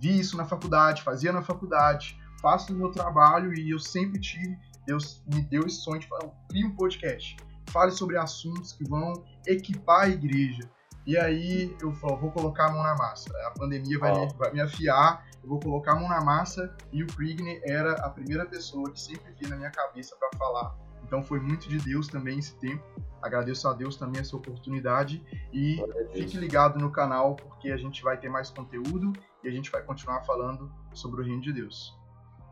vi 0.00 0.20
isso 0.20 0.36
na 0.36 0.44
faculdade, 0.44 1.02
fazia 1.02 1.32
na 1.32 1.42
faculdade, 1.42 2.16
faço 2.40 2.72
no 2.72 2.78
meu 2.78 2.92
trabalho 2.92 3.52
e 3.52 3.70
eu 3.70 3.80
sempre 3.80 4.20
tive. 4.20 4.56
Deus 4.86 5.20
me 5.32 5.42
deu 5.42 5.66
esse 5.66 5.80
sonho 5.82 5.98
de 5.98 6.06
falar, 6.06 6.28
crie 6.48 6.64
um 6.64 6.76
podcast. 6.76 7.36
Fale 7.70 7.90
sobre 7.90 8.16
assuntos 8.16 8.72
que 8.72 8.84
vão 8.84 9.24
equipar 9.46 10.02
a 10.02 10.08
igreja. 10.08 10.62
E 11.04 11.16
aí 11.16 11.76
eu 11.80 11.92
falo, 11.94 12.16
vou 12.18 12.30
colocar 12.30 12.68
a 12.68 12.72
mão 12.72 12.82
na 12.84 12.94
massa. 12.94 13.30
A 13.46 13.50
pandemia 13.50 13.98
vai, 13.98 14.12
oh. 14.12 14.26
me, 14.26 14.32
vai 14.34 14.52
me 14.52 14.60
afiar 14.60 15.24
eu 15.42 15.48
vou 15.48 15.60
colocar 15.60 15.92
a 15.92 15.96
mão 15.96 16.08
na 16.08 16.20
massa 16.20 16.74
e 16.92 17.02
o 17.02 17.06
Krigne 17.06 17.60
era 17.64 17.92
a 18.04 18.10
primeira 18.10 18.46
pessoa 18.46 18.90
que 18.90 19.00
sempre 19.00 19.32
vinha 19.38 19.50
na 19.50 19.56
minha 19.56 19.70
cabeça 19.70 20.16
para 20.16 20.30
falar. 20.38 20.76
Então 21.04 21.22
foi 21.22 21.40
muito 21.40 21.68
de 21.68 21.78
Deus 21.78 22.06
também 22.06 22.38
esse 22.38 22.54
tempo. 22.56 22.82
Agradeço 23.20 23.68
a 23.68 23.72
Deus 23.72 23.96
também 23.96 24.20
essa 24.20 24.36
oportunidade 24.36 25.22
e 25.52 25.82
fique 26.12 26.36
ligado 26.36 26.78
no 26.78 26.90
canal 26.90 27.36
porque 27.36 27.70
a 27.70 27.76
gente 27.76 28.02
vai 28.02 28.16
ter 28.16 28.28
mais 28.28 28.50
conteúdo 28.50 29.12
e 29.44 29.48
a 29.48 29.50
gente 29.50 29.70
vai 29.70 29.82
continuar 29.82 30.22
falando 30.22 30.72
sobre 30.92 31.20
o 31.20 31.24
reino 31.24 31.42
de 31.42 31.52
Deus. 31.52 31.94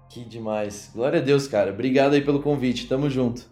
Que 0.09 0.25
demais. 0.25 0.91
Glória 0.93 1.21
a 1.21 1.23
Deus, 1.23 1.47
cara. 1.47 1.73
Obrigado 1.73 2.15
aí 2.15 2.25
pelo 2.25 2.43
convite. 2.43 2.89
Tamo 2.89 3.09
junto. 3.09 3.49